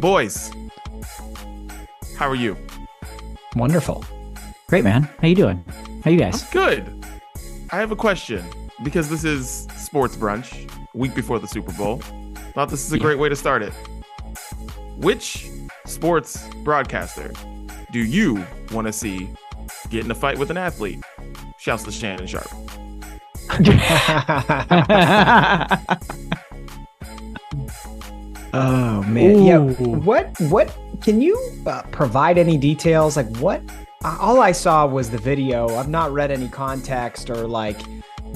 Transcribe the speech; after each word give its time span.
Boys, 0.00 0.52
how 2.16 2.28
are 2.28 2.34
you? 2.36 2.56
Wonderful. 3.56 4.04
Great, 4.68 4.84
man. 4.84 5.08
How 5.20 5.28
you 5.28 5.34
doing? 5.34 5.64
How 6.04 6.10
you 6.10 6.18
guys? 6.18 6.42
I'm 6.44 6.50
good. 6.52 7.06
I 7.70 7.76
have 7.78 7.90
a 7.90 7.96
question 7.96 8.44
because 8.84 9.08
this 9.08 9.24
is 9.24 9.66
sports 9.76 10.14
brunch, 10.16 10.70
week 10.94 11.14
before 11.14 11.38
the 11.40 11.48
Super 11.48 11.72
Bowl. 11.72 11.98
Thought 12.54 12.70
this 12.70 12.86
is 12.86 12.92
a 12.92 12.96
Yeah. 12.96 13.02
great 13.02 13.18
way 13.18 13.28
to 13.28 13.36
start 13.36 13.62
it. 13.62 13.72
Which 14.96 15.48
sports 15.86 16.46
broadcaster 16.62 17.32
do 17.90 17.98
you 18.00 18.44
want 18.72 18.86
to 18.86 18.92
see 18.92 19.30
get 19.90 20.04
in 20.04 20.10
a 20.10 20.14
fight 20.14 20.38
with 20.38 20.50
an 20.50 20.56
athlete? 20.56 21.02
Shouts 21.58 21.82
to 21.84 21.92
Shannon 21.92 22.26
Sharpe. 22.26 22.48
oh 28.52 29.02
man, 29.04 29.42
yeah. 29.42 29.58
What? 29.58 30.38
What? 30.42 30.76
Can 31.02 31.20
you 31.20 31.36
uh, 31.66 31.82
provide 31.90 32.38
any 32.38 32.56
details? 32.56 33.16
Like 33.16 33.34
what? 33.36 33.62
All 34.04 34.40
I 34.40 34.52
saw 34.52 34.86
was 34.86 35.10
the 35.10 35.18
video. 35.18 35.76
I've 35.76 35.88
not 35.88 36.12
read 36.12 36.30
any 36.30 36.48
context 36.48 37.30
or 37.30 37.46
like 37.46 37.80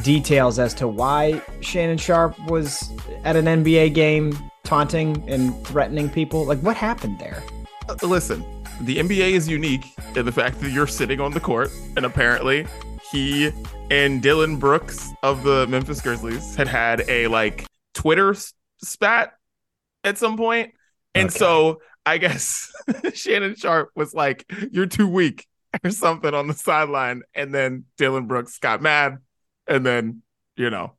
details 0.03 0.59
as 0.59 0.75
to 0.75 0.89
why 0.89 1.41
Shannon 1.61 1.99
Sharpe 1.99 2.39
was 2.51 2.93
at 3.25 3.37
an 3.37 3.45
NBA 3.45 3.95
game 3.95 4.37
taunting 4.65 5.23
and 5.29 5.67
threatening 5.67 6.09
people. 6.09 6.45
Like 6.45 6.61
what 6.61 6.77
happened 6.77 7.19
there? 7.19 7.43
Uh, 7.89 7.97
listen, 8.03 8.45
the 8.81 8.99
NBA 8.99 9.33
is 9.33 9.49
unique 9.49 9.87
in 10.17 10.25
the 10.25 10.33
fact 10.33 10.61
that 10.61 10.71
you're 10.71 10.87
sitting 10.87 11.21
on 11.21 11.33
the 11.33 11.41
court, 11.41 11.71
and 11.97 12.05
apparently 12.05 12.67
he 13.11 13.53
and 13.91 14.23
Dillon 14.23 14.57
Brooks 14.57 15.13
of 15.23 15.43
the 15.43 15.67
Memphis 15.67 16.01
Grizzlies 16.01 16.57
had 16.57 16.69
had 16.69 17.05
a 17.09 17.27
like 17.29 17.67
Twitter 17.95 18.35
spat 18.83 19.35
at 20.05 20.19
some 20.19 20.37
point, 20.37 20.73
and 21.15 21.29
Okay. 21.29 21.39
so 21.39 21.81
I 22.05 22.19
guess 22.19 22.73
Shannon 23.15 23.55
Sharpe 23.57 23.91
was 23.95 24.13
like, 24.15 24.51
"You're 24.71 24.87
too 24.87 25.09
weak" 25.09 25.47
or 25.85 25.91
something 25.91 26.35
on 26.35 26.49
the 26.49 26.55
sideline, 26.55 27.23
and 27.35 27.55
then 27.55 27.85
Dillon 27.97 28.27
Brooks 28.27 28.59
got 28.59 28.83
mad, 28.83 29.19
and 29.67 29.85
then 29.87 30.23
you 30.57 30.71
know. 30.71 30.93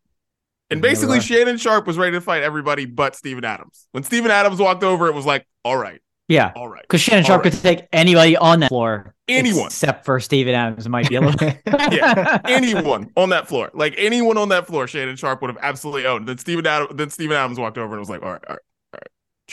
And 0.69 0.81
basically. 0.81 1.19
Shannon 1.19 1.57
Sharpe 1.57 1.85
was 1.85 1.97
ready 1.99 2.13
to 2.13 2.21
fight 2.21 2.41
everybody 2.41 2.85
but 2.85 3.15
Steven 3.15 3.45
Adams. 3.45 3.87
When 3.91 4.03
Steven 4.03 4.31
Adams 4.31 4.59
walked 4.59 4.83
over, 4.83 5.07
it 5.07 5.13
was 5.13 5.25
like, 5.25 5.45
all 5.63 5.77
right, 5.77 6.01
yeah, 6.27 6.51
all 6.55 6.67
right. 6.67 6.81
because 6.81 6.99
Shannon 7.01 7.23
Sharpe 7.25 7.43
right. 7.43 7.53
could 7.53 7.61
take 7.61 7.85
anybody 7.93 8.35
on 8.37 8.61
that 8.61 8.69
floor, 8.69 9.13
Anyone. 9.27 9.67
except 9.67 10.03
for 10.03 10.19
Steven 10.19 10.55
Adams. 10.55 10.87
It 10.87 10.89
might 10.89 11.07
be 11.09 11.15
a 11.15 11.21
little. 11.21 11.51
Yeah, 11.91 12.39
anyone 12.45 13.11
on 13.15 13.29
that 13.29 13.47
floor, 13.47 13.69
like 13.75 13.93
anyone 13.97 14.37
on 14.37 14.49
that 14.49 14.65
floor, 14.65 14.87
Shannon 14.87 15.15
Sharpe 15.15 15.41
would 15.41 15.51
have 15.51 15.59
absolutely 15.61 16.07
owned. 16.07 16.27
Then 16.27 16.39
Steven 16.39 16.65
Adams, 16.65 16.91
then 16.95 17.09
Steven 17.11 17.35
Adams 17.37 17.59
walked 17.59 17.77
over 17.77 17.91
and 17.93 17.99
was 17.99 18.09
like, 18.09 18.23
"All 18.23 18.31
right, 18.31 18.41
all 18.47 18.53
right, 18.55 18.63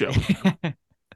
chill." 0.00 0.14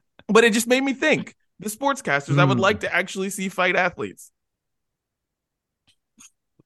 but 0.28 0.44
it 0.44 0.52
just 0.52 0.66
made 0.66 0.82
me 0.82 0.94
think: 0.94 1.34
the 1.60 1.68
sportscasters 1.68 2.38
I 2.38 2.44
would 2.44 2.58
Hmm. 2.58 2.62
like 2.62 2.80
to 2.80 2.94
actually 2.94 3.30
see 3.30 3.48
fight 3.48 3.76
athletes. 3.76 4.30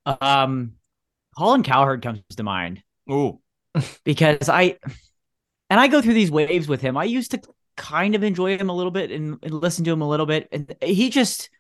um, 0.07 0.73
Colin 1.37 1.63
Cowherd 1.63 2.03
comes 2.03 2.23
to 2.37 2.43
mind 2.43 2.83
Ooh, 3.11 3.41
because 4.05 4.49
I, 4.49 4.77
and 5.71 5.81
I 5.81 5.89
go 5.89 6.03
through 6.03 6.15
these 6.15 6.31
waves 6.31 6.69
with 6.69 6.81
him. 6.81 6.97
I 6.97 7.05
used 7.05 7.33
to 7.33 7.41
kind 7.77 8.15
of 8.15 8.23
enjoy 8.25 8.59
him 8.59 8.71
a 8.71 8.75
little 8.77 8.91
bit 8.93 9.11
and, 9.11 9.39
and 9.43 9.55
listen 9.55 9.85
to 9.85 9.93
him 9.93 10.03
a 10.03 10.09
little 10.09 10.27
bit, 10.27 10.49
and 10.53 10.75
he 10.83 11.11
just, 11.11 11.51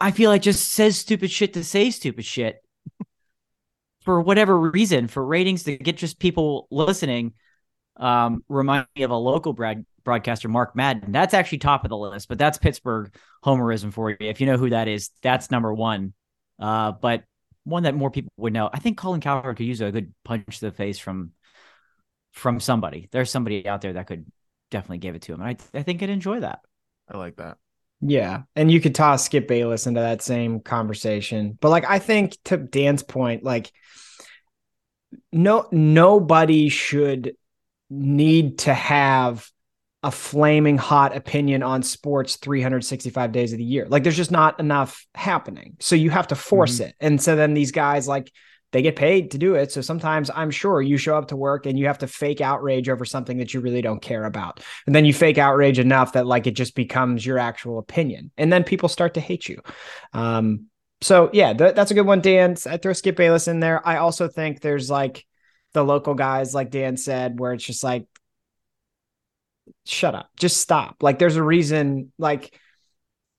I 0.00 0.10
feel 0.10 0.30
like 0.30 0.42
just 0.42 0.70
says 0.70 0.98
stupid 0.98 1.30
shit 1.30 1.54
to 1.54 1.64
say 1.64 1.90
stupid 1.90 2.24
shit 2.24 2.62
for 4.04 4.20
whatever 4.20 4.58
reason, 4.58 5.08
for 5.08 5.24
ratings 5.24 5.64
to 5.64 5.76
get 5.76 5.96
just 5.96 6.18
people 6.18 6.66
listening. 6.70 7.34
Um, 7.96 8.44
remind 8.48 8.86
me 8.96 9.02
of 9.02 9.10
a 9.10 9.16
local 9.16 9.52
broad, 9.52 9.84
broadcaster, 10.04 10.48
Mark 10.48 10.74
Madden. 10.74 11.12
That's 11.12 11.34
actually 11.34 11.58
top 11.58 11.84
of 11.84 11.90
the 11.90 11.96
list, 11.96 12.28
but 12.28 12.38
that's 12.38 12.58
Pittsburgh 12.58 13.14
homerism 13.44 13.92
for 13.92 14.10
you. 14.10 14.16
If 14.20 14.40
you 14.40 14.46
know 14.46 14.56
who 14.56 14.70
that 14.70 14.88
is, 14.88 15.10
that's 15.22 15.50
number 15.50 15.72
one. 15.72 16.14
Uh, 16.58 16.92
but 16.92 17.24
one 17.64 17.84
that 17.84 17.94
more 17.94 18.10
people 18.10 18.32
would 18.36 18.52
know. 18.52 18.68
I 18.72 18.78
think 18.78 18.98
Colin 18.98 19.20
Cowherd 19.20 19.56
could 19.56 19.66
use 19.66 19.80
a 19.80 19.92
good 19.92 20.12
punch 20.24 20.58
to 20.58 20.66
the 20.66 20.72
face 20.72 20.98
from 20.98 21.32
from 22.32 22.60
somebody. 22.60 23.08
There's 23.12 23.30
somebody 23.30 23.66
out 23.68 23.82
there 23.82 23.92
that 23.92 24.06
could 24.06 24.26
definitely 24.70 24.98
give 24.98 25.14
it 25.14 25.22
to 25.22 25.34
him. 25.34 25.40
And 25.42 25.50
I 25.74 25.78
I 25.78 25.82
think 25.82 26.02
I'd 26.02 26.10
enjoy 26.10 26.40
that. 26.40 26.60
I 27.08 27.16
like 27.16 27.36
that. 27.36 27.58
Yeah, 28.00 28.42
and 28.56 28.70
you 28.70 28.80
could 28.80 28.96
toss 28.96 29.24
Skip 29.24 29.46
Bayless 29.46 29.86
into 29.86 30.00
that 30.00 30.22
same 30.22 30.60
conversation. 30.60 31.56
But 31.60 31.68
like 31.68 31.84
I 31.88 32.00
think 32.00 32.36
to 32.46 32.56
Dan's 32.56 33.04
point, 33.04 33.44
like 33.44 33.70
no 35.30 35.68
nobody 35.70 36.68
should 36.68 37.36
need 37.92 38.58
to 38.60 38.74
have 38.74 39.48
a 40.02 40.10
flaming 40.10 40.78
hot 40.78 41.16
opinion 41.16 41.62
on 41.62 41.82
sports 41.82 42.36
365 42.36 43.30
days 43.30 43.52
of 43.52 43.58
the 43.58 43.64
year. 43.64 43.86
Like 43.88 44.02
there's 44.02 44.16
just 44.16 44.32
not 44.32 44.58
enough 44.58 45.06
happening. 45.14 45.76
So 45.78 45.94
you 45.94 46.10
have 46.10 46.28
to 46.28 46.34
force 46.34 46.80
it. 46.80 46.94
And 47.00 47.22
so 47.22 47.36
then 47.36 47.54
these 47.54 47.70
guys 47.70 48.08
like 48.08 48.32
they 48.72 48.82
get 48.82 48.96
paid 48.96 49.30
to 49.32 49.38
do 49.38 49.54
it. 49.54 49.70
So 49.70 49.80
sometimes 49.80 50.30
I'm 50.34 50.50
sure 50.50 50.80
you 50.80 50.96
show 50.96 51.16
up 51.16 51.28
to 51.28 51.36
work 51.36 51.66
and 51.66 51.78
you 51.78 51.86
have 51.86 51.98
to 51.98 52.06
fake 52.06 52.40
outrage 52.40 52.88
over 52.88 53.04
something 53.04 53.36
that 53.38 53.54
you 53.54 53.60
really 53.60 53.82
don't 53.82 54.02
care 54.02 54.24
about. 54.24 54.60
And 54.86 54.94
then 54.94 55.04
you 55.04 55.12
fake 55.12 55.38
outrage 55.38 55.78
enough 55.78 56.14
that 56.14 56.26
like 56.26 56.46
it 56.46 56.56
just 56.56 56.74
becomes 56.74 57.24
your 57.24 57.38
actual 57.38 57.78
opinion. 57.78 58.32
And 58.36 58.52
then 58.52 58.64
people 58.64 58.88
start 58.88 59.14
to 59.14 59.20
hate 59.20 59.48
you. 59.48 59.60
Um, 60.14 60.66
so 61.02 61.30
yeah, 61.32 61.52
th- 61.52 61.74
that's 61.74 61.90
a 61.90 61.94
good 61.94 62.06
one, 62.06 62.22
Dan. 62.22 62.56
I 62.66 62.78
throw 62.78 62.94
Skip 62.94 63.14
Bayless 63.14 63.46
in 63.46 63.60
there. 63.60 63.86
I 63.86 63.98
also 63.98 64.26
think 64.26 64.60
there's 64.60 64.90
like 64.90 65.26
the 65.74 65.84
local 65.84 66.14
guys, 66.14 66.54
like 66.54 66.70
Dan 66.70 66.96
said, 66.96 67.38
where 67.38 67.52
it's 67.52 67.64
just 67.64 67.84
like, 67.84 68.06
shut 69.86 70.14
up, 70.14 70.30
just 70.36 70.58
stop. 70.58 70.96
Like 71.02 71.18
there's 71.18 71.36
a 71.36 71.42
reason, 71.42 72.12
like 72.18 72.58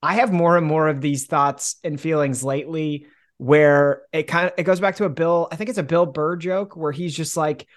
I 0.02 0.16
have 0.16 0.32
more 0.32 0.58
and 0.58 0.66
more 0.68 0.88
of 0.88 1.02
these 1.02 1.28
thoughts 1.28 1.78
and 1.84 2.00
feelings 2.00 2.44
lately 2.44 3.08
where 3.38 4.04
it 4.12 4.24
kind 4.24 4.48
of 4.48 4.54
it 4.58 4.64
goes 4.64 4.80
back 4.80 4.98
to 4.98 5.06
a 5.06 5.10
Bill, 5.10 5.48
I 5.52 5.56
think 5.56 5.70
it's 5.70 5.80
a 5.80 5.84
Bill 5.84 6.06
Burr 6.06 6.36
joke 6.38 6.76
where 6.76 6.92
he's 6.92 7.16
just 7.16 7.36
like 7.36 7.68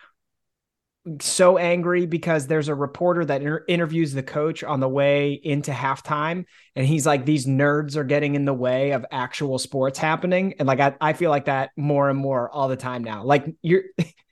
so 1.21 1.57
angry 1.57 2.05
because 2.05 2.47
there's 2.47 2.69
a 2.69 2.75
reporter 2.75 3.25
that 3.25 3.41
inter- 3.41 3.65
interviews 3.69 4.13
the 4.13 4.25
coach 4.25 4.65
on 4.65 4.81
the 4.81 4.89
way 4.89 5.33
into 5.35 5.71
halftime 5.71 6.45
and 6.75 6.85
he's 6.85 7.07
like 7.07 7.25
these 7.25 7.47
nerds 7.47 7.95
are 7.95 8.05
getting 8.05 8.35
in 8.35 8.45
the 8.45 8.53
way 8.53 8.91
of 8.91 9.07
actual 9.13 9.59
sports 9.59 9.99
happening. 9.99 10.55
And 10.59 10.67
like 10.67 10.81
I, 10.81 10.95
I 11.01 11.13
feel 11.13 11.31
like 11.31 11.45
that 11.45 11.71
more 11.77 12.11
and 12.11 12.19
more 12.19 12.51
all 12.51 12.69
the 12.69 12.77
time 12.77 13.05
now. 13.05 13.23
Like 13.23 13.47
you're 13.63 13.85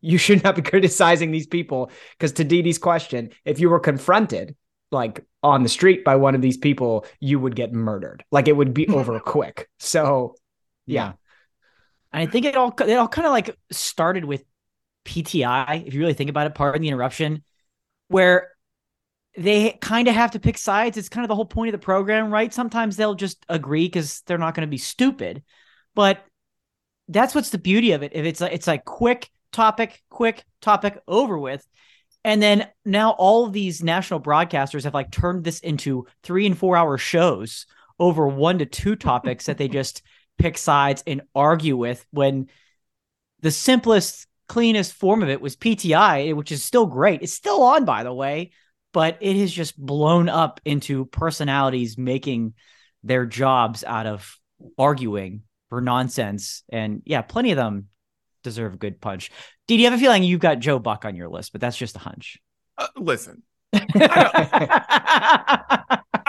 you 0.00 0.18
should 0.18 0.42
not 0.44 0.56
be 0.56 0.62
criticizing 0.70 1.30
these 1.30 1.46
people 1.46 1.90
because 2.18 2.32
to 2.32 2.44
Dee's 2.44 2.78
question 2.78 3.30
if 3.44 3.60
you 3.60 3.68
were 3.70 3.80
confronted 3.80 4.56
like 4.90 5.24
on 5.42 5.62
the 5.62 5.68
street 5.68 6.04
by 6.04 6.16
one 6.16 6.34
of 6.34 6.42
these 6.42 6.56
people 6.56 7.04
you 7.20 7.38
would 7.38 7.54
get 7.54 7.72
murdered 7.72 8.24
like 8.30 8.48
it 8.48 8.56
would 8.56 8.74
be 8.74 8.88
over 8.90 9.20
quick 9.20 9.68
so 9.78 10.34
yeah 10.86 11.12
And 12.12 12.22
I 12.22 12.30
think 12.30 12.46
it 12.46 12.56
all 12.56 12.74
it 12.80 12.94
all 12.94 13.08
kind 13.08 13.26
of 13.26 13.32
like 13.32 13.56
started 13.70 14.24
with 14.24 14.44
PTI, 15.04 15.86
if 15.86 15.94
you 15.94 16.00
really 16.00 16.14
think 16.14 16.30
about 16.30 16.46
it, 16.46 16.54
pardon 16.54 16.82
the 16.82 16.88
interruption, 16.88 17.42
where 18.08 18.50
they 19.36 19.72
kind 19.80 20.08
of 20.08 20.14
have 20.14 20.32
to 20.32 20.40
pick 20.40 20.58
sides. 20.58 20.96
It's 20.96 21.08
kind 21.08 21.24
of 21.24 21.28
the 21.28 21.36
whole 21.36 21.46
point 21.46 21.68
of 21.68 21.72
the 21.80 21.84
program, 21.84 22.30
right? 22.32 22.52
Sometimes 22.52 22.96
they'll 22.96 23.14
just 23.14 23.44
agree 23.48 23.86
because 23.86 24.22
they're 24.26 24.38
not 24.38 24.54
going 24.54 24.66
to 24.66 24.70
be 24.70 24.78
stupid. 24.78 25.42
But 25.94 26.24
that's 27.08 27.34
what's 27.34 27.50
the 27.50 27.58
beauty 27.58 27.92
of 27.92 28.02
it. 28.02 28.12
If 28.14 28.26
it's 28.26 28.40
like 28.40 28.52
it's 28.52 28.66
like 28.66 28.84
quick 28.84 29.30
topic, 29.52 30.02
quick 30.10 30.44
topic 30.60 31.00
over 31.06 31.38
with. 31.38 31.66
And 32.24 32.42
then 32.42 32.68
now 32.84 33.10
all 33.12 33.46
of 33.46 33.52
these 33.52 33.82
national 33.82 34.20
broadcasters 34.20 34.84
have 34.84 34.94
like 34.94 35.10
turned 35.10 35.44
this 35.44 35.60
into 35.60 36.06
three 36.22 36.46
and 36.46 36.58
four 36.58 36.76
hour 36.76 36.98
shows 36.98 37.66
over 37.98 38.26
one 38.26 38.58
to 38.58 38.66
two 38.66 38.96
topics 39.10 39.46
that 39.46 39.58
they 39.58 39.68
just 39.68 40.02
pick 40.38 40.58
sides 40.58 41.02
and 41.06 41.22
argue 41.34 41.76
with 41.76 42.04
when 42.10 42.48
the 43.40 43.50
simplest, 43.50 44.26
cleanest 44.48 44.94
form 44.94 45.22
of 45.22 45.28
it 45.28 45.40
was 45.40 45.56
PTI, 45.56 46.34
which 46.34 46.52
is 46.52 46.64
still 46.64 46.86
great. 46.86 47.22
It's 47.22 47.32
still 47.32 47.62
on, 47.62 47.84
by 47.84 48.02
the 48.02 48.12
way, 48.12 48.50
but 48.92 49.18
it 49.20 49.36
has 49.36 49.52
just 49.52 49.78
blown 49.78 50.28
up 50.28 50.60
into 50.64 51.04
personalities 51.06 51.98
making 51.98 52.54
their 53.02 53.26
jobs 53.26 53.84
out 53.84 54.06
of 54.06 54.36
arguing 54.76 55.42
for 55.68 55.80
nonsense. 55.80 56.62
And 56.68 57.02
yeah, 57.04 57.22
plenty 57.22 57.52
of 57.52 57.56
them 57.56 57.88
deserve 58.42 58.74
a 58.74 58.76
good 58.76 59.00
punch. 59.00 59.30
Did 59.66 59.80
you 59.80 59.86
have 59.86 59.94
a 59.94 59.98
feeling 59.98 60.22
you've 60.22 60.40
got 60.40 60.58
Joe 60.58 60.78
Buck 60.78 61.04
on 61.04 61.16
your 61.16 61.28
list, 61.28 61.52
but 61.52 61.60
that's 61.60 61.76
just 61.76 61.96
a 61.96 62.00
hunch. 62.00 62.38
Uh, 62.76 62.86
listen, 62.96 63.42
I 63.72 63.82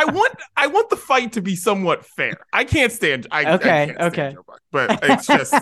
want 0.05 0.33
I 0.55 0.67
want 0.67 0.89
the 0.89 0.95
fight 0.95 1.33
to 1.33 1.41
be 1.41 1.55
somewhat 1.55 2.05
fair. 2.05 2.33
I 2.53 2.63
can't 2.63 2.91
stand. 2.91 3.27
I, 3.31 3.43
I 3.45 3.53
Okay, 3.53 3.85
can't 3.85 3.97
stand 4.03 4.13
okay. 4.13 4.31
Joe 4.33 4.43
Buck, 4.47 4.61
but 4.71 4.99
it's 5.03 5.27
just 5.27 5.53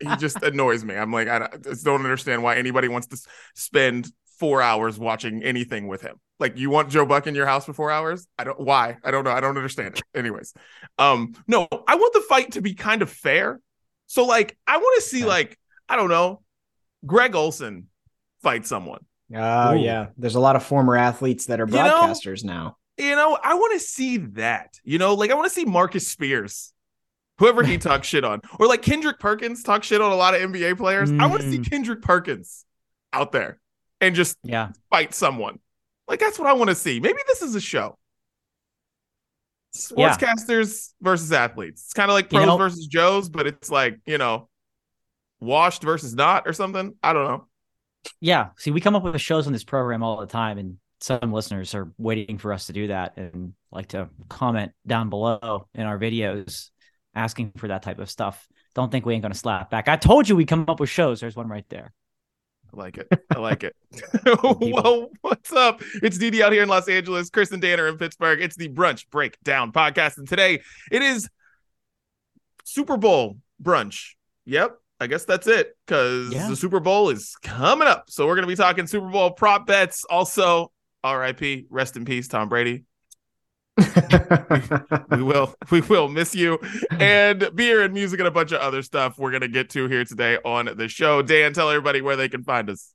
he 0.00 0.16
just 0.16 0.42
annoys 0.42 0.84
me. 0.84 0.94
I'm 0.94 1.12
like 1.12 1.28
I, 1.28 1.38
don't- 1.40 1.64
just 1.64 1.84
don't 1.84 2.00
understand 2.02 2.42
why 2.42 2.56
anybody 2.56 2.88
wants 2.88 3.06
to 3.08 3.18
spend 3.54 4.10
four 4.38 4.62
hours 4.62 4.98
watching 4.98 5.42
anything 5.42 5.86
with 5.86 6.02
him. 6.02 6.16
Like 6.40 6.58
you 6.58 6.70
want 6.70 6.90
Joe 6.90 7.06
Buck 7.06 7.26
in 7.26 7.34
your 7.34 7.46
house 7.46 7.66
for 7.66 7.72
four 7.72 7.90
hours? 7.90 8.26
I 8.38 8.44
don't. 8.44 8.58
Why? 8.58 8.96
I 9.04 9.10
don't 9.10 9.24
know. 9.24 9.30
I 9.30 9.40
don't 9.40 9.56
understand 9.56 9.98
it. 9.98 10.02
Anyways, 10.18 10.54
um, 10.98 11.34
no, 11.46 11.68
I 11.86 11.94
want 11.96 12.12
the 12.12 12.20
fight 12.22 12.52
to 12.52 12.62
be 12.62 12.74
kind 12.74 13.02
of 13.02 13.10
fair. 13.10 13.60
So 14.06 14.24
like 14.24 14.56
I 14.66 14.78
want 14.78 15.02
to 15.02 15.08
see 15.08 15.18
Okay. 15.22 15.24
like 15.24 15.58
I 15.88 15.96
don't 15.96 16.08
know, 16.08 16.42
Greg 17.06 17.34
Olsen 17.34 17.88
fight 18.42 18.66
someone. 18.66 19.04
Oh 19.34 19.74
Ooh. 19.74 19.78
yeah, 19.78 20.08
there's 20.18 20.34
a 20.34 20.40
lot 20.40 20.56
of 20.56 20.62
former 20.62 20.96
athletes 20.96 21.46
that 21.46 21.60
are 21.60 21.66
You 21.66 21.72
know- 21.74 22.02
broadcasters 22.02 22.44
now. 22.44 22.76
You 22.96 23.16
know, 23.16 23.36
I 23.42 23.54
want 23.54 23.72
to 23.72 23.80
see 23.80 24.18
that. 24.18 24.78
You 24.84 24.98
know, 24.98 25.14
like 25.14 25.30
I 25.30 25.34
want 25.34 25.46
to 25.46 25.50
see 25.54 25.64
Marcus 25.64 26.06
Spears, 26.06 26.72
whoever 27.38 27.64
he 27.64 27.76
talks 27.78 28.06
shit 28.06 28.22
on, 28.24 28.40
or 28.60 28.66
like 28.68 28.82
Kendrick 28.82 29.18
Perkins 29.18 29.62
talk 29.64 29.82
shit 29.82 30.00
on 30.00 30.12
a 30.12 30.14
lot 30.16 30.34
of 30.34 30.40
NBA 30.42 30.76
players. 30.76 31.10
I 31.10 31.26
want 31.26 31.42
to 31.42 31.50
see 31.50 31.58
Mm. 31.58 31.68
Kendrick 31.70 32.02
Perkins 32.02 32.64
out 33.12 33.32
there 33.32 33.58
and 34.00 34.14
just 34.14 34.36
Yeah. 34.44 34.70
fight 34.90 35.12
someone. 35.14 35.58
Like 36.06 36.20
that's 36.20 36.38
what 36.38 36.46
I 36.46 36.52
want 36.52 36.68
to 36.70 36.76
see. 36.76 37.00
Maybe 37.00 37.18
this 37.26 37.42
is 37.42 37.54
a 37.56 37.60
show. 37.60 37.98
Yeah. 39.96 40.16
Sportscasters 40.16 40.92
versus 41.00 41.32
athletes. 41.32 41.82
It's 41.84 41.94
kind 41.94 42.10
of 42.10 42.14
like 42.14 42.26
You 42.32 42.38
pros 42.38 42.46
know- 42.46 42.56
versus 42.58 42.86
Joes, 42.86 43.28
but 43.28 43.46
it's 43.46 43.70
like, 43.70 43.98
you 44.06 44.18
know, 44.18 44.48
washed 45.44 45.82
versus 45.82 46.14
not 46.14 46.44
or 46.46 46.52
something. 46.52 46.94
I 47.02 47.12
don't 47.12 47.24
know. 47.24 47.46
Yeah. 48.20 48.48
See, 48.58 48.70
we 48.70 48.80
come 48.80 48.96
up 48.96 49.02
with 49.02 49.20
shows 49.20 49.46
on 49.46 49.52
this 49.52 49.64
program 49.64 50.02
all 50.02 50.20
the 50.20 50.26
time, 50.26 50.58
and 50.58 50.78
some 51.00 51.32
listeners 51.32 51.74
are 51.74 51.92
waiting 51.98 52.38
for 52.38 52.52
us 52.52 52.66
to 52.66 52.72
do 52.72 52.88
that 52.88 53.16
and 53.16 53.54
like 53.70 53.88
to 53.88 54.08
comment 54.28 54.72
down 54.86 55.10
below 55.10 55.68
in 55.74 55.82
our 55.82 55.98
videos 55.98 56.70
asking 57.14 57.52
for 57.56 57.68
that 57.68 57.82
type 57.82 57.98
of 57.98 58.10
stuff. 58.10 58.46
Don't 58.74 58.90
think 58.90 59.06
we 59.06 59.14
ain't 59.14 59.22
gonna 59.22 59.34
slap 59.34 59.70
back. 59.70 59.88
I 59.88 59.96
told 59.96 60.28
you 60.28 60.36
we 60.36 60.46
come 60.46 60.64
up 60.68 60.80
with 60.80 60.90
shows. 60.90 61.20
There's 61.20 61.36
one 61.36 61.48
right 61.48 61.66
there. 61.68 61.92
I 62.72 62.76
like 62.76 62.98
it. 62.98 63.08
I 63.30 63.38
like 63.38 63.64
it. 63.64 63.76
well, 64.72 65.10
what's 65.20 65.52
up? 65.52 65.82
It's 66.02 66.18
DD 66.18 66.40
out 66.40 66.52
here 66.52 66.62
in 66.62 66.68
Los 66.68 66.88
Angeles. 66.88 67.30
Chris 67.30 67.52
and 67.52 67.62
Dan 67.62 67.78
are 67.78 67.88
in 67.88 67.98
Pittsburgh. 67.98 68.40
It's 68.40 68.56
the 68.56 68.68
Brunch 68.68 69.08
Breakdown 69.10 69.72
podcast. 69.72 70.18
And 70.18 70.26
today 70.26 70.60
it 70.90 71.02
is 71.02 71.28
Super 72.64 72.96
Bowl 72.96 73.36
brunch. 73.62 74.14
Yep. 74.46 74.76
I 75.00 75.06
guess 75.06 75.24
that's 75.24 75.46
it 75.46 75.76
because 75.86 76.32
Yeah. 76.32 76.48
the 76.48 76.56
Super 76.56 76.80
Bowl 76.80 77.10
is 77.10 77.34
coming 77.42 77.88
up. 77.88 78.04
So 78.08 78.26
we're 78.26 78.36
going 78.36 78.46
to 78.46 78.52
be 78.52 78.56
talking 78.56 78.86
Super 78.86 79.08
Bowl 79.08 79.30
prop 79.32 79.66
bets. 79.66 80.04
Also, 80.08 80.70
RIP, 81.04 81.66
rest 81.68 81.96
in 81.96 82.04
peace, 82.04 82.28
Tom 82.28 82.48
Brady. 82.48 82.84
We 83.76 85.22
will, 85.22 85.54
we 85.70 85.80
will 85.82 86.08
miss 86.08 86.34
you. 86.34 86.58
And 86.92 87.48
beer 87.54 87.82
and 87.82 87.92
music 87.92 88.20
and 88.20 88.28
a 88.28 88.30
bunch 88.30 88.52
of 88.52 88.60
other 88.60 88.82
stuff 88.82 89.18
we're 89.18 89.30
going 89.30 89.42
to 89.42 89.48
get 89.48 89.70
to 89.70 89.88
here 89.88 90.04
today 90.04 90.38
on 90.44 90.70
the 90.76 90.88
show. 90.88 91.22
Dan, 91.22 91.52
tell 91.52 91.70
everybody 91.70 92.00
where 92.00 92.16
they 92.16 92.28
can 92.28 92.44
find 92.44 92.70
us. 92.70 92.92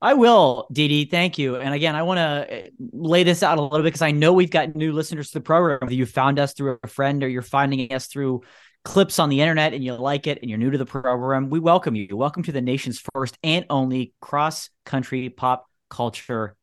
I 0.00 0.14
will, 0.14 0.68
Dee 0.72 1.04
Thank 1.06 1.38
you. 1.38 1.56
And 1.56 1.74
again, 1.74 1.96
I 1.96 2.02
want 2.04 2.18
to 2.18 2.46
eh, 2.48 2.68
lay 2.92 3.24
this 3.24 3.42
out 3.42 3.58
a 3.58 3.62
little 3.62 3.78
bit 3.78 3.84
because 3.84 4.02
I 4.02 4.12
know 4.12 4.32
we've 4.32 4.50
got 4.50 4.76
new 4.76 4.92
listeners 4.92 5.30
to 5.30 5.40
the 5.40 5.42
program. 5.42 5.78
Whether 5.80 5.94
you 5.94 6.06
found 6.06 6.38
us 6.38 6.54
through 6.54 6.78
a 6.82 6.88
friend 6.88 7.22
or 7.24 7.28
you're 7.28 7.42
finding 7.42 7.92
us 7.92 8.06
through 8.06 8.42
clips 8.88 9.18
on 9.18 9.28
the 9.28 9.42
internet 9.42 9.74
and 9.74 9.84
you 9.84 9.92
like 9.92 10.26
it 10.26 10.38
and 10.40 10.48
you're 10.48 10.58
new 10.58 10.70
to 10.70 10.78
the 10.78 10.86
program, 10.86 11.50
we 11.50 11.60
welcome 11.60 11.94
you. 11.94 12.16
Welcome 12.16 12.42
to 12.44 12.52
the 12.52 12.62
nation's 12.62 12.98
first 13.12 13.36
and 13.44 13.66
only 13.68 14.14
cross 14.22 14.70
country 14.86 15.28
pop 15.28 15.68
culture 15.90 16.56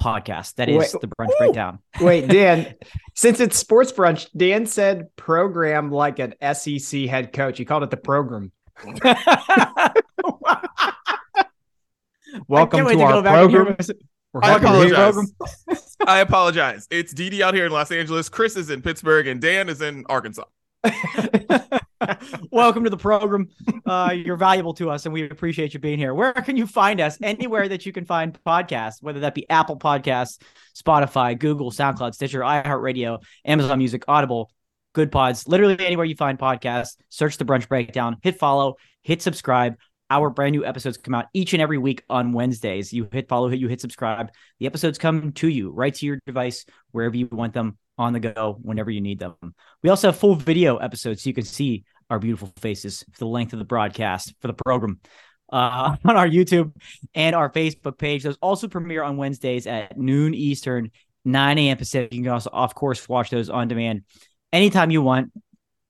podcast. 0.00 0.54
That 0.54 0.70
is 0.70 0.78
Wait, 0.78 1.02
the 1.02 1.08
Brunch 1.08 1.28
ooh. 1.28 1.36
Breakdown. 1.38 1.80
Wait, 2.00 2.26
Dan, 2.26 2.74
since 3.14 3.38
it's 3.40 3.58
sports 3.58 3.92
brunch, 3.92 4.28
Dan 4.34 4.64
said 4.64 5.14
program 5.16 5.90
like 5.90 6.18
an 6.20 6.32
SEC 6.54 7.02
head 7.02 7.34
coach. 7.34 7.58
He 7.58 7.66
called 7.66 7.82
it 7.82 7.90
the 7.90 7.98
program. 7.98 8.50
Welcome 12.48 12.86
to 12.86 12.94
to 12.94 13.00
our 13.02 13.12
go 13.12 13.22
back 13.22 13.42
and 13.42 13.50
hear 13.50 13.64
program. 13.66 13.76
I 14.42 14.50
welcome 14.52 14.72
to 14.72 14.86
your 14.86 14.94
apologize. 14.94 15.34
program. 15.36 15.82
I 16.06 16.20
apologize. 16.20 16.88
It's 16.90 17.12
DD 17.12 17.42
out 17.42 17.52
here 17.52 17.66
in 17.66 17.72
Los 17.72 17.92
Angeles. 17.92 18.30
Chris 18.30 18.56
is 18.56 18.70
in 18.70 18.80
Pittsburgh, 18.80 19.26
and 19.26 19.38
Dan 19.38 19.68
is 19.68 19.82
in 19.82 20.06
Arkansas. 20.08 20.44
Welcome 22.50 22.84
to 22.84 22.90
the 22.90 22.96
program. 22.98 23.48
Uh, 23.84 24.14
you're 24.14 24.36
valuable 24.36 24.74
to 24.74 24.90
us, 24.90 25.06
and 25.06 25.12
we 25.12 25.28
appreciate 25.28 25.74
you 25.74 25.80
being 25.80 25.98
here. 25.98 26.14
Where 26.14 26.32
can 26.32 26.56
you 26.56 26.66
find 26.66 27.00
us? 27.00 27.18
Anywhere 27.20 27.68
that 27.68 27.84
you 27.84 27.92
can 27.92 28.04
find 28.04 28.38
podcasts, 28.44 29.02
whether 29.02 29.20
that 29.20 29.34
be 29.34 29.48
Apple 29.50 29.76
Podcasts, 29.76 30.40
Spotify, 30.76 31.38
Google, 31.38 31.70
SoundCloud, 31.70 32.14
Stitcher, 32.14 32.40
iHeartRadio, 32.40 33.22
Amazon 33.44 33.78
Music, 33.78 34.04
Audible, 34.06 34.50
Good 34.92 35.10
Pods. 35.10 35.48
Literally 35.48 35.84
anywhere 35.84 36.06
you 36.06 36.16
find 36.16 36.38
podcasts, 36.38 36.96
search 37.08 37.36
the 37.38 37.44
Brunch 37.44 37.68
Breakdown, 37.68 38.16
hit 38.22 38.38
follow, 38.38 38.76
hit 39.02 39.20
subscribe. 39.20 39.76
Our 40.10 40.30
brand 40.30 40.52
new 40.52 40.64
episodes 40.64 40.96
come 40.96 41.14
out 41.14 41.26
each 41.34 41.52
and 41.52 41.60
every 41.60 41.76
week 41.76 42.02
on 42.08 42.32
Wednesdays. 42.32 42.92
You 42.92 43.08
hit 43.12 43.28
follow, 43.28 43.50
you 43.50 43.68
hit 43.68 43.80
subscribe. 43.80 44.30
The 44.58 44.66
episodes 44.66 44.96
come 44.96 45.32
to 45.32 45.48
you 45.48 45.70
right 45.70 45.92
to 45.92 46.06
your 46.06 46.18
device 46.24 46.64
wherever 46.92 47.16
you 47.16 47.28
want 47.30 47.52
them 47.52 47.76
on 47.98 48.12
the 48.12 48.20
go 48.20 48.58
whenever 48.62 48.90
you 48.90 49.00
need 49.00 49.18
them. 49.18 49.34
We 49.82 49.90
also 49.90 50.08
have 50.08 50.18
full 50.18 50.34
video 50.34 50.76
episodes 50.76 51.22
so 51.22 51.28
you 51.28 51.34
can 51.34 51.44
see 51.44 51.84
our 52.10 52.18
beautiful 52.18 52.52
faces 52.58 53.04
for 53.12 53.18
the 53.18 53.26
length 53.26 53.52
of 53.52 53.58
the 53.58 53.64
broadcast 53.64 54.34
for 54.40 54.46
the 54.46 54.54
program 54.54 55.00
uh, 55.52 55.96
on 56.04 56.16
our 56.16 56.28
YouTube 56.28 56.72
and 57.14 57.34
our 57.34 57.50
Facebook 57.50 57.98
page. 57.98 58.22
Those 58.22 58.38
also 58.40 58.68
premiere 58.68 59.02
on 59.02 59.16
Wednesdays 59.16 59.66
at 59.66 59.98
noon 59.98 60.34
Eastern, 60.34 60.90
9 61.24 61.58
a.m. 61.58 61.76
Pacific. 61.76 62.14
You 62.14 62.22
can 62.22 62.32
also, 62.32 62.50
of 62.52 62.74
course, 62.74 63.08
watch 63.08 63.30
those 63.30 63.50
on 63.50 63.68
demand 63.68 64.02
anytime 64.52 64.90
you 64.90 65.02
want. 65.02 65.32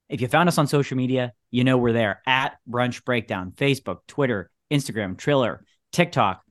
If 0.08 0.22
you 0.22 0.28
found 0.28 0.48
us 0.48 0.56
on 0.56 0.66
social 0.66 0.96
media, 0.96 1.32
you 1.50 1.64
know 1.64 1.76
we're 1.76 1.92
there 1.92 2.22
at 2.26 2.56
Brunch 2.68 3.04
Breakdown, 3.04 3.52
Facebook, 3.54 3.98
Twitter, 4.08 4.50
Instagram, 4.70 5.18
Triller, 5.18 5.64
TikTok. 5.92 6.42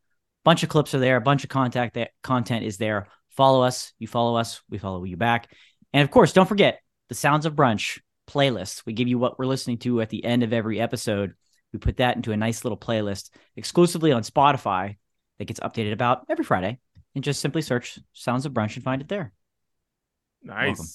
Bunch 0.45 0.63
of 0.63 0.69
clips 0.69 0.93
are 0.93 0.99
there. 0.99 1.17
A 1.17 1.21
bunch 1.21 1.43
of 1.43 1.49
contact 1.49 1.95
that 1.95 2.11
content 2.21 2.65
is 2.65 2.77
there. 2.77 3.07
Follow 3.37 3.61
us. 3.61 3.93
You 3.99 4.07
follow 4.07 4.35
us. 4.35 4.61
We 4.69 4.79
follow 4.79 5.03
you 5.03 5.15
back. 5.15 5.51
And 5.93 6.03
of 6.03 6.11
course, 6.11 6.33
don't 6.33 6.49
forget 6.49 6.81
the 7.07 7.15
Sounds 7.15 7.45
of 7.45 7.55
Brunch 7.55 7.99
playlist. 8.27 8.83
We 8.85 8.93
give 8.93 9.07
you 9.07 9.17
what 9.17 9.39
we're 9.39 9.45
listening 9.45 9.77
to 9.79 10.01
at 10.01 10.09
the 10.09 10.25
end 10.25 10.43
of 10.43 10.51
every 10.51 10.81
episode. 10.81 11.33
We 11.71 11.79
put 11.79 11.97
that 11.97 12.15
into 12.15 12.31
a 12.31 12.37
nice 12.37 12.65
little 12.65 12.77
playlist 12.77 13.29
exclusively 13.55 14.11
on 14.11 14.23
Spotify 14.23 14.97
that 15.37 15.45
gets 15.45 15.59
updated 15.59 15.93
about 15.93 16.25
every 16.29 16.43
Friday. 16.43 16.79
And 17.15 17.23
just 17.23 17.39
simply 17.39 17.61
search 17.61 17.97
Sounds 18.13 18.45
of 18.45 18.53
Brunch 18.53 18.75
and 18.75 18.83
find 18.83 19.01
it 19.01 19.07
there. 19.07 19.31
Nice. 20.43 20.67
Welcome. 20.67 20.85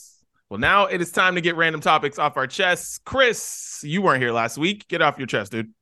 Well, 0.50 0.60
now 0.60 0.86
it 0.86 1.00
is 1.00 1.10
time 1.10 1.36
to 1.36 1.40
get 1.40 1.56
random 1.56 1.80
topics 1.80 2.18
off 2.18 2.36
our 2.36 2.46
chests. 2.46 2.98
Chris, 2.98 3.80
you 3.82 4.02
weren't 4.02 4.22
here 4.22 4.32
last 4.32 4.58
week. 4.58 4.86
Get 4.86 5.00
off 5.00 5.16
your 5.16 5.26
chest, 5.26 5.52
dude. 5.52 5.72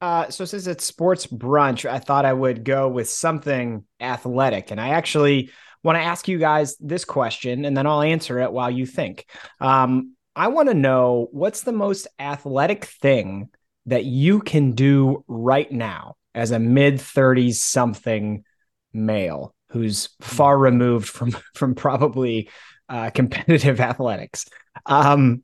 Uh, 0.00 0.30
so 0.30 0.46
since 0.46 0.66
it's 0.66 0.84
sports 0.84 1.26
brunch, 1.26 1.88
I 1.88 1.98
thought 1.98 2.24
I 2.24 2.32
would 2.32 2.64
go 2.64 2.88
with 2.88 3.10
something 3.10 3.84
athletic, 4.00 4.70
and 4.70 4.80
I 4.80 4.90
actually 4.90 5.50
want 5.82 5.96
to 5.96 6.02
ask 6.02 6.28
you 6.28 6.38
guys 6.38 6.76
this 6.78 7.04
question, 7.04 7.64
and 7.64 7.76
then 7.76 7.86
I'll 7.86 8.02
answer 8.02 8.40
it 8.40 8.52
while 8.52 8.70
you 8.70 8.86
think. 8.86 9.26
Um, 9.60 10.14
I 10.36 10.48
want 10.48 10.68
to 10.68 10.74
know 10.74 11.28
what's 11.32 11.62
the 11.62 11.72
most 11.72 12.06
athletic 12.18 12.84
thing 12.84 13.48
that 13.86 14.04
you 14.04 14.40
can 14.40 14.72
do 14.72 15.24
right 15.26 15.70
now 15.70 16.16
as 16.34 16.50
a 16.50 16.58
mid 16.58 17.00
thirties 17.00 17.62
something 17.62 18.44
male 18.92 19.54
who's 19.70 20.10
far 20.20 20.56
removed 20.56 21.08
from 21.08 21.36
from 21.54 21.74
probably 21.74 22.50
uh, 22.88 23.10
competitive 23.10 23.80
athletics. 23.80 24.46
Um, 24.86 25.42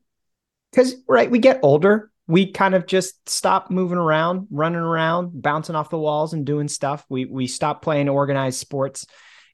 because 0.72 0.96
right, 1.08 1.30
we 1.30 1.38
get 1.38 1.60
older, 1.62 2.10
we 2.26 2.52
kind 2.52 2.74
of 2.74 2.86
just 2.86 3.28
stop 3.28 3.70
moving 3.70 3.98
around, 3.98 4.48
running 4.50 4.80
around, 4.80 5.40
bouncing 5.40 5.74
off 5.74 5.90
the 5.90 5.98
walls, 5.98 6.32
and 6.32 6.44
doing 6.44 6.68
stuff. 6.68 7.04
We 7.08 7.24
we 7.24 7.46
stop 7.46 7.82
playing 7.82 8.08
organized 8.08 8.58
sports, 8.58 9.06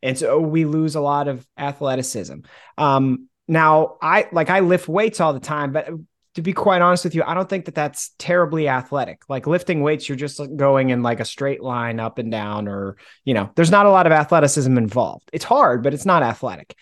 and 0.02 0.18
so 0.18 0.40
we 0.40 0.64
lose 0.64 0.94
a 0.94 1.00
lot 1.00 1.28
of 1.28 1.46
athleticism. 1.56 2.40
Um, 2.76 3.28
now, 3.48 3.96
I 4.00 4.28
like 4.32 4.50
I 4.50 4.60
lift 4.60 4.88
weights 4.88 5.20
all 5.20 5.32
the 5.32 5.40
time, 5.40 5.72
but 5.72 5.88
to 6.34 6.42
be 6.42 6.52
quite 6.52 6.80
honest 6.80 7.04
with 7.04 7.14
you, 7.14 7.22
I 7.24 7.34
don't 7.34 7.48
think 7.48 7.66
that 7.66 7.74
that's 7.74 8.12
terribly 8.18 8.68
athletic. 8.68 9.22
Like 9.28 9.46
lifting 9.46 9.82
weights, 9.82 10.08
you're 10.08 10.16
just 10.16 10.40
going 10.56 10.90
in 10.90 11.02
like 11.02 11.20
a 11.20 11.24
straight 11.24 11.62
line 11.62 12.00
up 12.00 12.18
and 12.18 12.30
down, 12.30 12.68
or 12.68 12.96
you 13.24 13.34
know, 13.34 13.50
there's 13.54 13.70
not 13.70 13.86
a 13.86 13.90
lot 13.90 14.06
of 14.06 14.12
athleticism 14.12 14.76
involved. 14.76 15.28
It's 15.32 15.44
hard, 15.44 15.82
but 15.82 15.94
it's 15.94 16.06
not 16.06 16.22
athletic. 16.22 16.74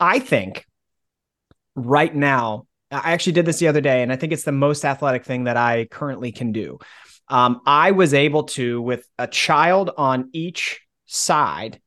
I 0.00 0.18
think 0.18 0.64
right 1.74 2.14
now, 2.14 2.66
I 2.90 3.12
actually 3.12 3.34
did 3.34 3.46
this 3.46 3.58
the 3.58 3.68
other 3.68 3.80
day, 3.80 4.02
and 4.02 4.12
I 4.12 4.16
think 4.16 4.32
it's 4.32 4.44
the 4.44 4.52
most 4.52 4.84
athletic 4.84 5.24
thing 5.24 5.44
that 5.44 5.56
I 5.56 5.86
currently 5.90 6.32
can 6.32 6.52
do. 6.52 6.78
Um, 7.28 7.60
I 7.66 7.90
was 7.90 8.14
able 8.14 8.44
to, 8.44 8.80
with 8.80 9.06
a 9.18 9.26
child 9.26 9.90
on 9.96 10.30
each 10.32 10.80
side, 11.06 11.80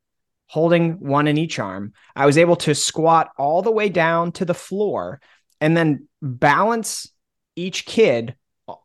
holding 0.52 1.00
one 1.00 1.28
in 1.28 1.38
each 1.38 1.60
arm, 1.60 1.94
I 2.14 2.26
was 2.26 2.38
able 2.38 2.58
to 2.58 2.76
squat 2.76 3.30
all 3.38 3.62
the 3.62 3.72
way 3.72 3.88
down 3.88 4.34
to 4.34 4.44
the 4.44 4.54
floor 4.54 5.22
and 5.62 5.78
then 5.78 6.10
balance 6.22 7.10
each 7.56 7.86
kid 7.86 8.36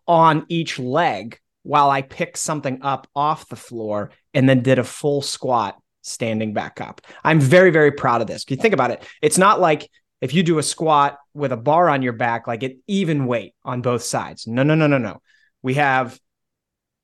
on 0.06 0.46
each 0.48 0.78
leg 0.78 1.40
while 1.64 1.90
I 1.90 2.02
picked 2.02 2.38
something 2.38 2.78
up 2.82 3.08
off 3.16 3.48
the 3.48 3.56
floor 3.56 4.12
and 4.32 4.48
then 4.48 4.62
did 4.62 4.78
a 4.78 4.84
full 4.84 5.22
squat 5.22 5.76
standing 6.02 6.54
back 6.54 6.80
up. 6.80 7.00
I'm 7.24 7.40
very, 7.40 7.70
very 7.70 7.90
proud 7.90 8.20
of 8.20 8.28
this. 8.28 8.44
If 8.44 8.52
you 8.52 8.58
think 8.58 8.72
about 8.72 8.92
it, 8.92 9.02
it's 9.20 9.36
not 9.36 9.58
like 9.58 9.90
if 10.20 10.32
you 10.32 10.44
do 10.44 10.58
a 10.58 10.62
squat 10.62 11.18
with 11.34 11.50
a 11.50 11.56
bar 11.56 11.88
on 11.88 12.00
your 12.00 12.12
back, 12.12 12.46
like 12.46 12.62
it 12.62 12.78
even 12.86 13.26
weight 13.26 13.56
on 13.64 13.82
both 13.82 14.04
sides. 14.04 14.46
No, 14.46 14.62
no, 14.62 14.76
no, 14.76 14.86
no, 14.86 14.98
no. 14.98 15.20
We 15.62 15.74
have 15.74 16.16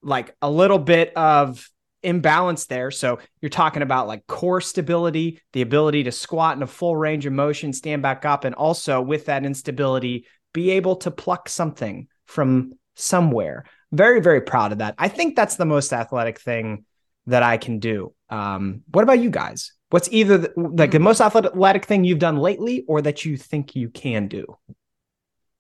like 0.05 0.37
a 0.41 0.49
little 0.49 0.79
bit 0.79 1.17
of 1.17 1.69
imbalance 2.03 2.67
there. 2.67 2.91
So 2.91 3.19
you're 3.41 3.49
talking 3.51 3.83
about 3.83 4.09
like 4.09 4.27
core 4.27 4.61
stability, 4.61 5.41
the 5.53 5.63
ability 5.63 6.05
to 6.05 6.13
squat 6.13 6.57
in 6.57 6.63
a 6.63 6.67
full 6.67 6.97
range 6.97 7.27
of 7.27 7.33
motion, 7.33 7.73
stand 7.73 8.03
back 8.03 8.25
up, 8.25 8.45
and 8.45 8.55
also 8.55 9.01
with 9.01 9.27
that 9.27 9.45
instability, 9.45 10.27
be 10.53 10.73
able 10.73 10.97
to 10.97 11.11
pluck 11.11 11.49
something 11.49 12.09
from 12.27 12.73
somewhere. 12.95 13.65
Very, 13.93 14.21
very 14.21 14.41
proud 14.41 14.73
of 14.73 14.79
that. 14.79 14.95
I 14.99 15.09
think 15.09 15.37
that's 15.37 15.57
the 15.57 15.65
most 15.65 15.93
athletic 15.93 16.41
thing 16.41 16.85
that 17.27 17.43
I 17.43 17.57
can 17.57 17.79
do. 17.79 18.15
Um, 18.31 18.83
what 18.91 19.03
about 19.03 19.21
you 19.21 19.31
guys? 19.31 19.73
What's 19.91 20.09
either 20.11 20.39
the, 20.39 20.53
like 20.57 20.91
the 20.91 20.99
most 20.99 21.21
athletic 21.21 21.85
thing 21.85 22.05
you've 22.05 22.19
done 22.19 22.39
lately, 22.39 22.85
or 22.89 23.03
that 23.03 23.25
you 23.25 23.37
think 23.37 23.77
you 23.77 23.91
can 23.91 24.27
do? 24.27 24.47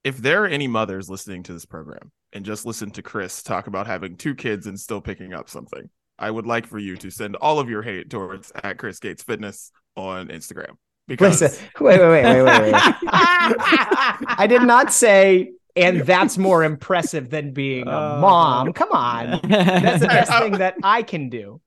If 0.02 0.18
there 0.18 0.42
are 0.44 0.48
any 0.48 0.66
mothers 0.66 1.08
listening 1.08 1.42
to 1.44 1.52
this 1.52 1.66
program 1.66 2.10
and 2.32 2.44
just 2.44 2.66
listen 2.66 2.90
to 2.92 3.02
Chris 3.02 3.42
talk 3.42 3.66
about 3.66 3.86
having 3.86 4.16
two 4.16 4.34
kids 4.34 4.66
and 4.66 4.80
still 4.80 5.00
picking 5.00 5.32
up 5.34 5.48
something, 5.48 5.88
I 6.22 6.30
would 6.30 6.46
like 6.46 6.66
for 6.66 6.78
you 6.78 6.96
to 6.98 7.10
send 7.10 7.34
all 7.36 7.58
of 7.58 7.68
your 7.68 7.82
hate 7.82 8.08
towards 8.08 8.52
at 8.62 8.78
Chris 8.78 9.00
Gates 9.00 9.22
Fitness 9.24 9.72
on 9.96 10.28
Instagram. 10.28 10.76
Because 11.08 11.40
Listen, 11.42 11.66
wait, 11.80 11.98
wait, 12.00 12.08
wait, 12.08 12.24
wait, 12.24 12.42
wait, 12.44 12.62
wait. 12.62 12.74
I 13.12 14.46
did 14.48 14.62
not 14.62 14.92
say, 14.92 15.50
and 15.74 16.02
that's 16.02 16.38
more 16.38 16.62
impressive 16.62 17.28
than 17.28 17.52
being 17.52 17.88
a 17.88 17.90
Oh. 17.90 18.20
mom. 18.20 18.72
Come 18.72 18.92
on. 18.92 19.40
That's 19.48 20.00
the 20.00 20.06
best 20.06 20.30
thing 20.32 20.52
that 20.58 20.76
I 20.84 21.02
can 21.02 21.28
do. 21.28 21.60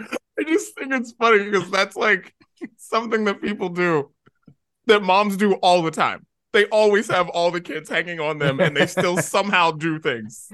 I 0.00 0.44
just 0.46 0.74
think 0.78 0.92
it's 0.94 1.12
funny 1.12 1.44
because 1.44 1.70
that's 1.70 1.94
like 1.96 2.34
something 2.78 3.24
that 3.24 3.42
people 3.42 3.68
do 3.68 4.10
that 4.86 5.02
moms 5.02 5.36
do 5.36 5.54
all 5.56 5.82
the 5.82 5.90
time. 5.90 6.24
They 6.52 6.64
always 6.66 7.08
have 7.10 7.28
all 7.28 7.50
the 7.50 7.60
kids 7.60 7.90
hanging 7.90 8.18
on 8.18 8.38
them 8.38 8.58
and 8.60 8.74
they 8.74 8.86
still 8.86 9.16
somehow 9.22 9.72
do 9.72 9.98
things. 9.98 10.50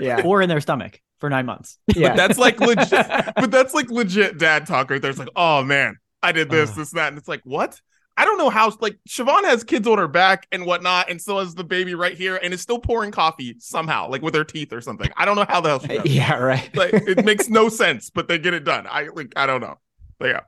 Yeah. 0.00 0.22
or 0.24 0.40
in 0.42 0.48
their 0.48 0.60
stomach 0.60 1.00
for 1.24 1.30
nine 1.30 1.46
months. 1.46 1.78
Yeah. 1.96 2.14
That's 2.14 2.36
like 2.36 2.60
legit, 2.60 2.90
but 3.36 3.50
that's 3.50 3.72
like 3.72 3.88
legit 3.88 4.36
dad 4.36 4.66
talk 4.66 4.90
right 4.90 5.00
there. 5.00 5.10
It's 5.10 5.18
like, 5.18 5.30
oh 5.34 5.62
man, 5.62 5.96
I 6.22 6.32
did 6.32 6.50
this, 6.50 6.70
Ugh. 6.70 6.76
this, 6.76 6.90
that. 6.90 7.08
And 7.08 7.16
it's 7.16 7.28
like, 7.28 7.40
what? 7.44 7.80
I 8.14 8.26
don't 8.26 8.36
know 8.36 8.50
how, 8.50 8.70
like, 8.80 8.98
Siobhan 9.08 9.44
has 9.44 9.64
kids 9.64 9.88
on 9.88 9.96
her 9.96 10.06
back 10.06 10.46
and 10.52 10.66
whatnot, 10.66 11.10
and 11.10 11.20
so 11.20 11.38
has 11.38 11.54
the 11.54 11.64
baby 11.64 11.94
right 11.94 12.14
here, 12.14 12.36
and 12.36 12.52
is 12.52 12.60
still 12.60 12.78
pouring 12.78 13.10
coffee 13.10 13.56
somehow, 13.58 14.10
like 14.10 14.20
with 14.20 14.34
her 14.34 14.44
teeth 14.44 14.72
or 14.72 14.82
something. 14.82 15.10
I 15.16 15.24
don't 15.24 15.36
know 15.36 15.46
how 15.48 15.62
the 15.62 15.70
hell 15.70 15.80
she 15.80 15.88
does. 15.88 16.04
yeah, 16.04 16.34
right. 16.34 16.76
like 16.76 16.92
it 16.92 17.24
makes 17.24 17.48
no 17.48 17.70
sense, 17.70 18.10
but 18.10 18.28
they 18.28 18.38
get 18.38 18.52
it 18.52 18.64
done. 18.64 18.86
I 18.86 19.08
like 19.14 19.32
I 19.34 19.46
don't 19.46 19.62
know. 19.62 19.78
But 20.18 20.44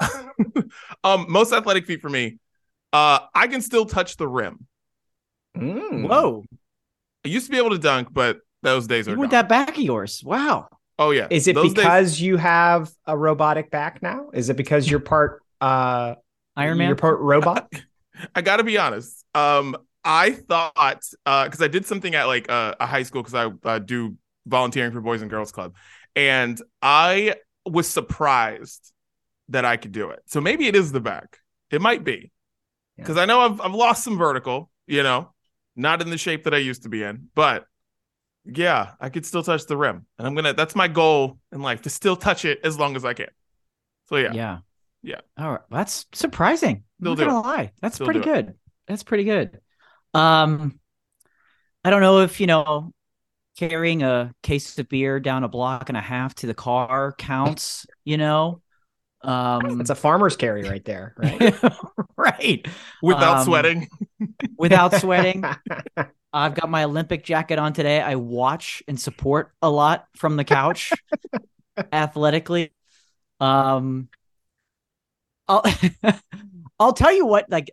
yeah. 0.00 0.08
um 1.04 1.26
most 1.28 1.52
athletic 1.52 1.86
feat 1.86 2.00
for 2.00 2.10
me. 2.10 2.38
Uh 2.92 3.18
I 3.34 3.48
can 3.48 3.60
still 3.60 3.86
touch 3.86 4.16
the 4.16 4.28
rim. 4.28 4.66
Mm. 5.56 6.08
Whoa. 6.08 6.44
I 7.24 7.28
used 7.28 7.46
to 7.46 7.52
be 7.52 7.58
able 7.58 7.70
to 7.70 7.78
dunk, 7.78 8.08
but 8.12 8.38
those 8.62 8.86
days 8.86 9.08
are 9.08 9.12
Even 9.12 9.20
with 9.20 9.30
gone. 9.30 9.42
that 9.42 9.48
back 9.48 9.70
of 9.70 9.82
yours. 9.82 10.22
Wow. 10.24 10.68
Oh 10.98 11.10
yeah. 11.10 11.26
Is 11.30 11.48
it 11.48 11.54
Those 11.54 11.72
days- 11.74 11.84
because 11.84 12.20
you 12.20 12.36
have 12.36 12.90
a 13.06 13.16
robotic 13.16 13.70
back 13.70 14.02
now? 14.02 14.30
Is 14.32 14.50
it 14.50 14.56
because 14.56 14.88
you're 14.90 15.00
part 15.00 15.42
uh 15.60 16.14
Iron 16.56 16.78
Man. 16.78 16.88
You're 16.88 16.96
part 16.96 17.18
robot? 17.20 17.72
I 18.34 18.42
got 18.42 18.58
to 18.58 18.64
be 18.64 18.76
honest. 18.78 19.24
Um, 19.34 19.76
I 20.04 20.32
thought 20.32 20.74
because 21.24 21.62
I 21.62 21.68
did 21.68 21.86
something 21.86 22.14
at 22.14 22.24
like 22.24 22.50
uh, 22.50 22.74
a 22.78 22.86
high 22.86 23.04
school 23.04 23.22
because 23.22 23.34
I 23.34 23.68
uh, 23.68 23.78
do 23.78 24.16
volunteering 24.46 24.92
for 24.92 25.00
Boys 25.00 25.22
and 25.22 25.30
Girls 25.30 25.50
Club, 25.52 25.74
and 26.14 26.60
I 26.82 27.36
was 27.64 27.88
surprised 27.88 28.92
that 29.48 29.64
I 29.64 29.76
could 29.76 29.92
do 29.92 30.10
it. 30.10 30.20
So 30.26 30.40
maybe 30.40 30.66
it 30.66 30.76
is 30.76 30.92
the 30.92 31.00
back. 31.00 31.38
It 31.70 31.80
might 31.80 32.04
be 32.04 32.30
because 32.98 33.16
I 33.16 33.24
know 33.24 33.40
I've 33.40 33.60
I've 33.60 33.74
lost 33.74 34.04
some 34.04 34.18
vertical. 34.18 34.70
You 34.86 35.02
know, 35.02 35.32
not 35.76 36.02
in 36.02 36.10
the 36.10 36.18
shape 36.18 36.44
that 36.44 36.54
I 36.54 36.58
used 36.58 36.82
to 36.82 36.88
be 36.88 37.02
in, 37.02 37.28
but 37.34 37.64
yeah, 38.44 38.92
I 39.00 39.08
could 39.08 39.24
still 39.24 39.42
touch 39.42 39.66
the 39.66 39.76
rim, 39.76 40.06
and 40.18 40.26
I'm 40.26 40.34
gonna. 40.34 40.54
That's 40.54 40.74
my 40.74 40.88
goal 40.88 41.38
in 41.52 41.62
life 41.62 41.82
to 41.82 41.90
still 41.90 42.16
touch 42.16 42.44
it 42.44 42.60
as 42.64 42.78
long 42.78 42.96
as 42.96 43.04
I 43.04 43.14
can. 43.14 43.28
So 44.08 44.16
yeah, 44.16 44.32
Yeah. 44.32 44.58
Yeah. 45.02 45.20
All 45.36 45.50
right. 45.50 45.60
That's 45.70 46.06
surprising. 46.12 46.84
They'll 47.00 47.12
I'm 47.12 47.18
not 47.18 47.26
gonna 47.26 47.40
lie. 47.40 47.72
That's 47.80 47.98
They'll 47.98 48.06
pretty 48.06 48.20
do 48.20 48.24
good. 48.24 48.54
That's 48.86 49.02
pretty 49.02 49.24
good. 49.24 49.60
Um, 50.14 50.78
I 51.84 51.90
don't 51.90 52.02
know 52.02 52.20
if 52.20 52.40
you 52.40 52.46
know 52.46 52.92
carrying 53.56 54.02
a 54.02 54.32
case 54.42 54.78
of 54.78 54.88
beer 54.88 55.20
down 55.20 55.44
a 55.44 55.48
block 55.48 55.88
and 55.88 55.98
a 55.98 56.00
half 56.00 56.34
to 56.36 56.46
the 56.46 56.54
car 56.54 57.14
counts. 57.18 57.86
You 58.04 58.16
know, 58.16 58.62
um, 59.22 59.80
It's 59.80 59.90
a 59.90 59.94
farmer's 59.94 60.36
carry 60.36 60.62
right 60.62 60.84
there, 60.84 61.14
right? 61.16 61.54
right. 62.16 62.66
without 63.02 63.38
Um, 63.38 63.44
sweating. 63.44 63.88
Without 64.56 64.94
sweating. 64.94 65.44
I've 66.32 66.54
got 66.54 66.70
my 66.70 66.84
Olympic 66.84 67.24
jacket 67.24 67.58
on 67.58 67.72
today. 67.72 68.00
I 68.00 68.14
watch 68.16 68.82
and 68.88 68.98
support 68.98 69.52
a 69.60 69.68
lot 69.68 70.06
from 70.16 70.36
the 70.36 70.44
couch 70.44 70.92
athletically. 71.92 72.72
Um 73.40 74.08
I'll 75.48 75.64
I'll 76.78 76.92
tell 76.92 77.12
you 77.12 77.26
what 77.26 77.50
like 77.50 77.70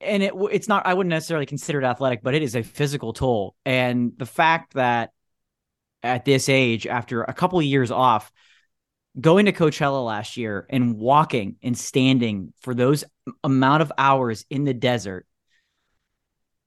and 0.00 0.22
it 0.22 0.32
it's 0.50 0.68
not 0.68 0.86
I 0.86 0.94
wouldn't 0.94 1.10
necessarily 1.10 1.46
consider 1.46 1.80
it 1.80 1.84
athletic, 1.84 2.22
but 2.22 2.34
it 2.34 2.42
is 2.42 2.54
a 2.56 2.62
physical 2.62 3.12
toll. 3.12 3.54
And 3.64 4.12
the 4.16 4.26
fact 4.26 4.74
that 4.74 5.12
at 6.02 6.24
this 6.24 6.48
age 6.48 6.86
after 6.86 7.22
a 7.22 7.32
couple 7.32 7.58
of 7.58 7.64
years 7.64 7.90
off 7.90 8.32
going 9.20 9.46
to 9.46 9.52
Coachella 9.52 10.04
last 10.04 10.36
year 10.36 10.66
and 10.70 10.96
walking 10.96 11.56
and 11.62 11.76
standing 11.76 12.52
for 12.60 12.74
those 12.74 13.04
amount 13.44 13.82
of 13.82 13.92
hours 13.98 14.44
in 14.50 14.64
the 14.64 14.74
desert 14.74 15.26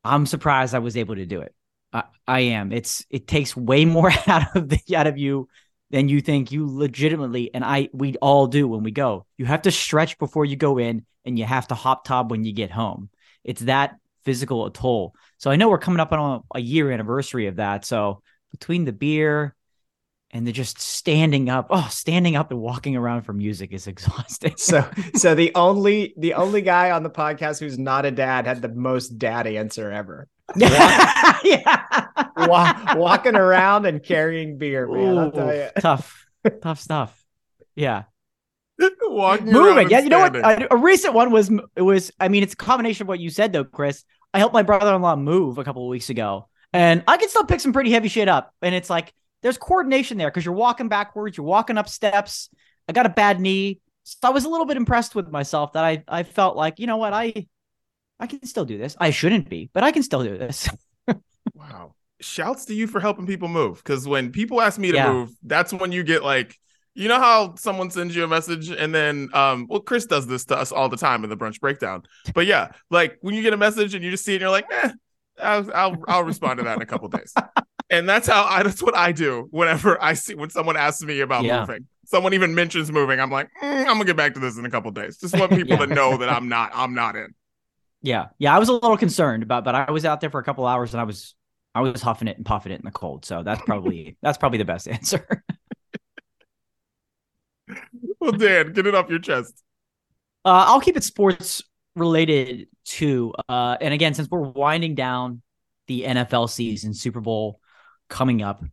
I'm 0.05 0.25
surprised 0.25 0.75
I 0.75 0.79
was 0.79 0.97
able 0.97 1.15
to 1.15 1.25
do 1.25 1.41
it. 1.41 1.53
I, 1.91 2.03
I 2.27 2.39
am. 2.41 2.71
It's 2.71 3.05
it 3.09 3.27
takes 3.27 3.55
way 3.55 3.85
more 3.85 4.11
out 4.27 4.55
of 4.55 4.69
the 4.69 4.79
out 4.95 5.07
of 5.07 5.17
you 5.17 5.47
than 5.91 6.09
you 6.09 6.21
think 6.21 6.51
you 6.51 6.67
legitimately 6.67 7.53
and 7.53 7.63
I 7.63 7.89
we 7.93 8.15
all 8.17 8.47
do 8.47 8.67
when 8.67 8.83
we 8.83 8.91
go. 8.91 9.25
You 9.37 9.45
have 9.45 9.63
to 9.63 9.71
stretch 9.71 10.17
before 10.17 10.45
you 10.45 10.55
go 10.55 10.77
in 10.77 11.05
and 11.25 11.39
you 11.39 11.45
have 11.45 11.67
to 11.67 11.75
hop 11.75 12.05
top 12.05 12.29
when 12.29 12.43
you 12.43 12.53
get 12.53 12.71
home. 12.71 13.09
It's 13.43 13.61
that 13.61 13.95
physical 14.23 14.69
toll. 14.71 15.15
So 15.37 15.51
I 15.51 15.55
know 15.55 15.69
we're 15.69 15.77
coming 15.77 15.99
up 15.99 16.11
on 16.11 16.43
a, 16.53 16.57
a 16.57 16.61
year 16.61 16.91
anniversary 16.91 17.47
of 17.47 17.57
that. 17.57 17.85
So 17.85 18.21
between 18.51 18.85
the 18.85 18.93
beer 18.93 19.54
and 20.35 20.45
they're 20.45 20.51
just 20.51 20.81
standing 20.81 21.49
up, 21.49 21.67
oh, 21.69 21.87
standing 21.89 22.35
up 22.35 22.51
and 22.51 22.59
walking 22.59 22.97
around 22.97 23.21
for 23.21 23.31
music 23.31 23.71
is 23.71 23.87
exhausting. 23.93 24.53
so 24.57 24.85
so 25.15 25.33
the 25.33 25.53
only 25.55 26.13
the 26.17 26.33
only 26.33 26.61
guy 26.61 26.91
on 26.91 27.03
the 27.03 27.09
podcast 27.09 27.61
who's 27.61 27.79
not 27.79 28.05
a 28.05 28.11
dad 28.11 28.45
had 28.45 28.61
the 28.61 28.67
most 28.67 29.17
dad 29.17 29.47
answer 29.47 29.89
ever. 29.89 30.27
yeah. 30.57 32.07
Wa- 32.35 32.95
walking 32.97 33.35
around 33.35 33.85
and 33.85 34.03
carrying 34.03 34.57
beer, 34.57 34.85
man. 34.87 35.17
I'll 35.17 35.31
tell 35.31 35.49
Ooh, 35.49 35.53
you. 35.53 35.69
tough, 35.79 36.27
tough 36.61 36.81
stuff. 36.81 37.25
Yeah, 37.75 38.03
Walking 39.03 39.53
moving. 39.53 39.89
Yeah, 39.89 39.99
you 39.99 40.09
know 40.09 40.19
what? 40.19 40.35
A, 40.35 40.73
a 40.73 40.77
recent 40.77 41.13
one 41.13 41.31
was 41.31 41.49
it 41.77 41.81
was. 41.81 42.11
I 42.19 42.27
mean, 42.27 42.43
it's 42.43 42.53
a 42.53 42.57
combination 42.57 43.03
of 43.03 43.07
what 43.07 43.21
you 43.21 43.29
said 43.29 43.53
though, 43.53 43.63
Chris. 43.63 44.03
I 44.33 44.39
helped 44.39 44.53
my 44.53 44.63
brother-in-law 44.63 45.15
move 45.15 45.59
a 45.59 45.63
couple 45.63 45.83
of 45.83 45.89
weeks 45.89 46.09
ago, 46.09 46.49
and 46.73 47.03
I 47.07 47.15
can 47.15 47.29
still 47.29 47.45
pick 47.45 47.61
some 47.61 47.71
pretty 47.71 47.91
heavy 47.91 48.09
shit 48.09 48.27
up. 48.27 48.53
And 48.61 48.75
it's 48.75 48.89
like 48.89 49.13
there's 49.45 49.59
coordination 49.59 50.17
there 50.17 50.27
because 50.31 50.43
you're 50.43 50.55
walking 50.55 50.89
backwards, 50.89 51.37
you're 51.37 51.45
walking 51.45 51.77
up 51.77 51.87
steps. 51.87 52.49
I 52.89 52.93
got 52.93 53.05
a 53.05 53.09
bad 53.09 53.39
knee, 53.39 53.79
so 54.03 54.17
I 54.23 54.29
was 54.31 54.43
a 54.45 54.49
little 54.49 54.65
bit 54.65 54.75
impressed 54.75 55.13
with 55.13 55.29
myself 55.29 55.73
that 55.73 55.85
I 55.85 56.03
I 56.07 56.23
felt 56.23 56.57
like 56.57 56.79
you 56.79 56.87
know 56.87 56.97
what 56.97 57.13
I 57.13 57.45
I 58.19 58.25
can 58.25 58.43
still 58.47 58.65
do 58.65 58.79
this. 58.79 58.97
I 58.99 59.11
shouldn't 59.11 59.47
be, 59.47 59.69
but 59.71 59.83
I 59.83 59.91
can 59.91 60.01
still 60.01 60.23
do 60.23 60.35
this. 60.37 60.67
Wow. 61.53 61.93
Shouts 62.21 62.65
to 62.65 62.73
you 62.73 62.87
for 62.87 62.99
helping 62.99 63.27
people 63.27 63.47
move. 63.47 63.77
Because 63.77 64.07
when 64.07 64.31
people 64.31 64.61
ask 64.61 64.79
me 64.79 64.91
to 64.91 64.97
Yeah. 64.97 65.13
move, 65.13 65.31
that's 65.43 65.71
when 65.73 65.91
you 65.91 66.03
get 66.03 66.23
like, 66.23 66.57
you 66.95 67.07
know 67.07 67.19
how 67.19 67.55
someone 67.55 67.89
sends 67.91 68.15
you 68.15 68.23
a 68.23 68.27
message 68.27 68.69
and 68.69 68.93
then, 68.93 69.29
um, 69.33 69.67
well, 69.69 69.79
Chris 69.79 70.05
does 70.05 70.27
this 70.27 70.45
to 70.45 70.57
us 70.57 70.71
all 70.71 70.89
the 70.89 70.97
time 70.97 71.23
in 71.23 71.29
the 71.29 71.37
brunch 71.37 71.59
breakdown. 71.59 72.03
But 72.33 72.45
yeah, 72.45 72.71
like 72.89 73.17
when 73.21 73.35
you 73.35 73.41
get 73.41 73.53
a 73.53 73.57
message 73.57 73.93
and 73.93 74.03
you 74.03 74.11
just 74.11 74.25
see 74.25 74.33
it 74.33 74.35
and 74.35 74.41
you're 74.41 74.49
like, 74.49 74.65
eh, 74.71 74.91
I'll, 75.41 75.71
I'll, 75.73 76.03
I'll 76.07 76.23
respond 76.23 76.57
to 76.59 76.63
that 76.63 76.75
in 76.75 76.81
a 76.81 76.85
couple 76.85 77.07
days. 77.09 77.33
And 77.89 78.09
that's 78.09 78.27
how 78.27 78.45
I, 78.45 78.63
that's 78.63 78.81
what 78.81 78.95
I 78.95 79.11
do 79.11 79.47
whenever 79.51 80.01
I 80.01 80.13
see 80.13 80.33
when 80.35 80.49
someone 80.49 80.75
asks 80.75 81.03
me 81.03 81.19
about 81.19 81.43
Yeah. 81.43 81.59
moving. 81.61 81.87
Someone 82.05 82.33
even 82.33 82.55
mentions 82.55 82.91
moving. 82.91 83.19
I'm 83.19 83.31
like, 83.31 83.49
"Mm, 83.61 83.79
I'm 83.81 83.85
gonna 83.85 84.05
get 84.05 84.15
back 84.17 84.33
to 84.35 84.39
this 84.39 84.57
in 84.57 84.65
a 84.65 84.69
couple 84.69 84.91
days. 84.91 85.17
Just 85.17 85.37
want 85.37 85.51
people 85.55 85.77
Yeah. 85.77 85.85
to 85.85 85.93
know 85.93 86.17
that 86.17 86.29
I'm 86.29 86.49
not, 86.49 86.71
I'm 86.73 86.93
not 86.95 87.15
in. 87.15 87.33
Yeah, 88.01 88.27
yeah, 88.37 88.55
I 88.55 88.59
was 88.59 88.69
a 88.69 88.73
little 88.73 88.97
concerned 88.97 89.41
about, 89.43 89.63
but 89.63 89.73
I 89.75 89.89
was 89.91 90.05
out 90.05 90.21
there 90.21 90.29
for 90.29 90.39
a 90.39 90.43
couple 90.43 90.65
hours 90.67 90.93
and 90.93 91.01
I 91.01 91.03
was, 91.05 91.33
I 91.73 91.81
was 91.81 92.01
huffing 92.01 92.27
it 92.27 92.37
and 92.37 92.45
puffing 92.45 92.71
it 92.71 92.75
in 92.79 92.85
the 92.85 92.91
cold. 92.91 93.25
So 93.25 93.41
that's 93.43 93.61
probably 93.63 94.17
that's 94.21 94.37
probably 94.37 94.57
the 94.59 94.65
best 94.65 94.87
answer. 94.87 95.43
Well, 98.19 98.31
Dan, 98.31 98.73
get 98.73 98.87
it 98.87 98.95
off 98.95 99.09
your 99.09 99.19
chest. 99.19 99.63
Uh, 100.43 100.65
I'll 100.67 100.81
keep 100.81 100.97
it 100.97 101.03
sports 101.03 101.63
related 101.95 102.67
too. 102.85 103.33
Uh, 103.49 103.77
and 103.81 103.93
again, 103.93 104.13
since 104.13 104.29
we're 104.29 104.39
winding 104.41 104.95
down 104.95 105.41
the 105.87 106.03
NFL 106.03 106.49
season, 106.49 106.93
Super 106.93 107.21
Bowl 107.21 107.59
coming 108.09 108.41
up, 108.41 108.63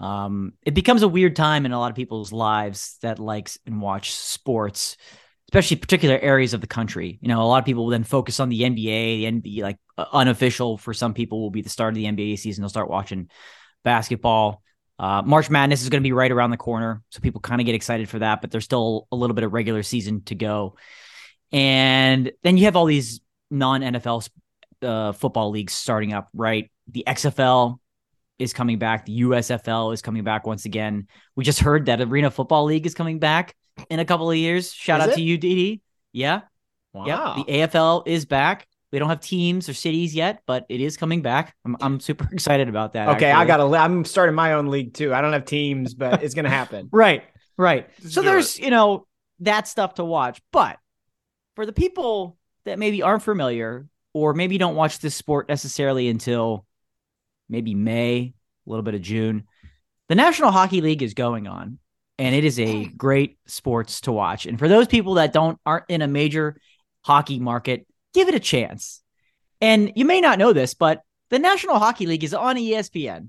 um, 0.00 0.54
it 0.64 0.72
becomes 0.74 1.02
a 1.02 1.08
weird 1.08 1.36
time 1.36 1.66
in 1.66 1.72
a 1.72 1.78
lot 1.78 1.90
of 1.90 1.96
people's 1.96 2.32
lives 2.32 2.96
that 3.02 3.18
likes 3.18 3.58
and 3.66 3.82
watch 3.82 4.12
sports, 4.12 4.96
especially 5.48 5.76
particular 5.76 6.18
areas 6.18 6.54
of 6.54 6.62
the 6.62 6.66
country. 6.66 7.18
You 7.20 7.28
know, 7.28 7.42
a 7.42 7.44
lot 7.44 7.58
of 7.58 7.66
people 7.66 7.84
will 7.84 7.90
then 7.90 8.04
focus 8.04 8.40
on 8.40 8.48
the 8.48 8.62
NBA. 8.62 8.82
The 8.82 9.24
NBA, 9.24 9.62
like 9.62 9.78
uh, 9.98 10.06
unofficial 10.12 10.78
for 10.78 10.94
some 10.94 11.12
people, 11.12 11.40
will 11.40 11.50
be 11.50 11.60
the 11.60 11.68
start 11.68 11.90
of 11.90 11.96
the 11.96 12.06
NBA 12.06 12.38
season. 12.38 12.62
They'll 12.62 12.70
start 12.70 12.88
watching 12.88 13.28
basketball. 13.84 14.62
Uh, 14.98 15.22
March 15.22 15.50
Madness 15.50 15.82
is 15.82 15.88
going 15.90 16.02
to 16.02 16.06
be 16.06 16.12
right 16.12 16.30
around 16.30 16.50
the 16.50 16.58
corner, 16.58 17.02
so 17.10 17.20
people 17.20 17.40
kind 17.40 17.60
of 17.60 17.66
get 17.66 17.74
excited 17.74 18.08
for 18.08 18.18
that. 18.18 18.40
But 18.40 18.50
there's 18.50 18.64
still 18.64 19.06
a 19.12 19.16
little 19.16 19.34
bit 19.34 19.44
of 19.44 19.52
regular 19.52 19.82
season 19.82 20.22
to 20.24 20.34
go, 20.34 20.76
and 21.52 22.30
then 22.42 22.58
you 22.58 22.66
have 22.66 22.76
all 22.76 22.84
these 22.84 23.20
non 23.50 23.80
NFL 23.80 24.28
uh, 24.82 25.12
football 25.12 25.50
leagues 25.50 25.72
starting 25.72 26.12
up. 26.12 26.28
Right, 26.34 26.70
the 26.86 27.04
XFL 27.06 27.79
is 28.40 28.52
coming 28.52 28.78
back. 28.78 29.06
The 29.06 29.20
USFL 29.22 29.92
is 29.92 30.02
coming 30.02 30.24
back 30.24 30.46
once 30.46 30.64
again. 30.64 31.06
We 31.36 31.44
just 31.44 31.60
heard 31.60 31.86
that 31.86 32.00
Arena 32.00 32.30
Football 32.30 32.64
League 32.64 32.86
is 32.86 32.94
coming 32.94 33.18
back 33.18 33.54
in 33.88 34.00
a 34.00 34.04
couple 34.04 34.30
of 34.30 34.36
years. 34.36 34.72
Shout 34.72 35.00
Is 35.00 35.06
out 35.06 35.12
it? 35.12 35.16
to 35.16 35.22
you, 35.22 35.38
DD. 35.38 35.80
Yeah. 36.12 36.42
Wow. 36.92 37.06
Yep. 37.36 37.46
The 37.46 37.52
AFL 37.52 38.02
is 38.06 38.24
back. 38.24 38.66
We 38.92 38.98
don't 38.98 39.08
have 39.08 39.20
teams 39.20 39.68
or 39.68 39.74
cities 39.74 40.14
yet, 40.14 40.42
but 40.46 40.66
it 40.68 40.80
is 40.80 40.96
coming 40.96 41.22
back. 41.22 41.54
I'm, 41.64 41.76
I'm 41.80 42.00
super 42.00 42.28
excited 42.32 42.68
about 42.68 42.94
that. 42.94 43.08
okay, 43.10 43.30
I 43.30 43.44
got 43.44 43.58
to. 43.58 43.76
I'm 43.76 44.04
starting 44.04 44.34
my 44.34 44.54
own 44.54 44.66
league 44.66 44.94
too. 44.94 45.14
I 45.14 45.20
don't 45.20 45.32
have 45.32 45.44
teams, 45.44 45.94
but 45.94 46.22
it's 46.22 46.34
gonna 46.34 46.50
happen. 46.50 46.88
Right, 46.92 47.22
right. 47.56 47.88
Just 48.00 48.14
so 48.14 48.22
there's, 48.22 48.58
you 48.58 48.70
know, 48.70 49.06
that 49.40 49.68
stuff 49.68 49.94
to 49.94 50.04
watch. 50.04 50.40
But 50.50 50.78
for 51.54 51.66
the 51.66 51.72
people 51.72 52.36
that 52.64 52.78
maybe 52.78 53.02
aren't 53.02 53.22
familiar 53.22 53.86
or 54.12 54.34
maybe 54.34 54.58
don't 54.58 54.74
watch 54.74 54.98
this 54.98 55.14
sport 55.14 55.48
necessarily 55.48 56.08
until 56.08 56.66
maybe 57.50 57.74
May, 57.74 58.34
a 58.66 58.70
little 58.70 58.82
bit 58.82 58.94
of 58.94 59.02
June, 59.02 59.44
the 60.08 60.14
National 60.14 60.50
Hockey 60.50 60.80
League 60.80 61.02
is 61.02 61.14
going 61.14 61.46
on 61.46 61.78
and 62.18 62.34
it 62.34 62.44
is 62.44 62.58
a 62.58 62.84
mm. 62.84 62.96
great 62.96 63.38
sports 63.46 64.02
to 64.02 64.12
watch. 64.12 64.46
And 64.46 64.58
for 64.58 64.68
those 64.68 64.86
people 64.86 65.14
that 65.14 65.32
don't 65.32 65.58
aren't 65.64 65.86
in 65.88 66.02
a 66.02 66.08
major 66.08 66.60
hockey 67.02 67.38
market, 67.38 67.86
give 68.12 68.28
it 68.28 68.34
a 68.34 68.40
chance. 68.40 69.02
And 69.60 69.92
you 69.96 70.04
may 70.04 70.20
not 70.20 70.38
know 70.38 70.52
this, 70.52 70.74
but 70.74 71.02
the 71.30 71.38
National 71.38 71.78
Hockey 71.78 72.06
League 72.06 72.24
is 72.24 72.34
on 72.34 72.56
ESPN. 72.56 73.28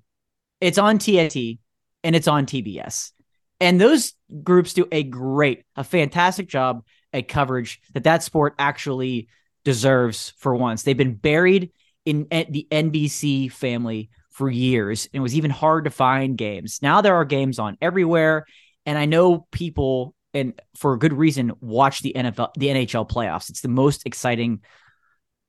It's 0.59 0.77
on 0.77 0.99
TNT 0.99 1.59
and 2.03 2.15
it's 2.15 2.27
on 2.27 2.45
TBS. 2.45 3.11
And 3.59 3.79
those 3.79 4.13
groups 4.43 4.73
do 4.73 4.87
a 4.91 5.03
great, 5.03 5.63
a 5.75 5.83
fantastic 5.83 6.47
job 6.47 6.83
at 7.13 7.27
coverage 7.27 7.79
that 7.93 8.03
that 8.05 8.23
sport 8.23 8.55
actually 8.57 9.27
deserves 9.63 10.33
for 10.37 10.55
once. 10.55 10.83
They've 10.83 10.97
been 10.97 11.13
buried 11.13 11.71
in 12.05 12.27
the 12.29 12.67
NBC 12.71 13.51
family 13.51 14.09
for 14.31 14.49
years. 14.49 15.07
And 15.13 15.19
it 15.19 15.23
was 15.23 15.35
even 15.35 15.51
hard 15.51 15.85
to 15.85 15.89
find 15.91 16.37
games. 16.37 16.79
Now 16.81 17.01
there 17.01 17.15
are 17.15 17.25
games 17.25 17.59
on 17.59 17.77
everywhere. 17.81 18.45
And 18.85 18.97
I 18.97 19.05
know 19.05 19.45
people, 19.51 20.15
and 20.33 20.59
for 20.75 20.93
a 20.93 20.99
good 20.99 21.13
reason, 21.13 21.51
watch 21.59 22.01
the 22.01 22.13
NFL, 22.15 22.53
the 22.55 22.67
NHL 22.67 23.09
playoffs. 23.09 23.49
It's 23.49 23.61
the 23.61 23.67
most 23.67 24.05
exciting 24.05 24.61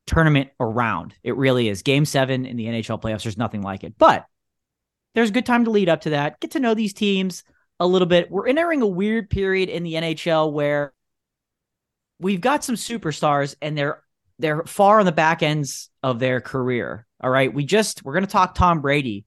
tournament 0.07 0.51
around. 0.61 1.15
It 1.23 1.37
really 1.37 1.69
is. 1.69 1.83
Game 1.83 2.05
seven 2.05 2.45
in 2.45 2.57
the 2.57 2.67
NHL 2.67 3.01
playoffs, 3.01 3.23
there's 3.23 3.39
nothing 3.39 3.63
like 3.63 3.85
it. 3.85 3.95
But 3.97 4.27
there's 5.15 5.31
a 5.31 5.33
good 5.33 5.47
time 5.47 5.65
to 5.65 5.71
lead 5.71 5.89
up 5.89 6.03
to 6.03 6.11
that. 6.11 6.41
Get 6.41 6.53
to 6.53 6.61
know 6.61 6.75
these 6.75 6.93
teams 6.93 7.45
a 7.81 7.87
little 7.87 8.07
bit. 8.07 8.31
We're 8.31 8.49
entering 8.49 8.83
a 8.83 8.87
weird 8.87 9.31
period 9.31 9.69
in 9.69 9.83
the 9.83 9.95
NHL 9.95 10.53
where 10.53 10.93
we've 12.19 12.41
got 12.41 12.65
some 12.65 12.77
superstars 12.77 13.55
and 13.63 13.77
they're 13.77 14.03
they're 14.43 14.65
far 14.65 14.99
on 14.99 15.07
the 15.07 15.13
back 15.13 15.43
ends 15.43 15.89
of 16.03 16.19
their 16.19 16.41
career. 16.41 17.07
All 17.21 17.31
right. 17.31 17.53
We 17.53 17.65
just 17.65 18.05
we're 18.05 18.15
gonna 18.15 18.27
talk 18.27 18.55
Tom 18.55 18.81
Brady. 18.81 19.25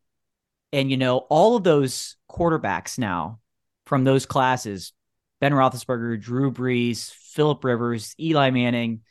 And 0.71 0.91
you 0.91 0.97
know, 0.97 1.17
all 1.17 1.55
of 1.55 1.63
those 1.63 2.17
quarterbacks 2.29 2.99
now 2.99 3.39
from 3.85 4.03
those 4.03 4.25
classes, 4.25 4.93
Ben 5.39 5.53
Roethlisberger, 5.53 6.21
Drew 6.21 6.51
Brees, 6.51 7.11
Philip 7.13 7.63
Rivers, 7.63 8.13
Eli 8.19 8.49
Manning, 8.49 9.01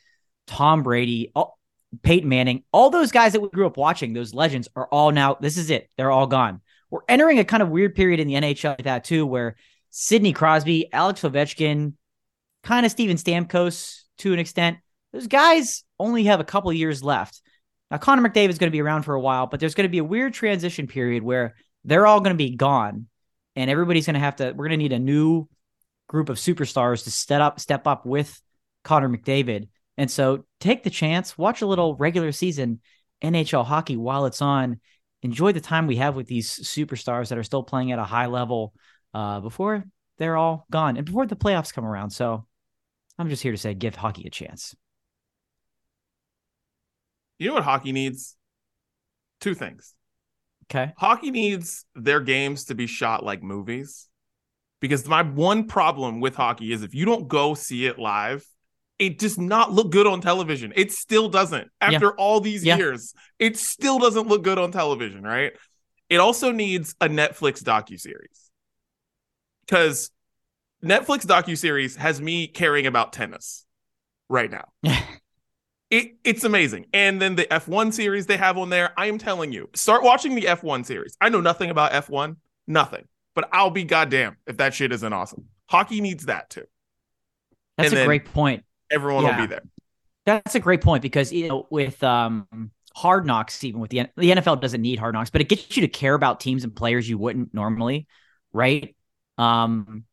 Tom 0.47 0.83
Brady, 0.83 1.31
all, 1.35 1.57
Peyton 2.03 2.29
Manning, 2.29 2.63
all 2.71 2.89
those 2.89 3.11
guys 3.11 3.33
that 3.33 3.41
we 3.41 3.49
grew 3.49 3.65
up 3.65 3.77
watching, 3.77 4.13
those 4.13 4.33
legends 4.33 4.67
are 4.75 4.87
all 4.87 5.11
now, 5.11 5.35
this 5.39 5.57
is 5.57 5.69
it. 5.69 5.89
They're 5.97 6.11
all 6.11 6.27
gone. 6.27 6.61
We're 6.89 7.01
entering 7.09 7.39
a 7.39 7.45
kind 7.45 7.63
of 7.63 7.69
weird 7.69 7.95
period 7.95 8.19
in 8.19 8.27
the 8.27 8.35
NHL 8.35 8.69
like 8.71 8.83
that 8.83 9.03
too, 9.03 9.25
where 9.25 9.55
Sidney 9.89 10.33
Crosby, 10.33 10.91
Alex 10.93 11.21
Ovechkin, 11.21 11.93
kind 12.63 12.85
of 12.85 12.91
Steven 12.91 13.17
Stamkos 13.17 14.01
to 14.19 14.33
an 14.33 14.39
extent, 14.39 14.77
those 15.15 15.27
guys 15.27 15.85
only 15.97 16.25
have 16.25 16.41
a 16.41 16.43
couple 16.43 16.73
years 16.73 17.01
left. 17.01 17.41
Now, 17.89 17.97
Connor 17.97 18.27
McDavid 18.27 18.49
is 18.49 18.57
going 18.57 18.69
to 18.69 18.75
be 18.75 18.81
around 18.81 19.03
for 19.03 19.15
a 19.15 19.21
while, 19.21 19.47
but 19.47 19.61
there's 19.61 19.73
going 19.73 19.85
to 19.85 19.91
be 19.91 19.99
a 19.99 20.03
weird 20.03 20.33
transition 20.33 20.87
period 20.87 21.23
where 21.23 21.55
they're 21.85 22.05
all 22.05 22.19
going 22.19 22.33
to 22.33 22.37
be 22.37 22.53
gone, 22.57 23.07
and 23.55 23.71
everybody's 23.71 24.05
going 24.05 24.15
to 24.15 24.19
have 24.19 24.35
to. 24.37 24.51
We're 24.51 24.67
going 24.67 24.71
to 24.71 24.83
need 24.83 24.91
a 24.91 24.99
new 24.99 25.47
group 26.09 26.27
of 26.27 26.35
superstars 26.35 27.05
to 27.05 27.11
step 27.11 27.39
up, 27.39 27.61
step 27.61 27.87
up 27.87 28.05
with 28.05 28.41
Connor 28.83 29.07
McDavid. 29.07 29.69
And 29.97 30.11
so, 30.11 30.43
take 30.59 30.83
the 30.83 30.89
chance, 30.89 31.37
watch 31.37 31.61
a 31.61 31.67
little 31.67 31.95
regular 31.95 32.33
season 32.33 32.81
NHL 33.23 33.65
hockey 33.65 33.95
while 33.95 34.25
it's 34.25 34.41
on. 34.41 34.81
Enjoy 35.23 35.53
the 35.53 35.61
time 35.61 35.87
we 35.87 35.95
have 35.95 36.17
with 36.17 36.27
these 36.27 36.51
superstars 36.51 37.29
that 37.29 37.37
are 37.37 37.43
still 37.43 37.63
playing 37.63 37.93
at 37.93 37.99
a 37.99 38.03
high 38.03 38.25
level 38.25 38.73
uh, 39.13 39.39
before 39.39 39.85
they're 40.17 40.35
all 40.35 40.65
gone 40.69 40.97
and 40.97 41.05
before 41.05 41.25
the 41.25 41.37
playoffs 41.37 41.73
come 41.73 41.85
around. 41.85 42.09
So, 42.09 42.45
I'm 43.17 43.29
just 43.29 43.43
here 43.43 43.53
to 43.53 43.57
say, 43.57 43.73
give 43.73 43.95
hockey 43.95 44.27
a 44.27 44.29
chance. 44.29 44.75
You 47.39 47.49
know 47.49 47.55
what 47.55 47.63
hockey 47.63 47.91
needs? 47.91 48.35
Two 49.41 49.53
things. 49.53 49.93
Okay. 50.71 50.93
Hockey 50.97 51.31
needs 51.31 51.85
their 51.95 52.21
games 52.21 52.65
to 52.65 52.75
be 52.75 52.87
shot 52.87 53.23
like 53.23 53.43
movies. 53.43 54.07
Because 54.81 55.07
my 55.07 55.21
one 55.23 55.67
problem 55.67 56.19
with 56.19 56.35
hockey 56.35 56.71
is 56.71 56.83
if 56.83 56.93
you 56.93 57.05
don't 57.05 57.27
go 57.27 57.53
see 57.53 57.85
it 57.85 57.97
live, 57.97 58.45
it 58.99 59.17
does 59.19 59.37
not 59.37 59.71
look 59.71 59.91
good 59.91 60.07
on 60.07 60.21
television. 60.21 60.73
It 60.75 60.91
still 60.91 61.29
doesn't. 61.29 61.69
After 61.81 62.13
all 62.13 62.39
these 62.39 62.63
Yeah. 62.63 62.77
years, 62.77 63.13
it 63.39 63.57
still 63.57 63.99
doesn't 63.99 64.27
look 64.27 64.43
good 64.43 64.57
on 64.57 64.71
television, 64.71 65.23
right? 65.23 65.53
It 66.09 66.17
also 66.17 66.51
needs 66.51 66.95
a 67.01 67.09
Netflix 67.09 67.63
docu-series. 67.63 68.51
Cuz 69.67 70.11
Netflix 70.83 71.25
docu-series 71.25 71.95
has 71.95 72.21
me 72.21 72.47
caring 72.47 72.85
about 72.85 73.11
tennis 73.11 73.65
right 74.29 74.51
now. 74.51 74.71
It, 75.95 76.15
it's 76.23 76.43
amazing. 76.43 76.87
And 76.93 77.21
then 77.21 77.35
the 77.35 77.51
F1 77.51 77.91
series 77.91 78.25
they 78.25 78.37
have 78.37 78.57
on 78.57 78.69
there, 78.69 78.91
I 78.97 79.05
am 79.07 79.17
telling 79.17 79.51
you, 79.53 79.69
start 79.75 80.03
watching 80.03 80.35
the 80.35 80.47
F1 80.47 80.83
series. 80.83 81.15
I 81.21 81.29
know 81.29 81.41
nothing 81.41 81.69
about 81.69 81.93
F1, 81.93 82.35
nothing, 82.67 83.07
but 83.33 83.47
I'll 83.53 83.69
be 83.69 83.83
goddamn 83.85 84.37
if 84.45 84.57
that 84.57 84.73
shit 84.73 84.91
isn't 84.91 85.13
awesome. 85.13 85.45
Hockey 85.69 86.01
needs 86.01 86.25
that 86.25 86.49
too. 86.49 86.65
That's 87.77 87.91
And 87.91 88.01
a 88.01 88.05
great 88.05 88.25
point. 88.25 88.63
Everyone 88.91 89.23
Yeah. 89.23 89.39
will 89.39 89.47
be 89.47 89.49
there. 89.49 89.63
That's 90.25 90.55
a 90.55 90.59
great 90.59 90.81
point 90.81 91.01
because 91.01 91.31
you 91.31 91.47
know 91.47 91.67
with 91.69 92.03
um 92.03 92.47
hard 92.93 93.25
knocks, 93.25 93.63
even 93.63 93.79
with 93.79 93.91
the 93.91 94.07
the 94.17 94.31
NFL 94.31 94.55
doesn't 94.57 94.81
need 94.81 94.99
hard 94.99 95.13
knocks, 95.13 95.29
but 95.29 95.41
it 95.41 95.49
gets 95.49 95.77
you 95.77 95.81
to 95.81 95.87
care 95.87 96.13
about 96.13 96.39
teams 96.39 96.63
and 96.63 96.75
players 96.75 97.07
you 97.07 97.17
wouldn't 97.17 97.53
normally, 97.53 98.07
right? 98.51 98.95
Um, 99.37 100.05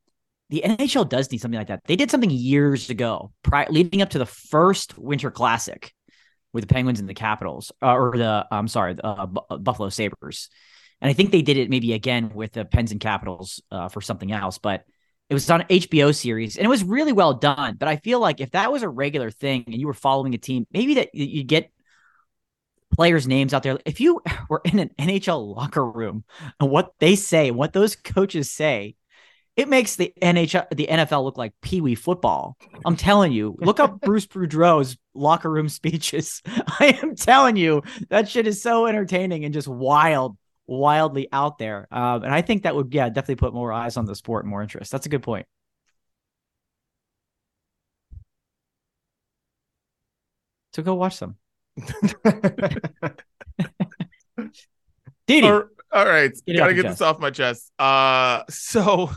the 0.53 0.63
NHL 0.65 1.09
does 1.09 1.33
need 1.33 1.41
something 1.41 1.59
like 1.59 1.69
that. 1.69 1.81
They 1.87 1.97
did 1.97 2.11
something 2.11 2.29
years 2.29 2.91
ago, 2.91 3.33
pri- 3.43 3.69
leading 3.71 4.03
up 4.03 4.11
to 4.11 4.19
the 4.19 4.27
first 4.27 4.99
Winter 4.99 5.31
Classic 5.31 5.91
with 6.53 6.69
the 6.69 6.73
Penguins 6.73 7.01
and 7.01 7.09
the 7.09 7.15
Capitals, 7.15 7.73
uh, 7.83 7.95
or 7.95 8.19
the 8.19 8.47
I'm 8.51 8.69
sorry, 8.69 8.93
the 8.93 9.07
uh, 9.07 9.25
Bu- 9.25 9.59
Buffalo 9.61 9.89
Sabres, 9.89 10.51
and 11.01 11.09
I 11.09 11.15
think 11.15 11.31
they 11.31 11.41
did 11.41 11.57
it 11.57 11.71
maybe 11.71 11.95
again 11.95 12.33
with 12.35 12.53
the 12.53 12.67
Pens 12.67 12.93
and 12.93 13.01
Capitals 13.01 13.63
uh, 13.71 13.89
for 13.89 14.03
something 14.03 14.31
else, 14.31 14.59
but 14.59 14.85
it 15.31 15.35
was 15.35 15.49
on 15.49 15.63
HBO 15.63 16.15
series 16.15 16.59
and 16.59 16.67
it 16.67 16.69
was 16.69 16.85
really 16.85 17.15
well 17.15 17.33
done. 17.33 17.77
But 17.79 17.89
I 17.89 17.97
feel 17.97 18.21
like 18.21 18.43
if 18.43 18.51
that 18.51 18.71
was 18.71 18.83
a 18.83 18.89
regular 18.91 19.31
thing 19.31 19.65
and 19.67 19.75
you 19.75 19.87
were 19.87 19.95
following 19.95 20.35
a 20.35 20.39
team, 20.39 20.67
maybe 20.71 20.95
that 20.95 21.15
you 21.15 21.45
get 21.45 21.71
players' 22.95 23.27
names 23.27 23.55
out 23.55 23.63
there. 23.63 23.79
If 23.87 24.01
you 24.01 24.21
were 24.51 24.61
in 24.67 24.79
an 24.79 24.91
NHL 24.99 25.57
locker 25.57 25.85
room 25.85 26.25
and 26.61 26.71
what 26.71 26.93
they 26.99 27.17
say, 27.17 27.51
what 27.51 27.73
those 27.73 27.97
coaches 27.97 28.51
say, 28.51 28.97
it 29.57 29.69
makes 29.69 29.97
the 29.97 30.13
NHL, 30.23 30.67
the 30.71 30.87
NFL 30.91 31.25
look 31.25 31.37
like 31.37 31.53
Pee 31.61 31.81
Wee 31.83 31.95
football. 31.95 32.57
I'm 32.87 32.97
telling 32.97 33.33
you, 33.33 33.55
look 33.61 33.81
up 33.81 34.01
Bruce 34.05 34.27
Boudreau's 34.27 34.97
locker 35.15 35.51
room 35.51 35.69
speeches. 35.69 36.41
I 36.47 36.99
am 37.03 37.15
telling 37.17 37.57
you, 37.57 37.83
that 38.09 38.29
shit 38.29 38.47
is 38.47 38.63
so 38.63 38.87
entertaining 38.87 39.45
and 39.45 39.53
just 39.53 39.69
wild, 39.69 40.39
wildly 40.67 41.29
out 41.33 41.59
there. 41.59 41.87
Um, 41.91 42.25
and 42.25 42.35
I 42.35 42.41
think 42.41 42.63
that 42.63 42.75
would, 42.75 42.95
yeah, 42.95 43.11
definitely 43.11 43.37
put 43.37 43.53
more 43.53 43.73
eyes 43.73 43.99
on 43.99 44.07
the 44.07 44.15
sport 44.15 44.45
and 44.45 44.51
more 44.51 44.63
interest. 44.63 44.91
That's 44.91 45.05
a 45.07 45.11
good 45.11 45.23
point. 45.23 45.47
So 50.73 50.83
go 50.83 50.95
watch 50.95 51.17
some. 51.17 51.37
Didi. 55.27 55.47
All- 55.47 55.69
all 55.93 56.07
right, 56.07 56.33
Get 56.47 56.57
gotta 56.57 56.75
get 56.75 56.83
this 56.87 57.01
off 57.01 57.19
my 57.19 57.31
chest. 57.31 57.71
Uh, 57.79 58.43
so 58.51 59.11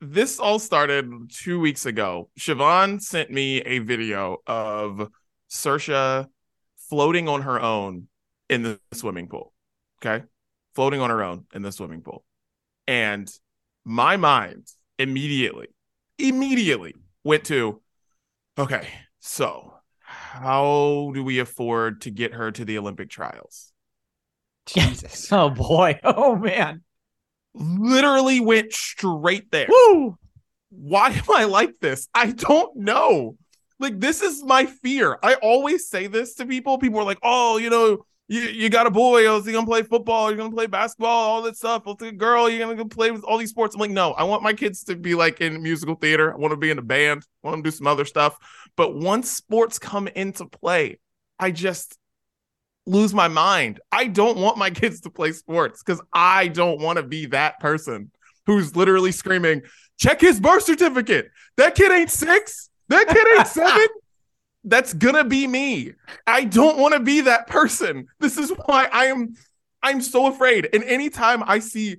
this 0.00 0.38
all 0.38 0.58
started 0.58 1.10
two 1.30 1.60
weeks 1.60 1.86
ago. 1.86 2.30
Siobhan 2.38 3.00
sent 3.00 3.30
me 3.30 3.60
a 3.60 3.78
video 3.80 4.38
of 4.46 5.08
Saoirse 5.50 6.26
floating 6.88 7.28
on 7.28 7.42
her 7.42 7.60
own 7.60 8.08
in 8.48 8.62
the 8.62 8.80
swimming 8.92 9.28
pool. 9.28 9.52
Okay, 10.02 10.24
floating 10.74 11.00
on 11.00 11.10
her 11.10 11.22
own 11.22 11.44
in 11.54 11.62
the 11.62 11.72
swimming 11.72 12.02
pool, 12.02 12.24
and 12.86 13.30
my 13.84 14.16
mind 14.16 14.66
immediately, 14.98 15.68
immediately 16.18 16.94
went 17.22 17.44
to, 17.44 17.82
okay, 18.58 18.86
so 19.20 19.74
how 20.00 21.10
do 21.14 21.22
we 21.22 21.38
afford 21.38 22.02
to 22.02 22.10
get 22.10 22.32
her 22.34 22.50
to 22.50 22.64
the 22.64 22.78
Olympic 22.78 23.10
trials? 23.10 23.73
Jesus. 24.66 25.28
Oh 25.32 25.50
boy. 25.50 25.98
Oh 26.04 26.36
man. 26.36 26.82
literally 27.54 28.40
went 28.40 28.72
straight 28.72 29.50
there. 29.50 29.66
Woo. 29.68 30.16
Why 30.70 31.10
am 31.10 31.24
I 31.32 31.44
like 31.44 31.78
this? 31.80 32.08
I 32.14 32.32
don't 32.32 32.76
know. 32.76 33.36
Like, 33.78 34.00
this 34.00 34.22
is 34.22 34.42
my 34.44 34.66
fear. 34.66 35.18
I 35.22 35.34
always 35.34 35.88
say 35.88 36.06
this 36.06 36.34
to 36.36 36.46
people. 36.46 36.78
People 36.78 37.00
are 37.00 37.04
like, 37.04 37.18
oh, 37.22 37.58
you 37.58 37.70
know, 37.70 38.04
you, 38.28 38.40
you 38.40 38.70
got 38.70 38.86
a 38.86 38.90
boy, 38.90 39.26
oh, 39.26 39.36
is 39.36 39.44
he 39.46 39.52
gonna 39.52 39.66
play 39.66 39.82
football? 39.82 40.30
You're 40.30 40.38
gonna 40.38 40.54
play 40.54 40.66
basketball, 40.66 41.10
all 41.30 41.42
that 41.42 41.56
stuff. 41.56 41.82
Oh, 41.84 41.96
a 42.00 42.12
girl, 42.12 42.48
you're 42.48 42.58
gonna 42.58 42.74
go 42.74 42.86
play 42.86 43.10
with 43.10 43.22
all 43.24 43.36
these 43.36 43.50
sports. 43.50 43.74
I'm 43.74 43.80
like, 43.80 43.90
no, 43.90 44.12
I 44.12 44.24
want 44.24 44.42
my 44.42 44.54
kids 44.54 44.84
to 44.84 44.96
be 44.96 45.14
like 45.14 45.40
in 45.40 45.62
musical 45.62 45.94
theater. 45.94 46.32
I 46.32 46.36
want 46.36 46.52
to 46.52 46.56
be 46.56 46.70
in 46.70 46.78
a 46.78 46.82
band, 46.82 47.22
I 47.42 47.48
want 47.48 47.56
them 47.58 47.64
to 47.64 47.70
do 47.70 47.76
some 47.76 47.86
other 47.86 48.06
stuff. 48.06 48.38
But 48.76 48.94
once 48.94 49.30
sports 49.30 49.78
come 49.78 50.08
into 50.08 50.46
play, 50.46 50.98
I 51.38 51.50
just 51.50 51.98
lose 52.86 53.14
my 53.14 53.28
mind. 53.28 53.80
I 53.90 54.06
don't 54.06 54.38
want 54.38 54.58
my 54.58 54.70
kids 54.82 55.00
to 55.02 55.10
play 55.10 55.32
sports 55.32 55.82
because 55.82 56.02
I 56.12 56.48
don't 56.48 56.80
want 56.80 56.98
to 56.98 57.02
be 57.02 57.26
that 57.26 57.60
person 57.60 58.10
who's 58.46 58.76
literally 58.76 59.12
screaming, 59.12 59.62
check 59.98 60.20
his 60.20 60.40
birth 60.40 60.64
certificate. 60.64 61.30
That 61.56 61.74
kid 61.74 61.90
ain't 61.90 62.10
six. 62.10 62.68
That 62.88 63.08
kid 63.08 63.26
ain't 63.38 63.46
seven 63.46 63.88
that's 64.64 64.94
gonna 64.94 65.24
be 65.24 65.46
me. 65.46 65.92
I 66.26 66.44
don't 66.44 66.78
want 66.78 66.94
to 66.94 67.00
be 67.00 67.20
that 67.22 67.46
person. 67.46 68.06
This 68.18 68.38
is 68.38 68.50
why 68.64 68.88
I 68.90 69.06
am 69.06 69.34
I'm 69.82 70.00
so 70.00 70.26
afraid. 70.26 70.68
And 70.72 70.82
anytime 70.84 71.42
I 71.46 71.58
see 71.58 71.96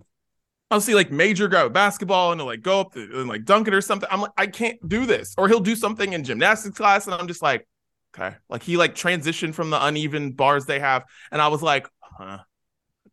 I'll 0.72 0.82
see 0.82 0.96
like 0.96 1.12
major 1.12 1.48
guy 1.48 1.64
with 1.64 1.74
basketball 1.74 2.32
and 2.32 2.42
he'll 2.42 2.48
like 2.48 2.64
go 2.64 2.82
up 2.82 2.96
and 2.96 3.30
like 3.30 3.46
dunk 3.46 3.68
it 3.68 3.74
or 3.74 3.82
something. 3.82 4.10
I'm 4.12 4.22
like, 4.22 4.32
I 4.36 4.48
can't 4.48 4.78
do 4.90 5.06
this. 5.06 5.36
Or 5.38 5.48
he'll 5.48 5.60
do 5.60 5.76
something 5.76 6.14
in 6.14 6.24
gymnastics 6.24 6.76
class, 6.76 7.06
and 7.06 7.14
I'm 7.14 7.28
just 7.28 7.44
like, 7.44 7.68
okay. 8.16 8.36
Like 8.50 8.64
he 8.64 8.78
like 8.78 8.96
transitioned 8.96 9.54
from 9.54 9.70
the 9.70 9.84
uneven 9.84 10.32
bars 10.32 10.66
they 10.66 10.80
have. 10.80 11.04
And 11.32 11.42
I 11.42 11.48
was 11.50 11.62
like, 11.62 11.88
huh, 12.02 12.40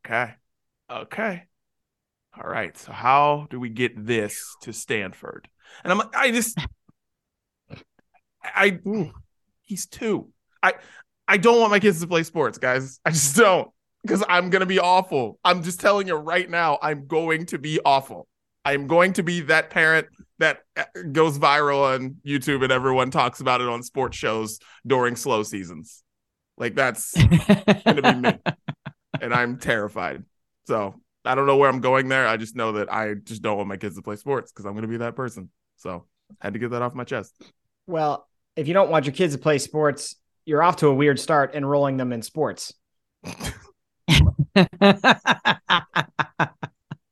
okay. 0.05 0.35
Okay. 0.91 1.45
All 2.37 2.49
right. 2.49 2.77
So 2.77 2.93
how 2.93 3.47
do 3.51 3.61
we 3.61 3.69
get 3.69 4.07
this 4.07 4.57
to 4.62 4.73
Stanford? 4.73 5.49
And 5.85 5.93
I'm 5.93 5.99
like, 5.99 6.15
I 6.15 6.31
just 6.31 6.59
I 8.45 8.79
He's 9.62 9.87
two. 9.87 10.29
I 10.62 10.75
I 11.29 11.37
don't 11.37 11.61
want 11.61 11.71
my 11.71 11.81
kids 11.81 12.01
to 12.01 12.07
play 12.07 12.23
sports, 12.25 12.59
guys. 12.59 13.01
I 13.05 13.11
just 13.11 13.37
don't 13.37 13.71
because 14.03 14.25
I'm 14.29 14.51
gonna 14.51 14.67
be 14.67 14.79
awful. 14.79 15.38
I'm 15.45 15.62
just 15.62 15.81
telling 15.81 16.07
you 16.07 16.15
right 16.15 16.49
now. 16.49 16.79
I'm 16.83 17.07
going 17.07 17.47
to 17.47 17.59
be 17.59 17.81
awful. 17.85 18.27
I'm 18.65 18.87
going 18.87 19.15
to 19.15 19.23
be 19.23 19.41
that 19.43 19.71
parent 19.71 20.07
that 20.43 20.59
uh, 20.77 20.85
goes 21.11 21.39
viral 21.39 21.95
on 21.95 22.17
YouTube 22.27 22.63
and 22.63 22.73
everyone 22.73 23.11
talks 23.11 23.41
about 23.41 23.61
it 23.61 23.69
on 23.69 23.83
sports 23.83 24.17
shows 24.17 24.59
during 24.87 25.17
slow 25.17 25.43
seasons. 25.43 26.03
Like 26.57 26.75
that's 26.75 27.13
gonna 27.17 28.03
be 28.03 28.15
me, 28.15 28.39
and 29.21 29.35
I'm 29.35 29.59
terrified. 29.59 30.25
So 30.67 31.01
I 31.25 31.35
don't 31.35 31.47
know 31.47 31.57
where 31.57 31.71
I'm 31.71 31.81
going 31.81 32.09
there. 32.09 32.27
I 32.27 32.37
just 32.37 32.55
know 32.57 32.73
that 32.73 32.93
I 32.93 33.15
just 33.15 33.43
don't 33.43 33.57
want 33.57 33.69
my 33.69 33.77
kids 33.77 33.97
to 33.97 34.03
play 34.03 34.17
sports 34.17 34.53
because 34.53 34.67
I'm 34.67 34.75
gonna 34.75 34.89
be 34.89 34.99
that 34.99 35.17
person. 35.17 35.51
So 35.77 36.07
I 36.41 36.47
had 36.47 36.53
to 36.53 36.59
get 36.59 36.71
that 36.71 36.83
off 36.83 36.95
my 36.95 37.05
chest. 37.05 37.35
Well, 37.87 38.29
if 38.57 38.69
you 38.69 38.75
don't 38.75 38.91
want 38.91 39.07
your 39.07 39.15
kids 39.15 39.35
to 39.35 39.41
play 39.41 39.59
sports, 39.59 40.17
you're 40.45 40.63
off 40.63 40.77
to 40.77 40.89
a 40.89 40.95
weird 40.95 41.19
start 41.19 41.55
enrolling 41.55 41.97
them 41.97 42.13
in 42.13 42.23
sports. 42.23 42.75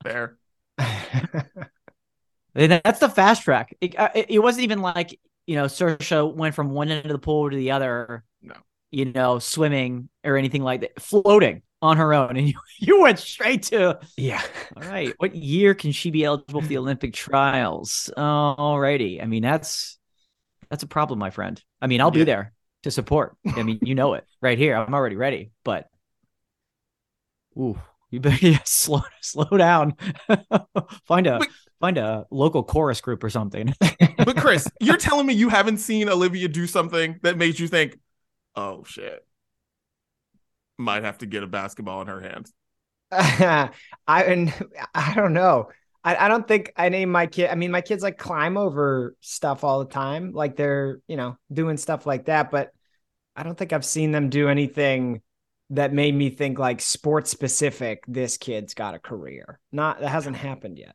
Fair. 0.03 0.37
That's 2.55 3.01
the 3.01 3.09
fast 3.09 3.43
track. 3.43 3.77
It, 3.81 3.99
uh, 3.99 4.11
it, 4.15 4.27
it, 4.29 4.39
wasn't 4.41 4.65
even 4.65 4.81
like 4.81 5.19
you 5.47 5.57
know 5.57 5.67
Saoirse 5.67 6.35
went 6.35 6.55
from 6.55 6.71
one 6.71 6.91
end 6.91 7.07
of 7.07 7.13
the 7.13 7.19
pool 7.19 7.51
to 7.51 7.57
the 7.57 7.71
other. 7.71 8.25
No, 8.43 8.55
you 8.91 9.07
know, 9.07 9.39
swimming 9.39 10.09
or 10.25 10.37
anything 10.37 10.63
like 10.63 10.81
that, 10.81 11.01
floating 11.01 11.63
on 11.83 11.97
her 11.97 12.13
own, 12.13 12.37
and 12.37 12.49
you 12.49 12.55
you 12.79 13.01
went 13.01 13.19
straight 13.19 13.65
to 13.65 13.99
yeah. 14.17 14.43
All 14.77 14.89
right, 14.89 15.15
what 15.19 15.35
year 15.35 15.75
can 15.75 15.93
she 15.93 16.11
be 16.11 16.25
eligible 16.25 16.61
for 16.63 16.69
the 16.69 16.79
Olympic 16.79 17.15
trials? 17.15 18.11
Alrighty, 18.17 19.23
I 19.23 19.27
mean 19.27 19.43
that's 19.43 19.99
that's 20.71 20.83
a 20.83 20.89
problem, 20.89 21.19
my 21.19 21.31
friend. 21.31 21.63
I 21.81 21.89
mean, 21.89 22.01
I'll 22.01 22.09
yeah. 22.09 22.21
be 22.21 22.25
there 22.25 22.53
to 22.85 22.91
support. 22.91 23.37
I 23.57 23.63
mean, 23.63 23.81
you 23.83 23.95
know 23.95 24.15
it 24.15 24.25
right 24.41 24.57
here. 24.57 24.77
I'm 24.77 24.95
already 24.95 25.17
ready, 25.17 25.51
but 25.65 25.89
ooh, 27.59 27.79
you 28.11 28.21
better 28.21 28.47
yeah, 28.47 28.61
slow 28.65 29.03
slow 29.21 29.57
down. 29.57 29.97
find 31.07 31.27
a 31.27 31.39
but, 31.39 31.49
find 31.81 31.99
a 31.99 32.27
local 32.31 32.63
chorus 32.63 33.01
group 33.01 33.25
or 33.25 33.31
something. 33.31 33.75
but 33.81 34.37
Chris, 34.37 34.69
you're 34.81 34.97
telling 34.97 35.27
me 35.27 35.35
you 35.35 35.49
haven't 35.49 35.79
seen 35.79 36.09
Olivia 36.09 36.49
do 36.49 36.67
something 36.67 37.19
that 37.23 37.37
made 37.37 37.59
you 37.59 37.67
think, 37.67 37.99
"Oh 38.55 38.85
shit, 38.85 39.27
might 40.79 41.03
have 41.03 41.19
to 41.19 41.27
get 41.27 41.43
a 41.43 41.47
basketball 41.47 42.03
in 42.03 42.09
her 42.09 42.21
hands." 42.21 42.53
I 43.13 43.71
and 44.07 44.55
I 44.95 45.15
don't 45.15 45.33
know. 45.33 45.71
I, 46.05 46.27
I 46.27 46.29
don't 46.29 46.47
think 46.47 46.73
I 46.77 46.89
name 46.89 47.11
my 47.11 47.27
kid. 47.27 47.51
I 47.51 47.57
mean, 47.57 47.71
my 47.71 47.81
kids 47.81 48.03
like 48.03 48.19
climb 48.19 48.57
over 48.57 49.17
stuff 49.21 49.65
all 49.65 49.81
the 49.81 49.91
time. 49.91 50.33
Like 50.33 50.57
they're, 50.57 51.01
you 51.09 51.17
know, 51.17 51.37
doing 51.53 51.77
stuff 51.77 52.07
like 52.07 52.27
that. 52.27 52.51
But 52.51 52.71
I 53.37 53.43
don't 53.43 53.57
think 53.57 53.73
I've 53.73 53.85
seen 53.85 54.13
them 54.13 54.31
do 54.31 54.49
anything 54.49 55.23
that 55.71 55.93
made 55.93 56.15
me 56.15 56.31
think 56.31 56.59
like 56.59 56.81
sports 56.81 57.31
specific. 57.31 58.05
This 58.07 58.39
kid's 58.39 58.75
got 58.75 58.95
a 58.95 58.99
career. 58.99 59.59
Not 59.73 60.01
that 60.01 60.09
hasn't 60.09 60.37
happened 60.37 60.79
yet. 60.79 60.95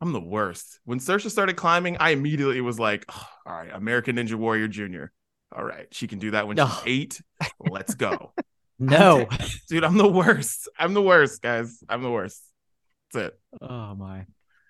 I'm 0.00 0.12
the 0.12 0.20
worst. 0.20 0.80
When 0.84 0.98
Saoirse 0.98 1.30
started 1.30 1.56
climbing, 1.56 1.98
I 2.00 2.10
immediately 2.10 2.60
was 2.60 2.78
like, 2.78 3.04
oh, 3.10 3.28
all 3.46 3.52
right, 3.52 3.70
American 3.72 4.16
Ninja 4.16 4.34
Warrior 4.34 4.68
Jr. 4.68 5.04
All 5.54 5.64
right, 5.64 5.86
she 5.90 6.06
can 6.06 6.18
do 6.18 6.30
that 6.30 6.46
when 6.46 6.56
she's 6.56 6.82
eight. 6.86 7.20
Let's 7.58 7.94
go. 7.94 8.32
no, 8.78 9.28
dude, 9.68 9.84
I'm 9.84 9.98
the 9.98 10.08
worst. 10.08 10.68
I'm 10.78 10.94
the 10.94 11.02
worst, 11.02 11.42
guys. 11.42 11.82
I'm 11.88 12.02
the 12.02 12.10
worst. 12.10 12.40
That's 13.12 13.26
it. 13.26 13.40
Oh 13.60 13.94
my. 13.94 14.26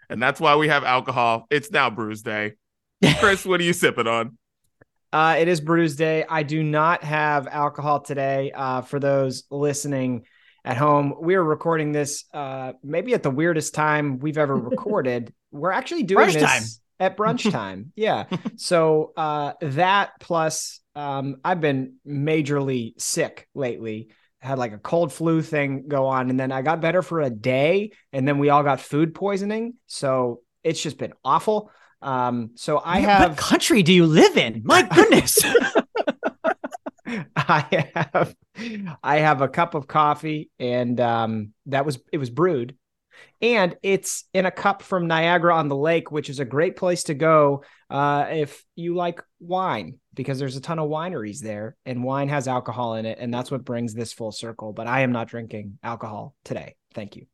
And 0.09 0.21
that's 0.21 0.41
why 0.41 0.57
we 0.57 0.69
have 0.69 0.83
alcohol. 0.83 1.47
It's 1.51 1.71
now 1.71 1.91
Brews 1.91 2.23
Day. 2.23 2.55
Chris, 3.19 3.47
what 3.47 3.61
are 3.61 3.65
you 3.65 3.73
sipping 3.73 4.09
on? 4.09 4.37
Uh, 5.13 5.37
it 5.39 5.47
is 5.47 5.61
Brews 5.61 5.95
Day. 5.95 6.25
I 6.29 6.43
do 6.43 6.63
not 6.63 7.05
have 7.05 7.47
alcohol 7.47 8.01
today. 8.01 8.51
Uh, 8.53 8.81
for 8.81 8.99
those 8.99 9.45
listening 9.51 10.25
at 10.65 10.77
home, 10.77 11.15
we 11.21 11.35
are 11.35 11.45
recording 11.45 11.93
this 11.93 12.25
uh, 12.35 12.73
maybe 12.83 13.15
at 13.15 13.23
the 13.23 13.31
weirdest 13.31 13.75
time 13.75 14.19
we've 14.19 14.39
ever 14.39 14.55
recorded. 14.73 15.33
We're 15.51 15.73
actually 15.73 16.05
doing 16.05 16.29
brunch 16.29 16.35
this 16.35 16.43
time. 16.43 16.63
at 16.99 17.17
brunch 17.17 17.51
time. 17.53 17.93
yeah. 17.97 18.25
So 18.57 19.13
uh, 19.17 19.53
that 19.63 20.13
plus 20.21 20.81
um, 20.95 21.37
I've 21.45 21.61
been 21.61 21.95
majorly 22.07 23.01
sick 23.01 23.49
lately 23.55 24.09
had 24.41 24.59
like 24.59 24.73
a 24.73 24.79
cold 24.79 25.13
flu 25.13 25.43
thing 25.43 25.85
go 25.87 26.07
on 26.07 26.31
and 26.31 26.41
then 26.41 26.51
I 26.51 26.63
got 26.63 26.81
better 26.81 27.03
for 27.03 27.21
a 27.21 27.29
day 27.31 27.93
and 28.13 28.27
then 28.27 28.39
we 28.39 28.49
all 28.49 28.63
got 28.63 28.81
food 28.81 29.15
poisoning. 29.15 29.75
So 29.87 30.41
it's 30.65 30.83
just 30.83 30.97
been 30.99 31.13
awful. 31.25 31.71
Um, 32.03 32.53
so 32.55 32.81
I 32.83 33.01
have 33.01 33.31
what 33.31 33.39
country 33.39 33.83
do 33.83 33.93
you 33.93 34.07
live 34.07 34.39
in? 34.39 34.63
My 34.65 34.83
goodness. 34.95 35.39
I 37.37 37.93
have 37.95 38.35
I 39.03 39.19
have 39.19 39.43
a 39.43 39.49
cup 39.49 39.75
of 39.75 39.87
coffee 39.87 40.51
and 40.59 41.01
um, 41.01 41.53
that 41.67 41.85
was 41.85 41.99
it 42.13 42.19
was 42.19 42.31
brewed. 42.31 42.77
And 43.43 43.77
it's 43.83 44.25
in 44.33 44.47
a 44.47 44.51
cup 44.51 44.83
from 44.83 45.07
Niagara 45.07 45.55
on 45.55 45.69
the 45.69 45.77
Lake, 45.77 46.11
which 46.11 46.31
is 46.31 46.41
a 46.41 46.45
great 46.45 46.77
place 46.77 47.05
to 47.05 47.15
go 47.15 47.65
uh, 47.91 48.27
if 48.31 48.65
you 48.77 48.95
like 48.95 49.23
wine 49.41 49.99
because 50.15 50.39
there's 50.39 50.57
a 50.57 50.61
ton 50.61 50.79
of 50.79 50.89
wineries 50.89 51.41
there 51.41 51.77
and 51.85 52.05
wine 52.05 52.29
has 52.29 52.49
alcohol 52.49 52.95
in 52.95 53.07
it. 53.07 53.19
And 53.21 53.33
that's 53.33 53.51
what 53.51 53.65
brings 53.65 53.95
this 53.95 54.13
full 54.13 54.33
circle. 54.33 54.73
But 54.73 54.87
i 54.87 55.01
am 55.01 55.13
not 55.13 55.29
drinking 55.29 55.79
alcohol 55.83 56.35
today. 56.45 56.77
Thank 56.95 57.17
you. 57.17 57.27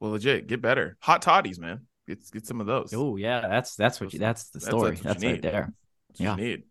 Well 0.00 0.12
legit 0.12 0.46
get 0.46 0.60
better. 0.62 0.96
Hot 1.00 1.22
toddies 1.22 1.58
man. 1.58 1.86
Get, 2.06 2.30
get 2.30 2.46
some 2.46 2.60
of 2.60 2.66
those. 2.66 2.92
Oh 2.94 3.16
yeah. 3.16 3.40
That's 3.40 3.74
that's 3.76 4.00
what 4.00 4.12
you 4.12 4.18
that's 4.18 4.50
the 4.50 4.60
story. 4.60 4.90
that's, 4.90 5.02
that's, 5.02 5.22
that's 5.22 5.24
right 5.24 5.42
there. 5.42 5.72
That's 6.08 6.20
yeah. 6.20 6.36
you 6.36 6.42
need. 6.44 6.62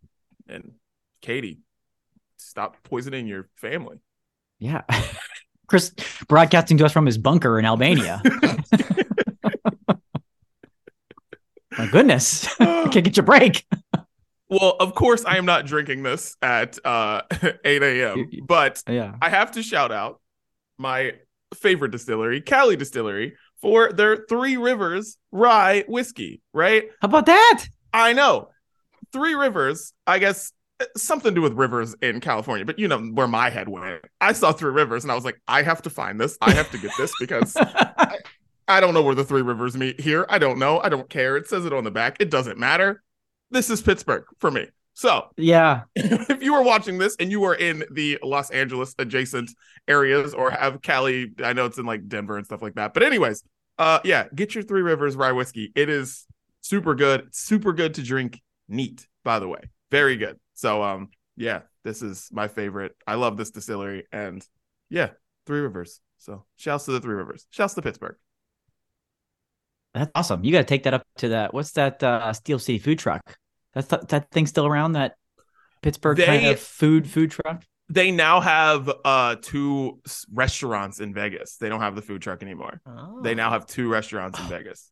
And 0.47 0.71
katie 1.25 1.59
stop 2.37 2.77
poisoning 2.83 3.25
your 3.25 3.49
family 3.55 3.97
yeah 4.59 4.81
chris 5.67 5.91
broadcasting 6.27 6.77
to 6.77 6.85
us 6.85 6.91
from 6.91 7.07
his 7.07 7.17
bunker 7.17 7.57
in 7.57 7.65
albania 7.65 8.21
my 11.77 11.87
goodness 11.91 12.47
can't 12.57 12.91
get 12.91 13.17
your 13.17 13.25
break 13.25 13.65
well, 14.47 14.75
of 14.79 14.93
course, 14.93 15.25
I 15.25 15.37
am 15.37 15.45
not 15.45 15.65
drinking 15.65 16.03
this 16.03 16.37
at 16.39 16.77
uh, 16.85 17.23
8 17.65 17.81
a.m., 17.81 18.29
but 18.45 18.83
yeah. 18.87 19.15
I 19.19 19.29
have 19.29 19.53
to 19.53 19.63
shout 19.63 19.91
out 19.91 20.21
my 20.77 21.13
favorite 21.55 21.91
distillery, 21.91 22.41
Cali 22.41 22.75
Distillery, 22.75 23.35
for 23.59 23.91
their 23.91 24.17
Three 24.29 24.57
Rivers 24.57 25.17
rye 25.31 25.83
whiskey, 25.87 26.43
right? 26.53 26.85
How 27.01 27.07
about 27.07 27.25
that? 27.25 27.65
I 27.91 28.13
know. 28.13 28.49
Three 29.11 29.33
Rivers, 29.33 29.93
I 30.05 30.19
guess 30.19 30.51
something 30.97 31.31
to 31.31 31.35
do 31.35 31.41
with 31.41 31.53
rivers 31.53 31.95
in 32.01 32.19
California, 32.19 32.65
but 32.65 32.79
you 32.79 32.87
know 32.87 32.99
where 32.99 33.27
my 33.27 33.49
head 33.49 33.69
went. 33.69 34.03
I 34.19 34.33
saw 34.33 34.51
Three 34.51 34.71
Rivers 34.71 35.03
and 35.03 35.11
I 35.11 35.15
was 35.15 35.25
like, 35.25 35.39
I 35.47 35.61
have 35.61 35.81
to 35.83 35.89
find 35.89 36.19
this. 36.19 36.37
I 36.41 36.51
have 36.51 36.69
to 36.71 36.77
get 36.77 36.91
this 36.97 37.13
because 37.19 37.55
I, 37.57 38.17
I 38.67 38.79
don't 38.79 38.93
know 38.93 39.01
where 39.01 39.15
the 39.15 39.23
Three 39.23 39.41
Rivers 39.41 39.77
meet 39.77 39.99
here. 39.99 40.25
I 40.29 40.37
don't 40.37 40.59
know. 40.59 40.79
I 40.79 40.89
don't 40.89 41.09
care. 41.09 41.37
It 41.37 41.47
says 41.47 41.65
it 41.65 41.73
on 41.73 41.83
the 41.83 41.91
back. 41.91 42.17
It 42.19 42.29
doesn't 42.29 42.57
matter 42.57 43.03
this 43.51 43.69
is 43.69 43.81
Pittsburgh 43.81 44.25
for 44.39 44.51
me. 44.51 44.67
So, 44.93 45.27
yeah, 45.35 45.83
if 45.95 46.41
you 46.41 46.53
are 46.53 46.63
watching 46.63 46.97
this 46.97 47.15
and 47.19 47.29
you 47.29 47.43
are 47.43 47.55
in 47.55 47.83
the 47.91 48.17
Los 48.23 48.49
Angeles 48.49 48.95
adjacent 48.97 49.51
areas 49.87 50.33
or 50.33 50.51
have 50.51 50.81
Cali, 50.81 51.33
I 51.43 51.53
know 51.53 51.65
it's 51.65 51.77
in 51.77 51.85
like 51.85 52.07
Denver 52.07 52.37
and 52.37 52.45
stuff 52.45 52.61
like 52.61 52.75
that. 52.75 52.93
But, 52.93 53.03
anyways, 53.03 53.43
uh, 53.77 53.99
yeah, 54.03 54.27
get 54.33 54.55
your 54.55 54.63
Three 54.63 54.81
Rivers 54.81 55.15
rye 55.15 55.33
whiskey. 55.33 55.71
It 55.75 55.89
is 55.89 56.25
super 56.61 56.95
good, 56.95 57.27
super 57.31 57.73
good 57.73 57.95
to 57.95 58.03
drink 58.03 58.41
neat, 58.69 59.05
by 59.23 59.39
the 59.39 59.47
way. 59.47 59.61
Very 59.91 60.15
good. 60.15 60.39
So, 60.55 60.81
um, 60.83 61.09
yeah, 61.37 61.61
this 61.83 62.01
is 62.01 62.29
my 62.31 62.47
favorite. 62.47 62.95
I 63.05 63.15
love 63.15 63.37
this 63.37 63.51
distillery, 63.51 64.05
and 64.11 64.45
yeah, 64.89 65.09
Three 65.45 65.59
Rivers. 65.59 65.99
So 66.17 66.45
shouts 66.55 66.85
to 66.85 66.91
the 66.91 66.99
Three 67.01 67.15
Rivers. 67.15 67.45
Shouts 67.51 67.73
to 67.75 67.81
Pittsburgh. 67.81 68.15
That's 69.93 70.11
awesome. 70.15 70.43
You 70.43 70.51
got 70.51 70.59
to 70.59 70.63
take 70.65 70.83
that 70.83 70.93
up 70.93 71.05
to 71.17 71.29
that. 71.29 71.53
What's 71.53 71.71
that 71.73 72.03
uh, 72.03 72.33
Steel 72.33 72.59
City 72.59 72.79
food 72.79 72.99
truck? 72.99 73.37
That's 73.73 73.87
th- 73.87 74.01
that 74.09 74.29
thing 74.31 74.45
still 74.47 74.65
around? 74.65 74.93
That 74.93 75.15
Pittsburgh 75.81 76.17
They- 76.17 76.25
kind 76.25 76.45
of 76.47 76.59
food 76.59 77.07
food 77.09 77.31
truck? 77.31 77.63
They 77.87 78.09
now 78.09 78.39
have 78.39 78.89
uh 79.05 79.35
two 79.39 80.01
restaurants 80.33 80.99
in 80.99 81.13
Vegas. 81.13 81.57
They 81.57 81.69
don't 81.69 81.81
have 81.81 81.95
the 81.95 82.01
food 82.01 82.19
truck 82.21 82.41
anymore. 82.41 82.81
They 83.21 83.35
now 83.35 83.51
have 83.51 83.67
two 83.67 83.89
restaurants 83.89 84.39
in 84.39 84.47
Vegas. 84.47 84.91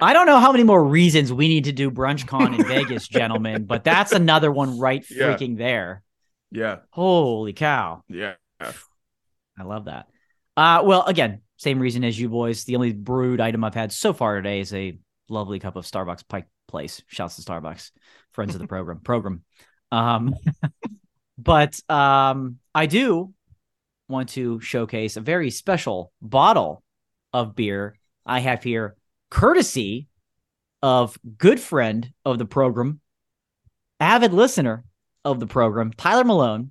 I 0.00 0.12
don't 0.12 0.26
know 0.26 0.38
how 0.38 0.52
many 0.52 0.64
more 0.64 0.82
reasons 0.82 1.32
we 1.32 1.48
need 1.48 1.64
to 1.64 1.72
do 1.72 1.90
brunch 1.90 2.26
con 2.26 2.54
in 2.54 2.64
Vegas, 2.66 3.06
gentlemen, 3.08 3.64
but 3.64 3.84
that's 3.84 4.12
another 4.12 4.50
one 4.50 4.78
right 4.78 5.04
Yeah. 5.10 5.34
freaking 5.36 5.56
there. 5.58 6.02
Yeah, 6.50 6.78
Holy 6.90 7.52
cow. 7.52 8.02
yeah. 8.08 8.34
I 8.60 9.62
love 9.62 9.86
that. 9.86 10.06
Uh, 10.56 10.82
well, 10.84 11.04
again, 11.04 11.40
same 11.56 11.78
reason 11.80 12.04
as 12.04 12.18
you 12.18 12.28
boys. 12.28 12.64
The 12.64 12.76
only 12.76 12.92
brewed 12.92 13.40
item 13.40 13.64
I've 13.64 13.74
had 13.74 13.92
so 13.92 14.12
far 14.12 14.36
today 14.36 14.60
is 14.60 14.72
a 14.72 14.96
lovely 15.28 15.58
cup 15.58 15.76
of 15.76 15.84
Starbucks 15.84 16.26
Pike 16.28 16.46
Place. 16.68 17.02
Shouts 17.08 17.36
to 17.36 17.42
Starbucks, 17.42 17.90
friends 18.32 18.54
of 18.54 18.60
the 18.60 18.66
program. 18.74 19.00
Program. 19.00 19.42
Um, 19.92 20.34
but 21.38 21.78
um, 21.90 22.58
I 22.74 22.86
do 22.86 23.32
want 24.08 24.30
to 24.30 24.60
showcase 24.60 25.16
a 25.16 25.20
very 25.20 25.50
special 25.50 26.12
bottle 26.22 26.82
of 27.32 27.54
beer 27.54 27.96
I 28.24 28.40
have 28.40 28.62
here, 28.62 28.96
courtesy 29.34 30.06
of 30.80 31.18
good 31.38 31.58
friend 31.58 32.12
of 32.24 32.38
the 32.38 32.46
program, 32.46 33.00
avid 33.98 34.32
listener 34.32 34.84
of 35.24 35.40
the 35.40 35.46
program, 35.46 35.92
Tyler 35.92 36.22
Malone. 36.22 36.70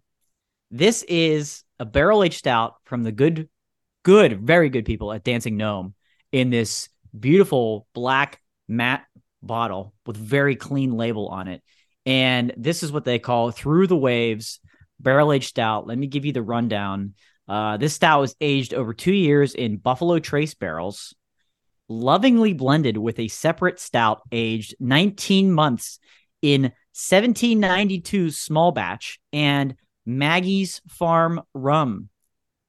This 0.72 1.04
is 1.04 1.66
a 1.78 1.86
barrel 1.86 2.24
aged 2.24 2.38
stout 2.38 2.76
from 2.86 3.04
the 3.04 3.12
good, 3.12 3.50
good, 4.04 4.40
very 4.42 4.70
good 4.70 4.86
people 4.86 5.12
at 5.12 5.26
Dancing 5.26 5.58
Gnome 5.58 5.94
in 6.32 6.52
this 6.52 6.88
beautiful 7.18 7.86
black 7.94 8.40
matte 8.70 9.04
bottle 9.42 9.94
with 10.06 10.16
very 10.16 10.56
clean 10.56 10.94
label 10.94 11.28
on 11.28 11.50
it. 11.50 11.62
And 12.06 12.54
this 12.56 12.82
is 12.82 12.94
what 12.94 13.04
they 13.04 13.20
call 13.20 13.52
through 13.52 13.88
the 13.88 13.98
waves 13.98 14.62
barrel 15.02 15.34
aged 15.34 15.50
stout. 15.50 15.86
Let 15.86 15.98
me 15.98 16.08
give 16.08 16.24
you 16.24 16.32
the 16.32 16.42
rundown. 16.42 17.16
Uh, 17.46 17.76
this 17.76 17.96
stout 17.96 18.22
was 18.22 18.38
aged 18.40 18.74
over 18.74 18.94
two 18.94 19.14
years 19.14 19.54
in 19.54 19.76
Buffalo 19.76 20.20
Trace 20.20 20.54
barrels, 20.54 21.14
lovingly 21.90 22.54
blended 22.54 22.98
with 22.98 23.20
a 23.20 23.28
separate 23.28 23.80
stout 23.80 24.22
aged 24.32 24.76
19 24.80 25.52
months 25.52 26.00
in 26.42 26.64
1792 26.94 28.32
small 28.32 28.72
batch 28.72 29.20
and 29.32 29.76
Maggie's 30.06 30.82
Farm 30.90 31.42
rum 31.54 32.10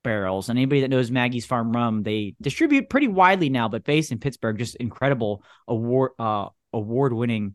barrels. 0.02 0.48
And 0.48 0.58
anybody 0.58 0.82
that 0.82 0.90
knows 0.90 1.10
Maggie's 1.10 1.46
Farm 1.46 1.72
rum, 1.72 2.02
they 2.02 2.34
distribute 2.40 2.88
pretty 2.88 3.08
widely 3.08 3.48
now, 3.48 3.68
but 3.68 3.84
based 3.84 4.12
in 4.12 4.20
Pittsburgh, 4.20 4.58
just 4.58 4.76
incredible 4.76 5.42
award 5.66 6.12
uh, 6.18 6.48
award 6.72 7.12
winning 7.12 7.54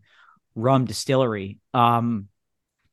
rum 0.55 0.85
distillery. 0.85 1.57
Um, 1.73 2.27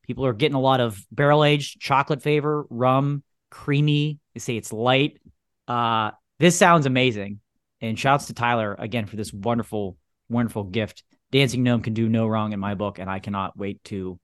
people 0.03 0.25
are 0.25 0.33
getting 0.33 0.55
a 0.55 0.61
lot 0.61 0.79
of 0.79 1.03
barrel 1.11 1.43
aged 1.43 1.79
chocolate 1.79 2.23
flavor, 2.23 2.65
rum, 2.69 3.23
creamy. 3.51 4.19
They 4.33 4.39
say 4.39 4.55
it's 4.55 4.71
light. 4.71 5.19
Uh, 5.67 6.11
this 6.39 6.57
sounds 6.57 6.85
amazing. 6.85 7.41
And 7.81 7.97
shouts 7.97 8.27
to 8.27 8.33
Tyler 8.33 8.75
again 8.77 9.05
for 9.05 9.15
this 9.15 9.31
wonderful, 9.31 9.97
wonderful 10.29 10.63
gift. 10.63 11.03
Dancing 11.31 11.63
Gnome 11.63 11.81
can 11.81 11.93
do 11.93 12.09
no 12.09 12.25
wrong 12.27 12.53
in 12.53 12.59
my 12.59 12.73
book, 12.73 12.99
and 12.99 13.09
I 13.09 13.19
cannot 13.19 13.57
wait 13.57 13.83
to 13.85 14.19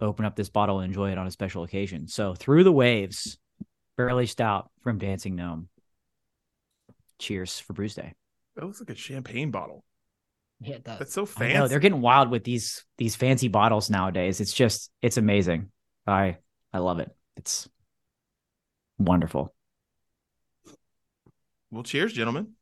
open 0.00 0.24
up 0.24 0.36
this 0.36 0.48
bottle 0.50 0.80
and 0.80 0.90
enjoy 0.90 1.12
it 1.12 1.18
on 1.18 1.26
a 1.26 1.30
special 1.30 1.62
occasion. 1.62 2.08
So, 2.08 2.34
through 2.34 2.64
the 2.64 2.72
waves, 2.72 3.38
Barely 3.98 4.22
aged 4.22 4.32
stout 4.32 4.70
from 4.82 4.98
Dancing 4.98 5.34
Gnome. 5.34 5.68
Cheers 7.18 7.58
for 7.58 7.72
Brews 7.72 7.96
Day. 7.96 8.14
That 8.54 8.64
looks 8.64 8.78
like 8.78 8.90
a 8.90 8.94
champagne 8.94 9.50
bottle. 9.50 9.84
Yeah, 10.60 10.76
it 10.76 10.84
does. 10.84 11.00
That's 11.00 11.12
so 11.12 11.22
I 11.22 11.26
fancy. 11.26 11.54
know 11.54 11.66
they're 11.66 11.80
getting 11.80 12.00
wild 12.00 12.30
with 12.30 12.44
these 12.44 12.84
these 12.96 13.16
fancy 13.16 13.48
bottles 13.48 13.90
nowadays. 13.90 14.40
It's 14.40 14.52
just 14.52 14.92
it's 15.02 15.16
amazing. 15.16 15.72
I 16.06 16.36
I 16.72 16.78
love 16.78 17.00
it. 17.00 17.10
It's 17.36 17.68
wonderful. 18.98 19.52
well, 21.72 21.82
cheers, 21.82 22.12
gentlemen. 22.12 22.54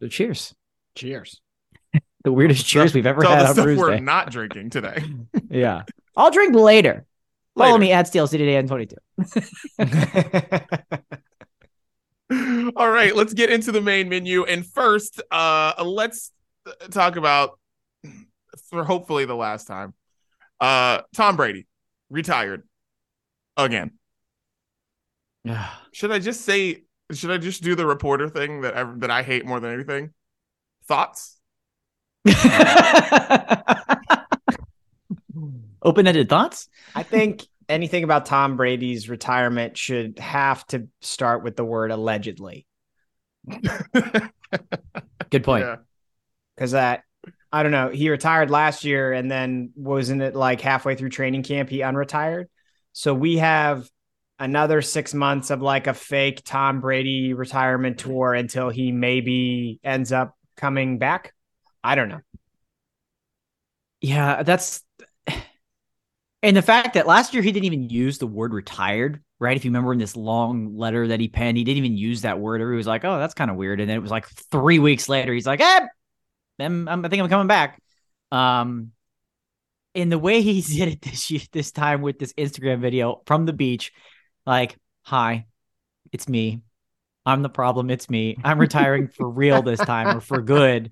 So 0.00 0.08
cheers. 0.08 0.54
Cheers. 0.94 1.40
The 2.22 2.30
weirdest 2.32 2.66
cheers 2.66 2.92
we've 2.92 3.06
ever 3.06 3.22
had 3.22 3.40
the 3.40 3.46
on 3.48 3.54
stuff 3.54 3.64
Bruce 3.64 3.78
we're 3.78 3.92
Day. 3.92 4.00
not 4.00 4.30
drinking 4.30 4.68
today. 4.68 5.02
Yeah. 5.50 5.84
I'll 6.14 6.30
drink 6.30 6.54
later. 6.54 7.06
Follow 7.56 7.78
me 7.78 7.92
at 7.92 8.06
Steel 8.08 8.26
City 8.26 8.44
Dan 8.44 8.66
22. 8.68 8.94
All 12.76 12.90
right, 12.90 13.16
let's 13.16 13.32
get 13.32 13.50
into 13.50 13.72
the 13.72 13.80
main 13.80 14.08
menu. 14.10 14.44
And 14.44 14.66
first, 14.66 15.20
uh 15.30 15.82
let's 15.84 16.30
talk 16.90 17.16
about 17.16 17.58
for 18.68 18.84
hopefully 18.84 19.24
the 19.24 19.34
last 19.34 19.64
time. 19.66 19.94
Uh 20.60 21.00
Tom 21.14 21.36
Brady 21.36 21.66
retired 22.10 22.62
again. 23.56 23.92
Yeah. 25.44 25.68
Should 25.92 26.12
I 26.12 26.18
just 26.18 26.42
say 26.42 26.84
should 27.12 27.30
I 27.30 27.38
just 27.38 27.62
do 27.62 27.74
the 27.74 27.86
reporter 27.86 28.28
thing 28.28 28.62
that 28.62 28.76
I, 28.76 28.84
that 28.98 29.10
I 29.10 29.22
hate 29.22 29.46
more 29.46 29.60
than 29.60 29.72
anything? 29.72 30.12
Thoughts? 30.86 31.36
Open-ended 35.82 36.28
thoughts? 36.28 36.68
I 36.94 37.02
think 37.02 37.46
anything 37.68 38.04
about 38.04 38.26
Tom 38.26 38.56
Brady's 38.56 39.08
retirement 39.08 39.76
should 39.76 40.18
have 40.18 40.66
to 40.68 40.88
start 41.00 41.42
with 41.42 41.56
the 41.56 41.64
word 41.64 41.90
allegedly. 41.90 42.66
Good 45.30 45.44
point. 45.44 45.64
Yeah. 45.64 45.76
Because 46.54 46.72
that, 46.72 47.04
I 47.52 47.62
don't 47.62 47.72
know, 47.72 47.88
he 47.88 48.10
retired 48.10 48.50
last 48.50 48.84
year 48.84 49.12
and 49.12 49.30
then 49.30 49.70
wasn't 49.74 50.20
it 50.20 50.34
like 50.34 50.60
halfway 50.60 50.96
through 50.96 51.10
training 51.10 51.44
camp, 51.44 51.70
he 51.70 51.78
unretired? 51.78 52.46
So 52.92 53.14
we 53.14 53.38
have 53.38 53.88
another 54.40 54.80
six 54.80 55.12
months 55.12 55.50
of 55.50 55.60
like 55.60 55.86
a 55.86 55.94
fake 55.94 56.40
Tom 56.44 56.80
Brady 56.80 57.34
retirement 57.34 57.98
tour 57.98 58.32
until 58.32 58.70
he 58.70 58.90
maybe 58.90 59.78
ends 59.84 60.10
up 60.10 60.36
coming 60.56 60.98
back. 60.98 61.34
I 61.84 61.94
don't 61.94 62.08
know. 62.08 62.20
Yeah, 64.00 64.42
that's 64.42 64.82
and 66.42 66.56
the 66.56 66.62
fact 66.62 66.94
that 66.94 67.06
last 67.06 67.34
year 67.34 67.42
he 67.42 67.52
didn't 67.52 67.66
even 67.66 67.90
use 67.90 68.16
the 68.16 68.26
word 68.26 68.54
retired, 68.54 69.22
right? 69.38 69.56
If 69.56 69.64
you 69.64 69.70
remember 69.70 69.92
in 69.92 69.98
this 69.98 70.16
long 70.16 70.76
letter 70.76 71.08
that 71.08 71.20
he 71.20 71.28
penned, 71.28 71.58
he 71.58 71.64
didn't 71.64 71.84
even 71.84 71.98
use 71.98 72.22
that 72.22 72.40
word. 72.40 72.62
Everybody 72.62 72.78
was 72.78 72.86
like, 72.86 73.04
"Oh, 73.04 73.18
that's 73.18 73.34
kind 73.34 73.50
of 73.50 73.58
weird." 73.58 73.80
And 73.80 73.90
then 73.90 73.96
it 73.96 74.02
was 74.02 74.10
like 74.10 74.26
three 74.26 74.78
weeks 74.78 75.08
later, 75.08 75.34
he's 75.34 75.46
like, 75.46 75.60
"Eh, 75.60 75.86
I'm, 76.58 76.88
I'm, 76.88 77.04
I 77.04 77.08
think 77.08 77.22
I'm 77.22 77.28
coming 77.28 77.46
back." 77.46 77.80
Um, 78.32 78.92
in 79.94 80.08
the 80.08 80.18
way 80.18 80.40
he 80.40 80.60
did 80.78 80.88
it 80.88 81.02
this 81.02 81.30
year, 81.30 81.42
this 81.52 81.72
time 81.72 82.00
with 82.00 82.18
this 82.18 82.32
Instagram 82.34 82.80
video 82.80 83.22
from 83.26 83.44
the 83.44 83.52
beach, 83.52 83.92
like, 84.46 84.76
"Hi, 85.02 85.46
it's 86.12 86.28
me. 86.28 86.62
I'm 87.26 87.42
the 87.42 87.48
problem. 87.48 87.90
It's 87.90 88.08
me. 88.10 88.36
I'm 88.42 88.58
retiring 88.58 89.08
for 89.08 89.28
real 89.28 89.62
this 89.62 89.80
time 89.80 90.16
or 90.16 90.20
for 90.20 90.42
good." 90.42 90.90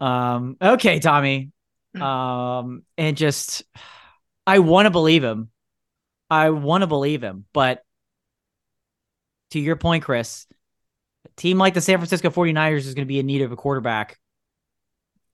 Um, 0.00 0.56
okay, 0.60 0.98
Tommy. 0.98 1.52
Um, 1.98 2.84
and 2.96 3.16
just 3.16 3.64
I 4.46 4.60
want 4.60 4.86
to 4.86 4.90
believe 4.90 5.24
him. 5.24 5.50
I 6.28 6.50
want 6.50 6.82
to 6.82 6.86
believe 6.86 7.22
him, 7.22 7.44
but 7.52 7.84
to 9.50 9.58
your 9.58 9.76
point, 9.76 10.04
Chris, 10.04 10.46
a 11.26 11.28
team 11.40 11.58
like 11.58 11.74
the 11.74 11.80
San 11.80 11.98
Francisco 11.98 12.30
49ers 12.30 12.78
is 12.78 12.94
going 12.94 13.06
to 13.06 13.08
be 13.08 13.18
in 13.18 13.26
need 13.26 13.42
of 13.42 13.52
a 13.52 13.56
quarterback 13.56 14.18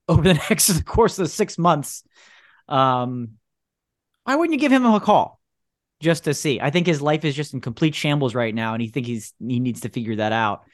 over 0.08 0.22
the 0.22 0.34
next 0.50 0.84
course 0.84 1.18
of 1.18 1.26
the 1.26 1.30
six 1.30 1.58
months. 1.58 2.02
Um, 2.68 3.32
why 4.24 4.36
wouldn't 4.36 4.54
you 4.54 4.60
give 4.60 4.72
him 4.72 4.84
a 4.84 5.00
call 5.00 5.35
just 6.00 6.24
to 6.24 6.34
see? 6.34 6.60
I 6.60 6.70
think 6.70 6.86
his 6.86 7.00
life 7.00 7.24
is 7.24 7.34
just 7.34 7.54
in 7.54 7.60
complete 7.60 7.94
shambles 7.94 8.34
right 8.34 8.54
now, 8.54 8.74
and 8.74 8.82
he 8.82 8.88
think 8.88 9.06
he's 9.06 9.32
he 9.38 9.60
needs 9.60 9.80
to 9.80 9.88
figure 9.88 10.16
that 10.16 10.32
out. 10.32 10.64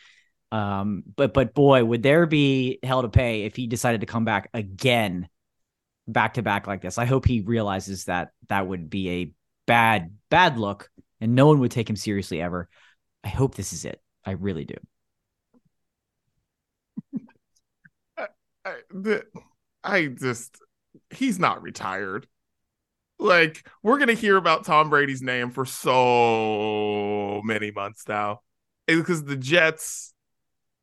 Um, 0.51 1.03
but 1.17 1.33
but 1.33 1.55
boy, 1.55 1.85
would 1.85 2.03
there 2.03 2.27
be 2.27 2.79
hell 2.83 3.03
to 3.03 3.09
pay 3.09 3.45
if 3.45 3.57
he 3.57 3.67
decided 3.67 4.01
to 4.03 4.07
come 4.07 4.25
back 4.25 4.51
again, 4.53 5.29
back 6.07 6.35
to 6.35 6.43
back 6.43 6.67
like 6.67 6.83
this? 6.83 6.99
I 6.99 7.07
hope 7.07 7.27
he 7.27 7.41
realizes 7.41 8.05
that 8.05 8.33
that 8.49 8.67
would 8.67 8.91
be 8.91 9.11
a 9.11 9.33
bad 9.67 10.15
bad 10.29 10.59
look, 10.59 10.91
and 11.21 11.35
no 11.35 11.47
one 11.47 11.61
would 11.61 11.71
take 11.71 11.89
him 11.89 11.97
seriously 11.97 12.41
ever. 12.43 12.69
I 13.25 13.29
hope 13.29 13.55
this 13.55 13.73
is 13.73 13.85
it. 13.85 14.01
I 14.25 14.33
really 14.33 14.65
do. 14.65 14.75
I, 18.65 18.77
the, 18.91 19.25
I 19.83 20.07
just 20.07 20.59
he's 21.11 21.39
not 21.39 21.63
retired. 21.63 22.27
Like 23.23 23.67
we're 23.83 23.99
gonna 23.99 24.15
hear 24.15 24.37
about 24.37 24.65
Tom 24.65 24.91
Brady's 24.91 25.23
name 25.23 25.51
for 25.51 25.65
so 25.65 27.41
many 27.45 27.71
months 27.71 28.09
now, 28.09 28.41
because 28.87 29.25
the 29.25 29.37
Jets, 29.37 30.13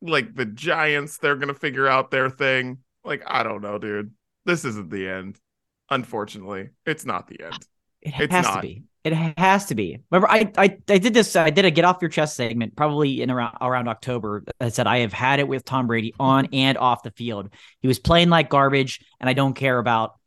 like 0.00 0.34
the 0.34 0.46
Giants, 0.46 1.18
they're 1.18 1.36
gonna 1.36 1.54
figure 1.54 1.86
out 1.86 2.10
their 2.10 2.30
thing. 2.30 2.78
Like 3.04 3.22
I 3.26 3.42
don't 3.42 3.62
know, 3.62 3.78
dude. 3.78 4.12
This 4.46 4.64
isn't 4.64 4.90
the 4.90 5.08
end. 5.08 5.38
Unfortunately, 5.90 6.70
it's 6.86 7.04
not 7.04 7.28
the 7.28 7.42
end. 7.42 7.66
It 8.02 8.14
It's 8.18 8.32
has 8.32 8.44
not. 8.44 8.54
to 8.54 8.60
be. 8.60 8.84
It 9.04 9.12
has 9.38 9.66
to 9.66 9.74
be. 9.74 9.98
Remember, 10.10 10.30
I, 10.30 10.52
I 10.58 10.78
I 10.88 10.98
did 10.98 11.14
this. 11.14 11.34
I 11.34 11.50
did 11.50 11.64
a 11.64 11.70
get 11.70 11.84
off 11.86 11.98
your 12.02 12.10
chest 12.10 12.36
segment 12.36 12.76
probably 12.76 13.22
in 13.22 13.30
around 13.30 13.56
around 13.60 13.88
October. 13.88 14.44
I 14.60 14.68
said 14.68 14.86
I 14.86 14.98
have 14.98 15.12
had 15.12 15.40
it 15.40 15.48
with 15.48 15.64
Tom 15.64 15.86
Brady 15.86 16.14
on 16.20 16.48
and 16.52 16.76
off 16.76 17.02
the 17.02 17.10
field. 17.10 17.50
He 17.80 17.88
was 17.88 17.98
playing 17.98 18.28
like 18.28 18.50
garbage, 18.50 19.00
and 19.18 19.28
I 19.28 19.32
don't 19.32 19.54
care 19.54 19.78
about 19.78 20.18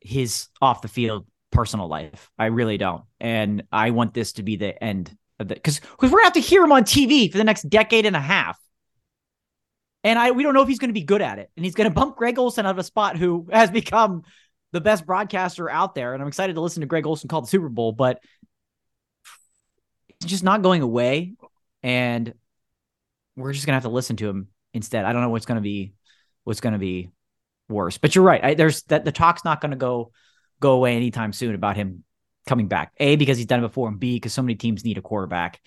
his 0.00 0.48
off 0.62 0.82
the 0.82 0.88
field 0.88 1.26
personal 1.54 1.88
life. 1.88 2.30
I 2.38 2.46
really 2.46 2.76
don't, 2.76 3.04
and 3.20 3.64
I 3.72 3.90
want 3.90 4.12
this 4.12 4.34
to 4.34 4.42
be 4.42 4.56
the 4.56 4.82
end 4.82 5.16
of 5.38 5.48
the 5.48 5.54
because 5.54 5.80
because 5.80 6.10
we're 6.10 6.18
gonna 6.18 6.24
have 6.24 6.32
to 6.34 6.40
hear 6.40 6.62
him 6.62 6.72
on 6.72 6.84
TV 6.84 7.30
for 7.30 7.38
the 7.38 7.44
next 7.44 7.62
decade 7.68 8.06
and 8.06 8.16
a 8.16 8.20
half. 8.20 8.58
And 10.02 10.18
I 10.18 10.32
we 10.32 10.42
don't 10.42 10.52
know 10.52 10.62
if 10.62 10.68
he's 10.68 10.78
going 10.78 10.90
to 10.90 11.00
be 11.00 11.02
good 11.02 11.22
at 11.22 11.38
it, 11.38 11.50
and 11.56 11.64
he's 11.64 11.74
going 11.74 11.88
to 11.88 11.94
bump 11.94 12.16
Greg 12.16 12.38
Olsen 12.38 12.66
out 12.66 12.72
of 12.72 12.78
a 12.78 12.84
spot 12.84 13.16
who 13.16 13.48
has 13.50 13.70
become 13.70 14.22
the 14.72 14.80
best 14.80 15.06
broadcaster 15.06 15.70
out 15.70 15.94
there. 15.94 16.12
And 16.12 16.20
I'm 16.20 16.28
excited 16.28 16.54
to 16.54 16.60
listen 16.60 16.82
to 16.82 16.86
Greg 16.86 17.06
Olsen 17.06 17.28
call 17.28 17.40
the 17.40 17.46
Super 17.46 17.70
Bowl, 17.70 17.92
but 17.92 18.20
it's 20.20 20.26
just 20.26 20.44
not 20.44 20.60
going 20.60 20.82
away. 20.82 21.34
And 21.82 22.34
we're 23.36 23.52
just 23.52 23.64
gonna 23.64 23.76
have 23.76 23.84
to 23.84 23.88
listen 23.88 24.16
to 24.16 24.28
him 24.28 24.48
instead. 24.74 25.06
I 25.06 25.12
don't 25.12 25.22
know 25.22 25.30
what's 25.30 25.46
gonna 25.46 25.62
be 25.62 25.94
what's 26.44 26.60
gonna 26.60 26.78
be 26.78 27.10
worse. 27.68 27.96
But 27.96 28.14
you're 28.14 28.24
right. 28.24 28.44
I, 28.44 28.54
there's 28.54 28.82
that 28.84 29.06
the 29.06 29.12
talk's 29.12 29.44
not 29.44 29.62
gonna 29.62 29.76
go 29.76 30.12
go 30.64 30.72
away 30.72 30.96
anytime 30.96 31.32
soon 31.32 31.54
about 31.54 31.76
him 31.76 32.04
coming 32.46 32.68
back. 32.68 32.92
A 32.98 33.16
because 33.16 33.36
he's 33.36 33.46
done 33.46 33.60
it 33.60 33.68
before, 33.68 33.88
and 33.88 34.00
B 34.00 34.16
because 34.16 34.32
so 34.32 34.42
many 34.42 34.54
teams 34.54 34.84
need 34.84 34.98
a 34.98 35.02
quarterback. 35.02 35.60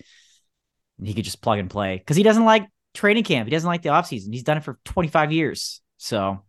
And 0.98 1.06
he 1.06 1.14
could 1.14 1.24
just 1.24 1.40
plug 1.40 1.60
and 1.60 1.70
play 1.70 1.96
because 1.96 2.16
he 2.16 2.24
doesn't 2.24 2.44
like 2.44 2.66
training 2.94 3.22
camp. 3.22 3.46
He 3.46 3.52
doesn't 3.52 3.68
like 3.68 3.82
the 3.82 3.90
offseason. 3.90 4.32
He's 4.32 4.42
done 4.42 4.56
it 4.56 4.64
for 4.64 4.78
25 4.84 5.30
years. 5.30 5.80
So, 5.98 6.42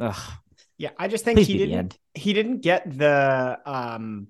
ugh, 0.00 0.32
Yeah, 0.78 0.90
I 0.98 1.08
just 1.08 1.24
think 1.24 1.36
please 1.36 1.46
he 1.46 1.58
didn't 1.58 1.98
he 2.14 2.32
didn't 2.32 2.60
get 2.60 2.98
the 2.98 3.58
um 3.66 4.28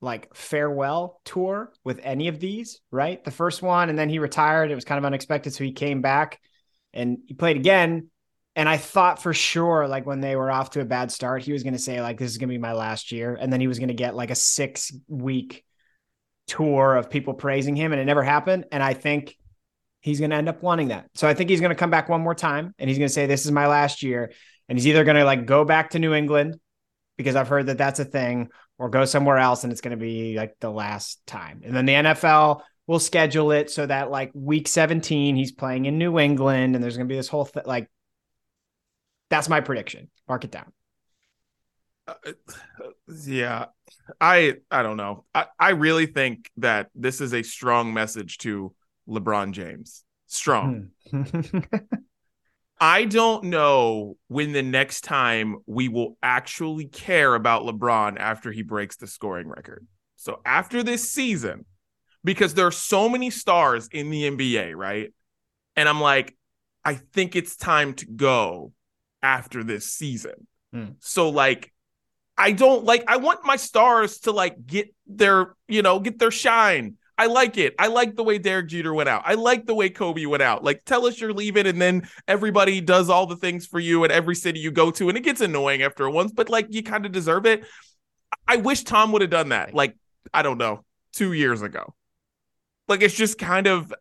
like 0.00 0.34
farewell 0.34 1.20
tour 1.24 1.72
with 1.84 2.00
any 2.02 2.28
of 2.28 2.40
these, 2.40 2.80
right? 2.90 3.22
The 3.22 3.30
first 3.30 3.62
one 3.62 3.88
and 3.88 3.98
then 3.98 4.08
he 4.08 4.18
retired. 4.18 4.70
It 4.70 4.74
was 4.74 4.84
kind 4.84 4.98
of 4.98 5.04
unexpected 5.04 5.52
so 5.52 5.62
he 5.62 5.72
came 5.72 6.02
back 6.02 6.40
and 6.92 7.18
he 7.26 7.34
played 7.34 7.56
again 7.56 8.08
and 8.56 8.68
I 8.68 8.76
thought 8.76 9.22
for 9.22 9.32
sure 9.32 9.86
like 9.86 10.06
when 10.06 10.20
they 10.20 10.36
were 10.36 10.50
off 10.50 10.70
to 10.70 10.80
a 10.80 10.84
bad 10.84 11.10
start, 11.12 11.42
he 11.42 11.52
was 11.52 11.62
going 11.62 11.74
to 11.74 11.78
say 11.78 12.00
like 12.00 12.18
this 12.18 12.30
is 12.30 12.38
going 12.38 12.48
to 12.48 12.54
be 12.54 12.58
my 12.58 12.72
last 12.72 13.12
year 13.12 13.36
and 13.40 13.52
then 13.52 13.60
he 13.60 13.68
was 13.68 13.78
going 13.78 13.88
to 13.88 13.94
get 13.94 14.14
like 14.14 14.30
a 14.30 14.34
6 14.34 14.92
week 15.08 15.64
tour 16.46 16.96
of 16.96 17.10
people 17.10 17.34
praising 17.34 17.76
him 17.76 17.92
and 17.92 18.00
it 18.00 18.04
never 18.04 18.22
happened 18.22 18.66
and 18.72 18.82
I 18.82 18.94
think 18.94 19.36
he's 20.00 20.18
going 20.18 20.30
to 20.30 20.36
end 20.36 20.48
up 20.48 20.62
wanting 20.62 20.88
that. 20.88 21.08
So 21.14 21.28
I 21.28 21.34
think 21.34 21.50
he's 21.50 21.60
going 21.60 21.70
to 21.70 21.76
come 21.76 21.90
back 21.90 22.08
one 22.08 22.22
more 22.22 22.34
time 22.34 22.74
and 22.78 22.88
he's 22.88 22.98
going 22.98 23.08
to 23.08 23.14
say 23.14 23.26
this 23.26 23.44
is 23.44 23.52
my 23.52 23.66
last 23.66 24.02
year 24.02 24.32
and 24.68 24.78
he's 24.78 24.86
either 24.86 25.04
going 25.04 25.16
to 25.16 25.24
like 25.24 25.46
go 25.46 25.64
back 25.64 25.90
to 25.90 25.98
New 25.98 26.14
England 26.14 26.58
because 27.16 27.36
I've 27.36 27.48
heard 27.48 27.66
that 27.66 27.76
that's 27.76 28.00
a 28.00 28.04
thing, 28.04 28.48
or 28.78 28.88
go 28.88 29.04
somewhere 29.04 29.36
else 29.36 29.62
and 29.62 29.70
it's 29.70 29.82
going 29.82 29.90
to 29.90 30.02
be 30.02 30.36
like 30.36 30.56
the 30.60 30.70
last 30.70 31.20
time. 31.26 31.60
And 31.62 31.76
then 31.76 31.84
the 31.84 31.92
NFL 31.92 32.62
will 32.86 32.98
schedule 32.98 33.52
it 33.52 33.70
so 33.70 33.84
that 33.84 34.10
like 34.10 34.30
week 34.32 34.66
17 34.66 35.36
he's 35.36 35.52
playing 35.52 35.84
in 35.84 35.98
New 35.98 36.18
England 36.18 36.74
and 36.74 36.82
there's 36.82 36.96
going 36.96 37.06
to 37.06 37.12
be 37.12 37.16
this 37.16 37.28
whole 37.28 37.48
like 37.66 37.90
that's 39.30 39.48
my 39.48 39.60
prediction. 39.60 40.10
Mark 40.28 40.44
it 40.44 40.50
down. 40.50 40.72
Uh, 42.06 42.32
yeah. 43.24 43.66
I 44.20 44.56
i 44.70 44.82
don't 44.82 44.96
know. 44.96 45.24
I, 45.34 45.46
I 45.58 45.70
really 45.70 46.06
think 46.06 46.50
that 46.58 46.90
this 46.94 47.20
is 47.20 47.32
a 47.32 47.42
strong 47.42 47.94
message 47.94 48.38
to 48.38 48.74
lebron 49.08 49.52
james. 49.52 50.04
Strong. 50.26 50.90
Hmm. 51.10 51.22
i 52.82 53.04
don't 53.04 53.44
know 53.44 54.16
when 54.28 54.52
the 54.52 54.62
next 54.62 55.02
time 55.02 55.58
we 55.66 55.88
will 55.88 56.16
actually 56.22 56.86
care 56.86 57.34
about 57.34 57.62
lebron 57.62 58.18
after 58.18 58.50
he 58.50 58.62
breaks 58.62 58.96
the 58.96 59.06
scoring 59.06 59.48
record. 59.48 59.86
So 60.16 60.40
after 60.44 60.82
this 60.82 61.10
season 61.10 61.64
because 62.24 62.52
there 62.52 62.66
are 62.66 62.72
so 62.72 63.08
many 63.08 63.30
stars 63.30 63.88
in 63.92 64.10
the 64.10 64.24
nba 64.30 64.74
right? 64.74 65.12
And 65.76 65.88
i'm 65.88 66.00
like 66.00 66.36
i 66.84 66.94
think 66.94 67.36
it's 67.36 67.56
time 67.56 67.94
to 67.94 68.06
go 68.06 68.72
after 69.22 69.62
this 69.64 69.86
season 69.92 70.46
Hmm. 70.72 70.90
so 71.00 71.30
like 71.30 71.72
I 72.38 72.52
don't 72.52 72.84
like 72.84 73.04
I 73.08 73.16
want 73.16 73.44
my 73.44 73.56
stars 73.56 74.20
to 74.20 74.30
like 74.32 74.66
get 74.66 74.94
their, 75.06 75.54
you 75.68 75.82
know, 75.82 75.98
get 76.00 76.18
their 76.18 76.30
shine. 76.30 76.94
I 77.18 77.26
like 77.26 77.58
it. 77.58 77.74
I 77.78 77.88
like 77.88 78.16
the 78.16 78.22
way 78.22 78.38
Derek 78.38 78.68
Jeter 78.68 78.94
went 78.94 79.08
out. 79.10 79.22
I 79.26 79.34
like 79.34 79.66
the 79.66 79.74
way 79.74 79.90
Kobe 79.90 80.24
went 80.24 80.42
out. 80.42 80.64
Like 80.64 80.84
tell 80.86 81.04
us 81.06 81.20
you're 81.20 81.34
leaving 81.34 81.66
and 81.66 81.82
then 81.82 82.08
everybody 82.26 82.80
does 82.80 83.10
all 83.10 83.26
the 83.26 83.36
things 83.36 83.66
for 83.66 83.78
you 83.78 84.04
at 84.04 84.10
every 84.10 84.34
city 84.34 84.60
you 84.60 84.70
go 84.70 84.90
to 84.92 85.08
and 85.10 85.18
it 85.18 85.24
gets 85.24 85.42
annoying 85.42 85.82
after 85.82 86.08
once, 86.08 86.32
but 86.32 86.48
like 86.48 86.68
you 86.70 86.82
kind 86.82 87.04
of 87.04 87.12
deserve 87.12 87.44
it. 87.46 87.64
I 88.48 88.56
wish 88.56 88.84
Tom 88.84 89.12
would 89.12 89.22
have 89.22 89.30
done 89.30 89.50
that. 89.50 89.74
Like 89.74 89.96
I 90.32 90.42
don't 90.42 90.56
know, 90.58 90.84
2 91.14 91.32
years 91.32 91.60
ago. 91.62 91.94
Like 92.88 93.02
it's 93.02 93.14
just 93.14 93.38
kind 93.38 93.66
of 93.66 93.92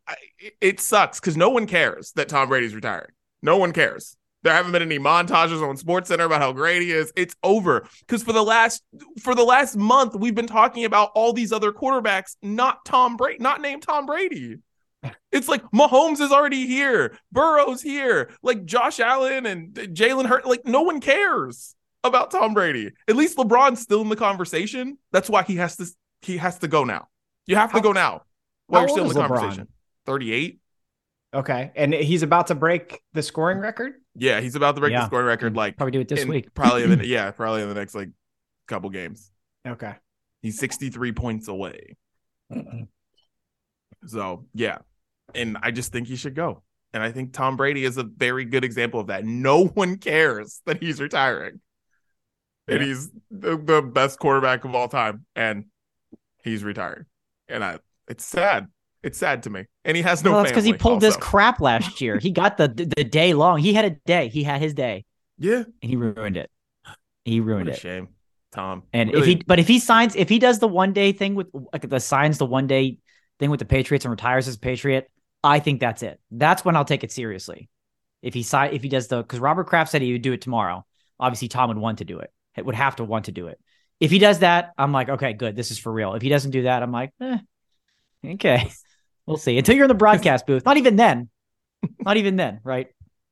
it 0.61 0.79
sucks 0.79 1.19
cuz 1.19 1.35
no 1.35 1.49
one 1.49 1.65
cares 1.67 2.13
that 2.13 2.29
Tom 2.29 2.47
Brady's 2.47 2.75
retiring. 2.75 3.11
No 3.41 3.57
one 3.57 3.73
cares. 3.73 4.15
There 4.43 4.53
haven't 4.53 4.71
been 4.71 4.81
any 4.81 4.99
montages 4.99 5.61
on 5.67 5.75
Sports 5.75 6.07
Center 6.07 6.23
about 6.23 6.41
how 6.41 6.53
great 6.53 6.81
he 6.81 6.91
is. 6.91 7.11
It's 7.15 7.35
over 7.43 7.85
because 8.01 8.23
for 8.23 8.31
the 8.31 8.41
last 8.43 8.81
for 9.21 9.35
the 9.35 9.43
last 9.43 9.75
month 9.75 10.15
we've 10.15 10.35
been 10.35 10.47
talking 10.47 10.85
about 10.85 11.11
all 11.13 11.33
these 11.33 11.51
other 11.51 11.71
quarterbacks, 11.73 12.35
not 12.41 12.85
Tom 12.85 13.17
Brady, 13.17 13.39
not 13.43 13.59
named 13.61 13.81
Tom 13.83 14.05
Brady. 14.05 14.57
It's 15.31 15.47
like 15.47 15.61
Mahomes 15.71 16.19
is 16.19 16.31
already 16.31 16.67
here, 16.67 17.17
Burrow's 17.31 17.81
here, 17.81 18.31
like 18.41 18.65
Josh 18.65 18.99
Allen 18.99 19.45
and 19.45 19.73
Jalen 19.73 20.25
Hurts. 20.25 20.45
Like 20.45 20.65
no 20.65 20.81
one 20.81 20.99
cares 21.01 21.75
about 22.03 22.31
Tom 22.31 22.53
Brady. 22.53 22.91
At 23.07 23.15
least 23.17 23.37
LeBron's 23.37 23.81
still 23.81 24.01
in 24.01 24.09
the 24.09 24.15
conversation. 24.15 24.97
That's 25.11 25.29
why 25.29 25.43
he 25.43 25.55
has 25.57 25.75
to 25.77 25.85
he 26.21 26.37
has 26.37 26.59
to 26.59 26.67
go 26.67 26.83
now. 26.85 27.07
You 27.45 27.55
have 27.57 27.71
to 27.71 27.77
How- 27.77 27.81
go 27.83 27.91
now 27.91 28.23
while 28.67 28.81
you're 28.83 28.89
still 28.89 29.09
in 29.09 29.13
the 29.13 29.21
LeBron? 29.21 29.27
conversation. 29.27 29.67
Thirty 30.05 30.31
eight. 30.33 30.58
Okay. 31.33 31.71
And 31.75 31.93
he's 31.93 32.23
about 32.23 32.47
to 32.47 32.55
break 32.55 33.01
the 33.13 33.21
scoring 33.21 33.59
record? 33.59 33.93
Yeah, 34.15 34.41
he's 34.41 34.55
about 34.55 34.75
to 34.75 34.81
break 34.81 34.91
Yeah. 34.93 35.01
the 35.01 35.05
scoring 35.07 35.27
record. 35.27 35.55
Like 35.55 35.77
Probably 35.77 35.91
do 35.91 35.99
it 35.99 36.07
this 36.07 36.21
in- 36.23 36.27
week. 36.27 36.53
probably 36.53 36.83
in 36.83 36.97
the 36.97 37.05
yeah, 37.07 37.29
probably 37.31 37.61
in 37.61 37.69
the 37.69 37.75
next 37.75 37.93
like 37.95 38.09
couple 38.67 38.89
games. 38.89 39.31
Okay. 39.67 39.93
He's 40.41 40.57
63 40.57 41.11
points 41.11 41.47
away. 41.47 41.95
So 44.07 44.45
yeah. 44.53 44.79
And 45.35 45.57
I 45.61 45.71
just 45.71 45.91
think 45.91 46.07
he 46.07 46.15
should 46.15 46.35
go. 46.35 46.63
And 46.93 47.03
I 47.03 47.11
think 47.11 47.33
Tom 47.33 47.55
Brady 47.57 47.85
is 47.85 47.97
a 47.97 48.03
very 48.03 48.45
good 48.45 48.63
example 48.63 48.99
of 48.99 49.07
that. 49.07 49.25
No 49.25 49.65
one 49.67 49.97
cares 49.97 50.61
that 50.65 50.81
he's 50.81 50.99
retiring. 50.99 51.59
And 52.67 52.81
he's 52.81 53.09
the, 53.29 53.57
the 53.57 53.81
best 53.81 54.19
quarterback 54.19 54.63
of 54.65 54.73
all 54.73 54.87
time. 54.87 55.25
And 55.35 55.65
he's 56.43 56.63
retired. 56.63 57.05
And 57.47 57.63
I 57.63 57.79
it's 58.07 58.25
sad. 58.25 58.67
It's 59.01 59.17
sad 59.17 59.43
to 59.43 59.49
me. 59.49 59.65
And 59.85 59.95
he 59.95 60.03
has 60.03 60.23
no 60.23 60.31
well, 60.31 60.41
that's 60.41 60.51
because 60.51 60.65
he 60.65 60.73
pulled 60.73 61.01
this 61.01 61.15
crap 61.17 61.59
last 61.61 62.01
year. 62.01 62.17
He 62.19 62.31
got 62.31 62.57
the 62.57 62.67
the 62.67 63.03
day 63.03 63.33
long. 63.33 63.59
He 63.59 63.73
had 63.73 63.85
a 63.85 63.91
day. 64.05 64.27
He 64.27 64.43
had 64.43 64.61
his 64.61 64.73
day, 64.73 65.05
Yeah. 65.37 65.63
and 65.81 65.89
he 65.89 65.95
ruined 65.95 66.37
it. 66.37 66.49
He 67.25 67.39
What 67.39 67.47
ruined 67.47 67.69
a 67.69 67.73
it. 67.73 67.79
shame. 67.79 68.09
Tom. 68.51 68.83
And 68.93 69.09
Really- 69.11 69.19
if 69.21 69.25
he, 69.37 69.43
but 69.45 69.59
if 69.59 69.67
he 69.67 69.79
signs, 69.79 70.15
if 70.15 70.27
he 70.27 70.39
does 70.39 70.59
the 70.59 70.67
one 70.67 70.91
day 70.93 71.11
thing 71.11 71.35
with 71.35 71.47
like 71.71 71.87
the 71.87 71.99
signs 71.99 72.37
the 72.39 72.45
one 72.45 72.67
day 72.67 72.97
thing 73.39 73.49
with 73.51 73.59
the 73.59 73.65
Patriots 73.65 74.05
and 74.05 74.11
retires 74.11 74.47
as 74.47 74.55
a 74.55 74.59
Patriot, 74.59 75.09
I 75.43 75.59
think 75.59 75.79
that's 75.79 76.03
it. 76.03 76.19
That's 76.31 76.65
when 76.65 76.75
I'll 76.75 76.83
take 76.85 77.03
it 77.03 77.11
seriously. 77.11 77.69
If 78.21 78.33
he 78.33 78.43
sign, 78.43 78.73
if 78.73 78.81
he 78.83 78.89
does 78.89 79.07
the, 79.07 79.17
because 79.21 79.39
Robert 79.39 79.67
Kraft 79.67 79.91
said 79.91 80.01
he 80.01 80.11
would 80.11 80.21
do 80.23 80.33
it 80.33 80.41
tomorrow. 80.41 80.85
Obviously, 81.19 81.47
Tom 81.47 81.69
would 81.69 81.77
want 81.77 81.99
to 81.99 82.05
do 82.05 82.19
it. 82.19 82.31
It 82.57 82.65
would 82.65 82.75
have 82.75 82.97
to 82.97 83.05
want 83.05 83.25
to 83.25 83.31
do 83.31 83.47
it. 83.47 83.59
If 84.01 84.11
he 84.11 84.19
does 84.19 84.39
that, 84.39 84.73
I'm 84.77 84.91
like, 84.91 85.07
okay, 85.09 85.31
good. 85.33 85.55
This 85.55 85.71
is 85.71 85.77
for 85.79 85.91
real. 85.93 86.15
If 86.15 86.21
he 86.21 86.27
doesn't 86.29 86.51
do 86.51 86.63
that, 86.63 86.81
I'm 86.83 86.91
like, 86.91 87.11
eh, 87.21 87.37
okay, 88.25 88.69
we'll 89.29 89.37
see. 89.37 89.57
Until 89.57 89.75
you're 89.75 89.85
in 89.85 89.89
the 89.89 89.93
broadcast 89.93 90.45
booth, 90.45 90.65
not 90.65 90.77
even 90.77 90.95
then, 90.95 91.29
not 92.01 92.17
even 92.17 92.35
then, 92.35 92.59
right? 92.63 92.87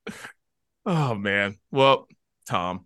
Oh 0.89 1.15
man. 1.15 1.57
Well, 1.69 2.07
Tom. 2.47 2.86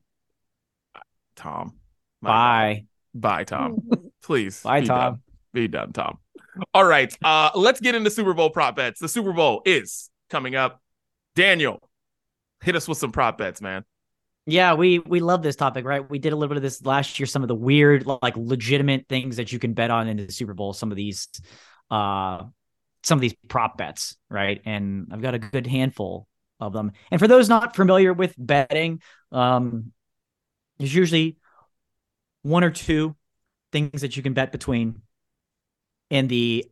Tom. 1.35 1.75
My 2.19 2.29
God. 2.29 2.33
Bye, 2.33 2.85
Bye, 3.13 3.43
Tom. 3.43 3.77
Please. 4.23 4.63
bye, 4.63 4.81
be 4.81 4.87
Tom. 4.87 4.97
Done. 4.97 5.21
Be 5.53 5.67
done, 5.67 5.93
Tom. 5.93 6.17
All 6.73 6.83
right. 6.83 7.15
Uh, 7.23 7.51
let's 7.53 7.79
get 7.79 7.93
into 7.93 8.09
Super 8.09 8.33
Bowl 8.33 8.49
prop 8.49 8.75
bets. 8.75 8.99
The 8.99 9.07
Super 9.07 9.33
Bowl 9.33 9.61
is 9.65 10.09
coming 10.31 10.55
up. 10.55 10.81
Daniel, 11.35 11.79
hit 12.63 12.75
us 12.75 12.87
with 12.87 12.97
some 12.97 13.11
prop 13.11 13.37
bets, 13.37 13.61
man. 13.61 13.85
Yeah, 14.47 14.73
we 14.73 14.97
we 14.97 15.19
love 15.19 15.43
this 15.43 15.55
topic, 15.55 15.85
right? 15.85 16.09
We 16.09 16.17
did 16.17 16.33
a 16.33 16.35
little 16.35 16.49
bit 16.49 16.57
of 16.57 16.63
this 16.63 16.83
last 16.83 17.19
year. 17.19 17.27
Some 17.27 17.43
of 17.43 17.49
the 17.49 17.55
weird, 17.55 18.07
like 18.07 18.35
legitimate 18.35 19.05
things 19.07 19.35
that 19.35 19.51
you 19.51 19.59
can 19.59 19.73
bet 19.73 19.91
on 19.91 20.07
in 20.07 20.17
the 20.17 20.31
Super 20.31 20.55
Bowl. 20.55 20.73
Some 20.73 20.89
of 20.89 20.97
these, 20.97 21.27
uh, 21.91 22.45
some 23.03 23.17
of 23.17 23.21
these 23.21 23.35
prop 23.47 23.77
bets, 23.77 24.15
right? 24.29 24.61
And 24.65 25.07
I've 25.11 25.21
got 25.21 25.33
a 25.33 25.39
good 25.39 25.67
handful 25.67 26.27
of 26.59 26.73
them. 26.73 26.91
And 27.09 27.19
for 27.19 27.27
those 27.27 27.49
not 27.49 27.75
familiar 27.75 28.13
with 28.13 28.35
betting, 28.37 29.01
um, 29.31 29.91
there's 30.77 30.93
usually 30.93 31.37
one 32.43 32.63
or 32.63 32.71
two 32.71 33.15
things 33.71 34.01
that 34.01 34.17
you 34.17 34.23
can 34.23 34.33
bet 34.33 34.51
between. 34.51 35.01
And 36.09 36.29
the 36.29 36.65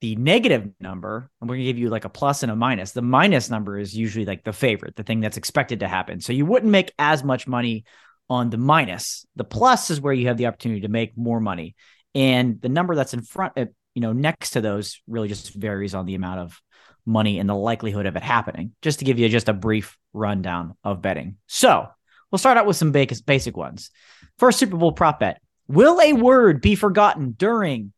the 0.00 0.14
negative 0.14 0.70
number, 0.78 1.28
and 1.40 1.50
we're 1.50 1.56
gonna 1.56 1.64
give 1.64 1.78
you 1.78 1.90
like 1.90 2.04
a 2.04 2.08
plus 2.08 2.44
and 2.44 2.52
a 2.52 2.56
minus. 2.56 2.92
The 2.92 3.02
minus 3.02 3.50
number 3.50 3.78
is 3.78 3.96
usually 3.96 4.24
like 4.24 4.44
the 4.44 4.52
favorite, 4.52 4.94
the 4.94 5.02
thing 5.02 5.20
that's 5.20 5.36
expected 5.36 5.80
to 5.80 5.88
happen. 5.88 6.20
So 6.20 6.32
you 6.32 6.46
wouldn't 6.46 6.70
make 6.70 6.92
as 6.98 7.24
much 7.24 7.48
money 7.48 7.84
on 8.30 8.50
the 8.50 8.58
minus. 8.58 9.26
The 9.34 9.44
plus 9.44 9.90
is 9.90 10.00
where 10.00 10.12
you 10.12 10.28
have 10.28 10.36
the 10.36 10.46
opportunity 10.46 10.82
to 10.82 10.88
make 10.88 11.16
more 11.16 11.40
money. 11.40 11.74
And 12.14 12.60
the 12.60 12.68
number 12.68 12.94
that's 12.94 13.14
in 13.14 13.22
front, 13.22 13.54
uh, 13.56 13.66
you 13.98 14.00
know, 14.00 14.12
next 14.12 14.50
to 14.50 14.60
those 14.60 15.00
really 15.08 15.26
just 15.26 15.52
varies 15.52 15.92
on 15.92 16.06
the 16.06 16.14
amount 16.14 16.38
of 16.38 16.62
money 17.04 17.40
and 17.40 17.48
the 17.48 17.54
likelihood 17.54 18.06
of 18.06 18.14
it 18.14 18.22
happening. 18.22 18.70
Just 18.80 19.00
to 19.00 19.04
give 19.04 19.18
you 19.18 19.28
just 19.28 19.48
a 19.48 19.52
brief 19.52 19.98
rundown 20.12 20.76
of 20.84 21.02
betting. 21.02 21.38
So 21.48 21.88
we'll 22.30 22.38
start 22.38 22.56
out 22.56 22.64
with 22.64 22.76
some 22.76 22.92
basic 22.92 23.56
ones. 23.56 23.90
First 24.38 24.60
Super 24.60 24.76
Bowl 24.76 24.92
prop 24.92 25.18
bet: 25.18 25.42
Will 25.66 26.00
a 26.00 26.12
word 26.12 26.60
be 26.60 26.76
forgotten 26.76 27.32
during 27.32 27.92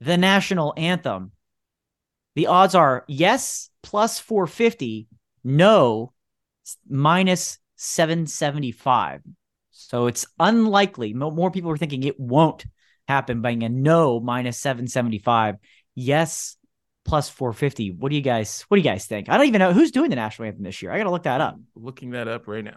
the 0.00 0.16
national 0.16 0.72
anthem? 0.76 1.32
The 2.36 2.46
odds 2.46 2.76
are 2.76 3.04
yes 3.08 3.70
plus 3.82 4.20
450, 4.20 5.08
no 5.42 6.12
minus 6.88 7.58
775. 7.74 9.22
So 9.72 10.06
it's 10.06 10.26
unlikely. 10.38 11.12
More 11.12 11.50
people 11.50 11.72
are 11.72 11.76
thinking 11.76 12.04
it 12.04 12.20
won't 12.20 12.66
happen 13.08 13.40
by 13.40 13.50
a 13.50 13.68
no 13.68 14.20
minus 14.20 14.58
775. 14.58 15.56
Yes 15.94 16.56
plus 17.04 17.28
450. 17.28 17.92
What 17.92 18.10
do 18.10 18.16
you 18.16 18.22
guys 18.22 18.64
what 18.68 18.76
do 18.76 18.80
you 18.80 18.88
guys 18.88 19.06
think? 19.06 19.28
I 19.28 19.36
don't 19.36 19.46
even 19.46 19.58
know 19.58 19.72
who's 19.72 19.90
doing 19.90 20.10
the 20.10 20.16
national 20.16 20.48
anthem 20.48 20.64
this 20.64 20.82
year. 20.82 20.92
I 20.92 20.98
got 20.98 21.04
to 21.04 21.10
look 21.10 21.24
that 21.24 21.40
up. 21.40 21.58
Looking 21.74 22.10
that 22.10 22.28
up 22.28 22.48
right 22.48 22.64
now. 22.64 22.76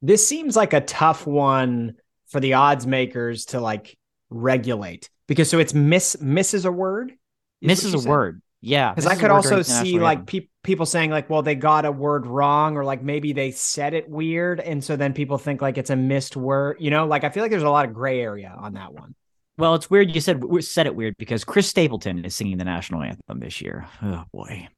This 0.00 0.26
seems 0.26 0.56
like 0.56 0.72
a 0.72 0.80
tough 0.80 1.26
one 1.26 1.94
for 2.26 2.40
the 2.40 2.54
odds 2.54 2.86
makers 2.86 3.46
to 3.46 3.60
like 3.60 3.96
regulate 4.30 5.10
because 5.26 5.50
so 5.50 5.58
it's 5.58 5.74
miss 5.74 6.20
misses 6.20 6.64
a 6.64 6.72
word. 6.72 7.12
Misses 7.60 7.94
a 7.94 7.98
said? 7.98 8.08
word. 8.08 8.42
Yeah. 8.60 8.92
Because 8.92 9.06
I 9.06 9.16
could 9.16 9.30
also 9.30 9.62
see 9.62 9.98
like 9.98 10.26
pe- 10.26 10.48
people 10.62 10.86
saying 10.86 11.10
like, 11.10 11.28
well, 11.28 11.42
they 11.42 11.54
got 11.54 11.84
a 11.84 11.92
word 11.92 12.26
wrong, 12.26 12.76
or 12.76 12.84
like 12.84 13.02
maybe 13.02 13.32
they 13.32 13.50
said 13.50 13.92
it 13.92 14.08
weird, 14.08 14.58
and 14.60 14.82
so 14.82 14.96
then 14.96 15.12
people 15.12 15.36
think 15.36 15.60
like 15.60 15.76
it's 15.76 15.90
a 15.90 15.96
missed 15.96 16.36
word. 16.36 16.78
You 16.80 16.90
know, 16.90 17.06
like 17.06 17.24
I 17.24 17.30
feel 17.30 17.42
like 17.42 17.50
there's 17.50 17.62
a 17.62 17.70
lot 17.70 17.86
of 17.86 17.94
gray 17.94 18.20
area 18.20 18.54
on 18.56 18.74
that 18.74 18.92
one. 18.94 19.14
Well, 19.56 19.74
it's 19.74 19.88
weird 19.88 20.14
you 20.14 20.20
said 20.20 20.42
said 20.60 20.86
it 20.86 20.96
weird 20.96 21.16
because 21.16 21.44
Chris 21.44 21.68
Stapleton 21.68 22.24
is 22.24 22.34
singing 22.34 22.58
the 22.58 22.64
national 22.64 23.02
anthem 23.02 23.40
this 23.40 23.60
year. 23.60 23.86
Oh 24.02 24.24
boy. 24.32 24.68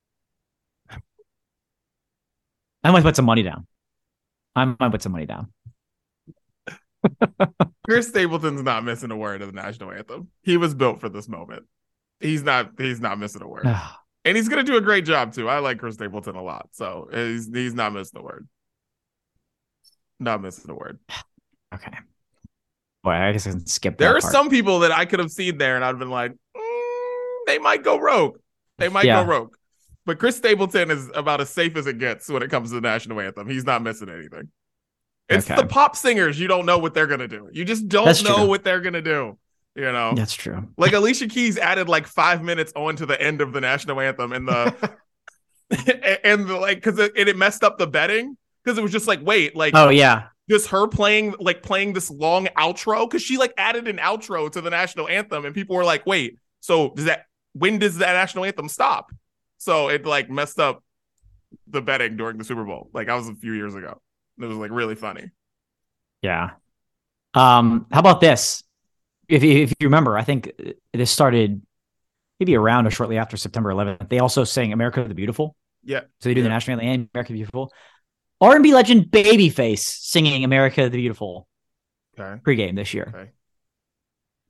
I 2.85 2.91
might 2.91 3.03
put 3.03 3.17
some 3.17 3.25
money 3.25 3.43
down. 3.43 3.67
I 4.55 4.65
might 4.65 4.93
put 4.93 5.03
some 5.03 5.13
money 5.13 5.27
down. 5.27 5.53
Chris 7.89 8.09
Stapleton's 8.09 8.63
not 8.63 8.85
missing 8.85 9.11
a 9.11 9.17
word 9.17 9.43
of 9.43 9.49
the 9.49 9.61
national 9.61 9.93
anthem. 9.93 10.29
He 10.43 10.57
was 10.57 10.75
built 10.75 11.01
for 11.01 11.09
this 11.09 11.29
moment. 11.29 11.65
He's 12.21 12.43
not. 12.43 12.73
He's 12.79 13.01
not 13.01 13.19
missing 13.19 13.43
a 13.43 13.49
word, 13.49 13.65
ah. 13.67 14.01
and 14.25 14.37
he's 14.37 14.49
gonna 14.49 14.63
do 14.63 14.77
a 14.77 14.81
great 14.81 15.05
job 15.05 15.35
too. 15.35 15.49
I 15.49 15.59
like 15.59 15.79
Chris 15.79 15.95
Stapleton 15.95 16.37
a 16.37 16.43
lot, 16.43 16.69
so 16.73 17.09
he's 17.13 17.51
he's 17.53 17.75
not 17.75 17.93
missing 17.93 18.21
a 18.21 18.23
word. 18.23 18.49
Not 20.19 20.41
missing 20.43 20.71
a 20.71 20.75
word. 20.75 20.99
Okay. 21.75 21.91
Boy, 23.07 23.13
I 23.13 23.31
guess 23.31 23.47
I 23.47 23.51
can 23.51 23.65
skip. 23.67 23.99
There 23.99 24.17
are 24.17 24.21
part. 24.21 24.33
some 24.33 24.51
people 24.51 24.81
that 24.81 24.91
I 24.91 25.05
could 25.05 25.21
have 25.21 25.31
seen 25.31 25.59
there, 25.59 25.77
and 25.77 25.85
I'd 25.85 25.97
been 25.97 26.11
like, 26.11 26.33
mm, 26.33 27.39
they 27.47 27.59
might 27.61 27.85
go 27.85 28.01
rogue. 28.01 28.39
They 28.79 28.89
might 28.89 29.05
Yeah. 29.05 29.23
go 29.23 29.29
rogue. 29.31 29.55
But 30.05 30.19
Chris 30.19 30.37
Stapleton 30.37 30.91
is 30.91 31.09
about 31.15 31.41
as 31.41 31.49
safe 31.49 31.77
as 31.77 31.87
it 31.87 31.99
gets 32.01 32.29
when 32.29 32.43
it 32.43 32.51
comes 32.51 32.71
to 32.71 32.75
the 32.75 32.81
national 32.81 33.21
anthem. 33.21 33.49
He's 33.49 33.65
not 33.65 33.81
missing 33.83 34.09
anything. 34.09 34.51
It's 35.29 35.49
Okay. 35.49 35.61
the 35.61 35.69
pop 35.69 35.95
singers. 35.95 36.39
You 36.41 36.49
don't 36.49 36.67
know 36.67 36.79
what 36.79 36.95
they're 36.95 37.07
gonna 37.07 37.29
do. 37.29 37.49
You 37.53 37.65
just 37.65 37.87
don't 37.89 38.07
That's 38.07 38.25
know 38.25 38.39
true. 38.39 38.47
what 38.47 38.65
they're 38.65 38.81
gonna 38.81 39.03
do. 39.03 39.39
You 39.77 39.93
know, 39.93 40.15
That's 40.17 40.35
true. 40.35 40.67
like 40.77 40.93
Alicia 40.93 41.29
Keys 41.29 41.59
added 41.59 41.89
like 41.89 42.09
five 42.09 42.43
minutes 42.43 42.73
on 42.75 42.97
to 42.97 43.07
the 43.07 43.21
end 43.23 43.41
of 43.41 43.53
the 43.53 43.61
national 43.61 44.01
anthem, 44.01 44.33
and 44.33 44.49
the 44.49 44.91
and 46.25 46.49
the, 46.49 46.57
like 46.57 46.79
because 46.83 46.99
it, 46.99 47.13
it 47.17 47.37
messed 47.37 47.63
up 47.63 47.79
the 47.79 47.87
betting 47.87 48.37
because 48.65 48.79
it 48.79 48.83
was 48.83 48.91
just 48.93 49.07
like 49.07 49.21
wait 49.23 49.55
like 49.55 49.75
Oh 49.77 49.91
yeah. 49.91 50.29
Just 50.49 50.69
her 50.69 50.87
playing 50.89 51.35
like 51.41 51.63
playing 51.63 51.93
this 51.93 52.11
long 52.11 52.47
outro 52.57 53.09
because 53.09 53.23
she 53.23 53.37
like 53.37 53.53
added 53.57 53.89
an 53.89 53.97
outro 53.99 54.51
to 54.51 54.61
the 54.61 54.71
national 54.71 55.09
anthem 55.09 55.45
and 55.45 55.55
people 55.55 55.77
were 55.77 55.85
like 55.85 56.07
wait 56.07 56.39
so 56.61 56.91
does 56.91 57.07
that 57.07 57.27
when 57.53 57.79
does 57.79 57.99
that 57.99 58.13
national 58.13 58.45
anthem 58.45 58.69
stop 58.69 59.11
so 59.59 59.89
it 59.89 60.05
like 60.07 60.31
messed 60.31 60.59
up 60.59 60.83
the 61.69 61.81
betting 61.83 62.17
during 62.17 62.39
the 62.39 62.45
super 62.45 62.65
bowl 62.65 62.91
like 62.93 63.09
i 63.09 63.15
was 63.15 63.29
a 63.29 63.35
few 63.35 63.53
years 63.53 63.75
ago 63.75 64.01
it 64.41 64.45
was 64.47 64.57
like 64.59 64.71
really 64.71 64.95
funny 64.95 65.31
Yeah. 66.23 66.51
Um, 67.35 67.87
how 67.93 68.01
about 68.01 68.21
this? 68.21 68.63
If 69.29 69.43
you, 69.43 69.63
if 69.65 69.71
you 69.81 69.87
remember, 69.89 70.17
I 70.17 70.23
think 70.25 70.53
this 70.93 71.11
started 71.11 71.61
maybe 72.41 72.57
around 72.57 72.87
or 72.87 72.91
shortly 72.91 73.19
after 73.19 73.37
September 73.37 73.71
11th. 73.71 74.09
They 74.09 74.19
also 74.21 74.45
sang 74.45 74.73
"America 74.73 75.05
the 75.07 75.15
Beautiful." 75.15 75.57
yeah 75.85 76.01
So 76.21 76.29
they 76.29 76.35
do 76.35 76.41
Yeah. 76.41 76.45
the 76.45 76.49
national 76.49 76.81
anthem 76.81 76.89
and 76.89 77.09
"America 77.15 77.33
the 77.33 77.39
Beautiful." 77.39 77.73
R&B 78.41 78.75
legend 78.75 79.07
Babyface 79.07 79.79
singing 79.81 80.45
"America 80.45 80.89
the 80.89 80.99
Beautiful" 80.99 81.49
okay 82.19 82.41
pregame 82.43 82.77
this 82.77 82.93
year. 82.95 83.13
okay 83.15 83.31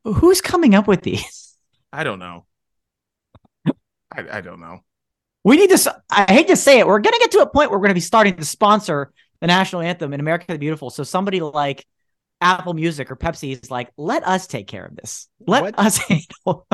Who's 0.04 0.40
coming 0.40 0.74
up 0.74 0.86
with 0.86 1.02
these? 1.02 1.56
i 1.92 2.04
don't 2.04 2.18
know 2.18 2.46
i, 4.12 4.38
I 4.38 4.40
don't 4.40 4.60
know 4.60 4.80
We 5.44 5.56
need 5.56 5.70
to. 5.70 6.02
I 6.10 6.26
hate 6.32 6.48
to 6.48 6.56
say 6.56 6.80
it. 6.80 6.86
We're 6.86 6.98
gonna 6.98 7.18
get 7.20 7.30
to 7.32 7.40
a 7.40 7.46
point 7.48 7.70
where 7.70 7.78
we're 7.78 7.86
gonna 7.86 7.94
be 7.94 8.00
starting 8.00 8.34
to 8.36 8.44
sponsor 8.44 9.12
the 9.40 9.46
national 9.46 9.82
anthem 9.82 10.12
in 10.12 10.18
America 10.20 10.46
the 10.48 10.58
Beautiful. 10.58 10.90
So 10.90 11.04
somebody 11.04 11.40
like 11.40 11.86
Apple 12.40 12.74
Music 12.74 13.10
or 13.10 13.16
Pepsi 13.16 13.52
is 13.52 13.70
like, 13.70 13.90
let 13.96 14.26
us 14.26 14.46
take 14.48 14.66
care 14.66 14.84
of 14.84 14.96
this. 14.96 15.28
Let 15.46 15.62
What? 15.62 15.78
us 15.78 15.98
handle. 16.08 16.66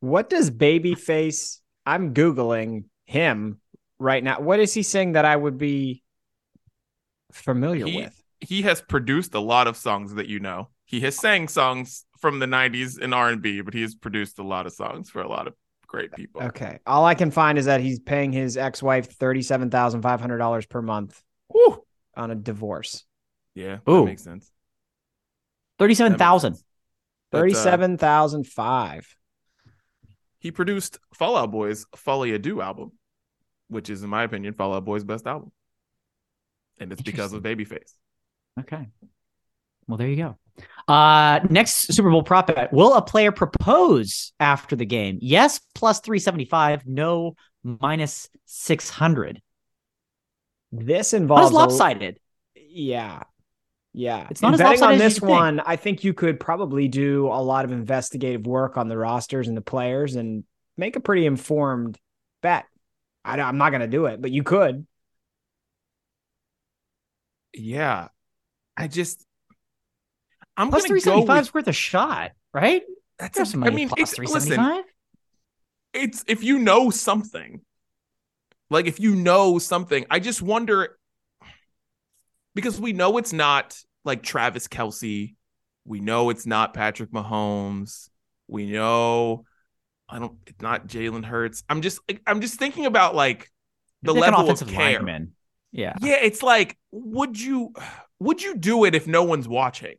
What 0.00 0.28
does 0.28 0.50
Babyface? 0.50 1.60
I'm 1.86 2.14
googling 2.14 2.84
him 3.04 3.60
right 4.00 4.22
now. 4.24 4.40
What 4.40 4.58
is 4.58 4.74
he 4.74 4.82
saying 4.82 5.12
that 5.12 5.24
I 5.24 5.36
would 5.36 5.56
be 5.58 6.02
familiar 7.40 7.86
He- 7.86 7.96
with? 7.96 8.22
he 8.40 8.62
has 8.62 8.80
produced 8.82 9.34
a 9.34 9.40
lot 9.40 9.66
of 9.66 9.76
songs 9.76 10.14
that 10.14 10.26
you 10.26 10.38
know 10.40 10.68
he 10.84 11.00
has 11.00 11.16
sang 11.16 11.48
songs 11.48 12.04
from 12.18 12.38
the 12.38 12.46
90s 12.46 12.98
in 12.98 13.12
r&b 13.14 13.60
but 13.62 13.72
he 13.74 13.80
has 13.82 13.94
produced 13.94 14.38
a 14.38 14.42
lot 14.42 14.66
of 14.66 14.72
songs 14.72 15.08
for 15.10 15.22
a 15.22 15.28
lot 15.28 15.46
of 15.46 15.54
great 15.86 16.12
people 16.12 16.42
Okay, 16.42 16.78
all 16.86 17.04
I 17.06 17.14
can 17.14 17.30
find 17.30 17.56
is 17.58 17.64
that 17.66 17.80
he's 17.80 17.98
paying 18.00 18.32
his 18.32 18.56
ex-wife 18.56 19.10
thirty-seven 19.16 19.70
thousand 19.70 20.02
five 20.02 20.20
hundred 20.20 20.38
dollars 20.38 20.66
per 20.66 20.82
month 20.82 21.22
Whew. 21.48 21.82
on 22.16 22.30
a 22.30 22.34
divorce. 22.34 23.04
yeah 23.54 23.78
that 23.84 23.90
Ooh. 23.90 24.04
makes 24.04 24.22
sense 24.24 24.50
Thirty-seven 25.78 26.16
thousand. 26.18 26.56
But, 27.30 27.38
uh, 27.38 27.40
Thirty-seven 27.42 27.98
thousand 27.98 28.46
five. 28.46 29.14
he 30.38 30.50
produced 30.50 30.98
Fall 31.14 31.36
Out 31.36 31.50
Boy's 31.50 31.86
Folie 31.96 32.32
à 32.32 32.40
Deux 32.40 32.60
album, 32.60 32.92
which 33.68 33.90
is, 33.90 34.02
in 34.02 34.08
my 34.10 34.22
opinion, 34.22 34.54
Fall 34.54 34.74
Out 34.74 34.84
Boy's 34.84 35.04
best 35.04 35.26
album. 35.26 35.52
And 36.78 36.92
it's 36.92 37.02
because 37.02 37.32
of 37.32 37.42
Babyface. 37.42 37.92
Okay. 38.60 38.88
Well, 39.86 39.98
there 39.98 40.08
you 40.08 40.16
go. 40.16 40.36
Uh, 40.92 41.40
next 41.50 41.92
Super 41.94 42.10
Bowl 42.10 42.22
prop 42.22 42.48
bet: 42.48 42.72
Will 42.72 42.94
a 42.94 43.02
player 43.02 43.30
propose 43.32 44.32
after 44.40 44.74
the 44.76 44.86
game? 44.86 45.18
Yes, 45.20 45.60
plus 45.74 46.00
three 46.00 46.18
seventy-five. 46.18 46.86
No, 46.86 47.34
minus 47.62 48.28
six 48.46 48.88
hundred. 48.90 49.40
This 50.72 51.12
Not 51.12 51.22
involves 51.22 51.46
as 51.46 51.52
a- 51.52 51.54
lopsided. 51.54 52.18
Yeah. 52.54 53.22
Yeah. 53.92 54.26
It's 54.30 54.42
not 54.42 54.52
And 54.52 54.54
as 54.54 54.60
betting 54.60 54.82
on 54.82 54.88
lopsided 54.90 55.00
as 55.00 55.12
this 55.14 55.22
you 55.22 55.26
think. 55.26 55.38
one, 55.38 55.60
I 55.60 55.76
think 55.76 56.04
you 56.04 56.12
could 56.12 56.38
probably 56.38 56.88
do 56.88 57.28
a 57.28 57.40
lot 57.40 57.64
of 57.64 57.72
investigative 57.72 58.46
work 58.46 58.76
on 58.76 58.88
the 58.88 58.96
rosters 58.98 59.48
and 59.48 59.56
the 59.56 59.62
players 59.62 60.16
and 60.16 60.44
make 60.76 60.96
a 60.96 61.00
pretty 61.00 61.24
informed 61.24 61.98
bet. 62.42 62.66
I, 63.24 63.38
am 63.38 63.56
not 63.56 63.70
going 63.70 63.80
to 63.80 63.86
do 63.86 64.06
it, 64.06 64.20
but 64.20 64.30
you 64.30 64.42
could. 64.42 64.86
Yeah. 67.56 68.08
I 68.76 68.88
just, 68.88 69.24
I'm 70.56 70.70
Plus 70.70 70.86
three 70.86 71.00
to 71.00 71.04
go 71.04 71.10
seventy-five 71.12 71.42
is 71.42 71.54
worth 71.54 71.68
a 71.68 71.72
shot, 71.72 72.32
right? 72.52 72.82
that's 73.18 73.36
There's 73.36 73.54
a- 73.54 73.58
I 73.58 73.70
mean, 73.70 73.88
plus 73.88 74.00
it's, 74.00 74.14
three 74.14 74.26
it's 75.92 76.24
if 76.28 76.44
you 76.44 76.58
know 76.58 76.90
something, 76.90 77.62
like 78.68 78.86
if 78.86 79.00
you 79.00 79.14
know 79.14 79.58
something, 79.58 80.04
I 80.10 80.20
just 80.20 80.42
wonder 80.42 80.98
because 82.54 82.80
we 82.80 82.92
know 82.92 83.16
it's 83.16 83.32
not 83.32 83.78
like 84.04 84.22
Travis 84.22 84.68
Kelce, 84.68 85.34
we 85.84 86.00
know 86.00 86.30
it's 86.30 86.46
not 86.46 86.74
Patrick 86.74 87.10
Mahomes, 87.10 88.10
we 88.48 88.70
know 88.70 89.44
I 90.08 90.18
don't, 90.18 90.36
it's 90.46 90.60
not 90.60 90.86
Jalen 90.86 91.24
Hurts. 91.24 91.64
I'm 91.68 91.80
just, 91.82 92.00
I'm 92.26 92.40
just 92.40 92.58
thinking 92.58 92.86
about 92.86 93.14
like 93.14 93.50
the 94.02 94.12
level 94.14 94.50
of 94.50 94.66
care. 94.66 94.98
lineman. 94.98 95.32
Yeah. 95.76 95.94
Yeah, 96.00 96.16
it's 96.22 96.42
like, 96.42 96.78
would 96.90 97.38
you, 97.38 97.72
would 98.18 98.42
you 98.42 98.56
do 98.56 98.84
it 98.84 98.94
if 98.94 99.06
no 99.06 99.24
one's 99.24 99.46
watching? 99.46 99.96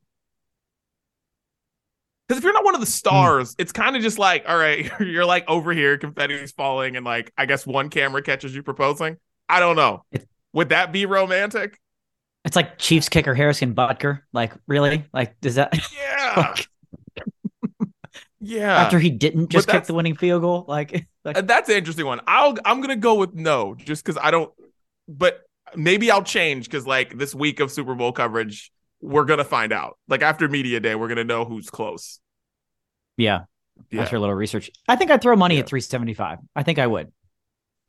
Because 2.28 2.40
if 2.40 2.44
you're 2.44 2.54
not 2.54 2.66
one 2.66 2.74
of 2.76 2.82
the 2.82 2.88
hmm. 2.88 2.92
stars, 2.92 3.56
it's 3.58 3.72
kind 3.72 3.96
of 3.96 4.02
just 4.02 4.20
like, 4.20 4.44
all 4.48 4.58
right, 4.58 4.92
you're 5.00 5.26
like 5.26 5.48
over 5.48 5.72
here, 5.72 5.98
confetti's 5.98 6.52
falling, 6.52 6.98
and 6.98 7.06
like 7.06 7.32
I 7.38 7.46
guess 7.46 7.66
one 7.66 7.90
camera 7.90 8.22
catches 8.22 8.56
you 8.56 8.64
proposing. 8.64 9.18
I 9.48 9.60
don't 9.60 9.76
know. 9.76 10.04
Would 10.54 10.70
that 10.70 10.92
be 10.92 11.06
romantic? 11.06 11.80
It's 12.44 12.56
like 12.56 12.78
Chiefs 12.78 13.08
kicker 13.08 13.34
Harrison 13.34 13.76
Butker. 13.76 14.22
Like, 14.34 14.54
really? 14.68 15.06
Like, 15.14 15.40
does 15.40 15.56
that 15.56 15.78
Yeah. 15.94 16.56
yeah. 18.42 18.76
after 18.78 19.00
he 19.00 19.10
didn't 19.10 19.50
just 19.50 19.68
kick 19.70 19.86
the 19.86 19.94
winning 19.94 20.16
field 20.16 20.42
goal? 20.42 20.66
Like, 20.68 21.08
like 21.24 21.46
that's 21.46 21.70
an 21.70 21.76
interesting 21.76 22.06
one. 22.06 22.22
I'll 22.28 22.56
I'm 22.66 22.82
gonna 22.82 22.96
go 22.96 23.16
with 23.16 23.36
no, 23.36 23.76
just 23.76 24.04
because 24.04 24.20
I 24.22 24.32
don't. 24.32 24.52
But 25.08 25.47
maybe 25.76 26.12
I'll 26.12 26.24
change 26.24 26.66
because 26.66 26.86
like 26.88 27.18
this 27.18 27.34
week 27.36 27.60
of 27.60 27.72
Super 27.72 27.96
Bowl 27.96 28.12
coverage, 28.12 28.72
we're 29.02 29.26
gonna 29.26 29.44
find 29.44 29.72
out. 29.74 29.98
Like 30.08 30.22
after 30.22 30.48
media 30.48 30.80
day, 30.80 30.96
we're 30.96 31.08
gonna 31.08 31.24
know 31.24 31.46
who's 31.46 31.70
close. 31.70 32.20
Yeah. 33.18 33.42
Yeah. 33.92 34.02
After 34.04 34.16
a 34.16 34.20
little 34.20 34.36
research, 34.36 34.72
I 34.88 34.96
think 34.96 35.12
I'd 35.12 35.22
throw 35.22 35.36
money 35.36 35.56
Yeah. 35.56 35.62
at 35.62 35.68
375. 35.68 36.40
I 36.56 36.64
think 36.64 36.80
I 36.80 36.88
would. 36.88 37.12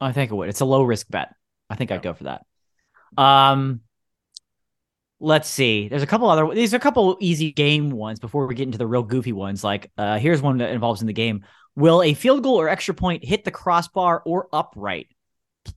I 0.01 0.13
think 0.13 0.31
I 0.31 0.35
would. 0.35 0.49
It's 0.49 0.61
a 0.61 0.65
low 0.67 0.83
risk 0.83 1.07
bet. 1.09 1.35
I 1.71 1.75
think 1.77 1.91
I'd 1.91 2.03
go 2.03 2.13
for 2.15 2.25
that. 2.25 2.45
Um, 3.17 3.81
let's 5.21 5.49
see. 5.49 5.89
There's 5.89 6.03
a 6.03 6.07
couple 6.07 6.29
other. 6.29 6.55
These 6.55 6.75
are 6.75 6.77
a 6.77 6.81
couple 6.81 7.17
easy 7.21 7.53
game 7.53 7.91
ones 7.91 8.21
before 8.21 8.47
we 8.47 8.55
get 8.55 8.65
into 8.65 8.79
the 8.79 8.87
real 8.87 9.03
goofy 9.03 9.33
ones. 9.33 9.65
Like, 9.65 9.91
uh, 9.99 10.19
here's 10.19 10.43
one 10.43 10.59
that 10.59 10.71
involves 10.71 11.01
in 11.01 11.07
the 11.07 11.13
game. 11.13 11.45
Will 11.75 12.03
a 12.03 12.15
field 12.15 12.43
goal 12.43 12.61
or 12.61 12.69
extra 12.69 12.95
point 12.95 13.25
hit 13.25 13.45
the 13.45 13.51
crossbar 13.51 14.23
or 14.25 14.49
upright? 14.53 15.09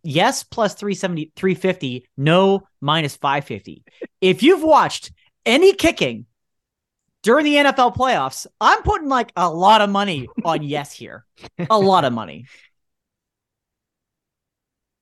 Yes, 0.04 0.44
plus 0.44 0.74
370, 0.76 1.32
350. 1.36 2.08
No, 2.18 2.68
minus 2.80 3.16
550. 3.18 3.84
If 4.20 4.44
you've 4.44 4.64
watched 4.64 5.12
any 5.46 5.74
kicking 5.74 6.26
during 7.24 7.46
the 7.46 7.56
NFL 7.56 7.96
playoffs, 7.96 8.48
I'm 8.60 8.82
putting 8.84 9.10
like 9.10 9.32
a 9.36 9.50
lot 9.50 9.82
of 9.82 9.90
money 9.90 10.28
on 10.44 10.64
yes 10.64 10.92
here. 10.92 11.26
A 11.70 11.78
lot 11.78 12.06
of 12.06 12.14
money. 12.14 12.46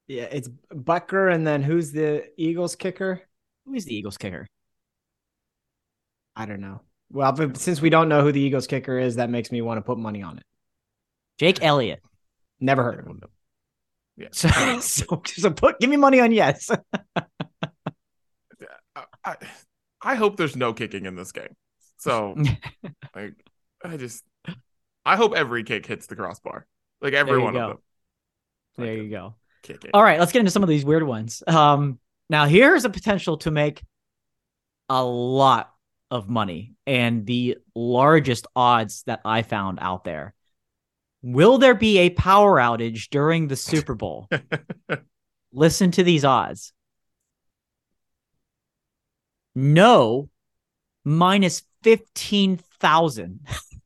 Yeah, 0.07 0.23
it's 0.23 0.49
Butker, 0.73 1.31
and 1.31 1.45
then 1.45 1.61
who's 1.61 1.91
the 1.91 2.25
Eagles 2.35 2.75
kicker? 2.75 3.21
Who 3.65 3.75
is 3.75 3.85
the 3.85 3.95
Eagles 3.95 4.17
kicker? 4.17 4.47
I 6.35 6.45
don't 6.45 6.61
know. 6.61 6.81
Well, 7.11 7.31
but 7.31 7.57
since 7.57 7.81
we 7.81 7.89
don't 7.89 8.09
know 8.09 8.23
who 8.23 8.31
the 8.31 8.41
Eagles 8.41 8.65
kicker 8.65 8.97
is, 8.97 9.17
that 9.17 9.29
makes 9.29 9.51
me 9.51 9.61
want 9.61 9.77
to 9.77 9.81
put 9.81 9.97
money 9.97 10.23
on 10.23 10.37
it. 10.37 10.43
Jake 11.37 11.63
Elliott. 11.63 12.01
Never 12.59 12.83
heard 12.83 12.99
of 12.99 13.07
him. 13.07 13.21
So, 14.32 14.49
so, 14.80 15.22
so 15.26 15.51
put 15.51 15.80
give 15.80 15.89
me 15.89 15.97
money 15.97 16.20
on 16.20 16.32
yes. 16.32 16.70
I, 19.24 19.36
I, 20.01 20.15
hope 20.15 20.38
there's 20.38 20.55
no 20.55 20.74
kicking 20.74 21.05
in 21.05 21.15
this 21.15 21.32
game. 21.32 21.55
So 21.97 22.36
like 23.15 23.34
I 23.84 23.97
just 23.97 24.24
I 25.05 25.15
hope 25.15 25.36
every 25.36 25.63
kick 25.63 25.86
hits 25.86 26.07
the 26.07 26.15
crossbar. 26.15 26.65
Like 27.01 27.13
every 27.13 27.39
one 27.39 27.53
go. 27.53 27.59
of 27.61 27.67
them. 27.70 27.78
there 28.78 28.95
you 28.95 29.09
go. 29.09 29.36
Kick 29.63 29.86
it. 29.86 29.91
All 29.93 30.03
right, 30.03 30.20
let's 30.20 30.32
get 30.32 30.39
into 30.39 30.51
some 30.51 30.63
of 30.63 30.70
these 30.70 30.86
weird 30.86 31.03
ones. 31.03 31.43
Um, 31.47 31.99
now 32.30 32.45
here's 32.45 32.86
a 32.86 32.89
potential 32.89 33.38
to 33.39 33.51
make 33.51 33.84
a 34.89 35.03
lot 35.03 35.72
of 36.11 36.30
money 36.30 36.74
and 36.88 37.26
the 37.26 37.57
largest 37.76 38.47
odds 38.55 39.03
that 39.05 39.22
I 39.24 39.43
found 39.43 39.80
out 39.82 40.03
there. 40.03 40.34
Will 41.22 41.57
there 41.57 41.76
be 41.76 41.97
a 41.99 42.09
power 42.11 42.57
outage 42.57 43.09
during 43.09 43.47
the 43.47 43.55
Super 43.55 43.93
Bowl? 43.93 44.30
Listen 45.53 45.91
to 45.91 46.03
these 46.03 46.24
odds. 46.24 46.74
No, 49.55 50.30
minus 51.03 51.63
15,000. 51.84 53.41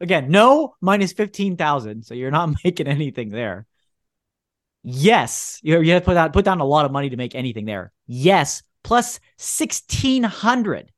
Again, 0.00 0.30
no, 0.30 0.74
minus 0.80 1.12
15,000. 1.12 2.04
So 2.04 2.14
you're 2.14 2.30
not 2.30 2.54
making 2.64 2.86
anything 2.86 3.30
there. 3.30 3.66
Yes, 4.84 5.60
you 5.62 5.80
you 5.80 5.92
have 5.92 6.02
to 6.02 6.06
put 6.06 6.16
out 6.16 6.32
put 6.32 6.44
down 6.44 6.60
a 6.60 6.64
lot 6.64 6.84
of 6.84 6.90
money 6.90 7.10
to 7.10 7.16
make 7.16 7.36
anything 7.36 7.66
there. 7.66 7.92
Yes, 8.06 8.64
plus 8.82 9.20
1600. 9.36 10.90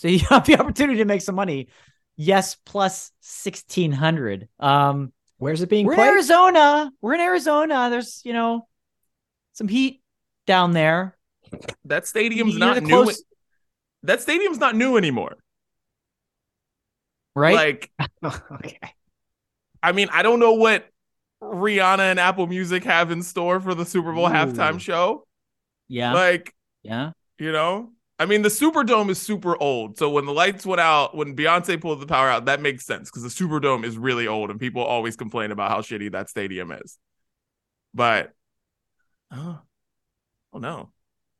So 0.00 0.08
you 0.08 0.20
have 0.30 0.46
the 0.46 0.58
opportunity 0.58 0.98
to 1.00 1.04
make 1.04 1.20
some 1.20 1.34
money. 1.34 1.68
Yes, 2.16 2.56
plus 2.64 3.12
1600. 3.22 4.48
Um 4.58 5.12
Where's 5.36 5.62
it 5.62 5.70
being 5.70 5.86
we're 5.86 5.94
in? 5.94 6.00
Arizona. 6.00 6.92
We're 7.00 7.14
in 7.14 7.20
Arizona. 7.20 7.88
There's, 7.90 8.20
you 8.26 8.34
know, 8.34 8.68
some 9.54 9.68
heat 9.68 10.02
down 10.46 10.72
there. 10.72 11.16
That 11.86 12.06
stadium's 12.06 12.52
You're 12.52 12.60
not 12.60 12.74
the 12.74 12.82
new. 12.82 12.88
close- 13.04 13.24
That 14.02 14.20
stadium's 14.20 14.58
not 14.58 14.74
new 14.74 14.96
anymore. 14.96 15.36
Right? 17.34 17.54
Like 17.54 17.90
okay. 18.52 18.78
I 19.82 19.92
mean, 19.92 20.08
I 20.12 20.22
don't 20.22 20.40
know 20.40 20.54
what 20.54 20.86
Rihanna 21.42 22.10
and 22.10 22.20
Apple 22.20 22.46
Music 22.46 22.84
have 22.84 23.10
in 23.10 23.22
store 23.22 23.60
for 23.60 23.74
the 23.74 23.84
Super 23.86 24.12
Bowl 24.12 24.26
Ooh. 24.26 24.30
halftime 24.30 24.78
show. 24.78 25.26
yeah. 25.88 26.12
Like, 26.12 26.54
yeah. 26.82 27.12
you 27.38 27.52
know, 27.52 27.92
I 28.20 28.26
mean, 28.26 28.42
the 28.42 28.50
Superdome 28.50 29.08
is 29.08 29.18
super 29.20 29.56
old. 29.60 29.96
So 29.96 30.10
when 30.10 30.26
the 30.26 30.32
lights 30.32 30.66
went 30.66 30.80
out, 30.80 31.16
when 31.16 31.34
Beyonce 31.34 31.80
pulled 31.80 32.00
the 32.00 32.06
power 32.06 32.28
out, 32.28 32.44
that 32.44 32.60
makes 32.60 32.84
sense 32.84 33.10
because 33.10 33.22
the 33.22 33.30
Superdome 33.30 33.82
is 33.82 33.96
really 33.96 34.26
old 34.28 34.50
and 34.50 34.60
people 34.60 34.82
always 34.84 35.16
complain 35.16 35.50
about 35.52 35.70
how 35.70 35.80
shitty 35.80 36.12
that 36.12 36.28
stadium 36.28 36.70
is. 36.70 36.98
But, 37.94 38.32
oh, 39.32 39.60
oh 40.52 40.58
no. 40.58 40.90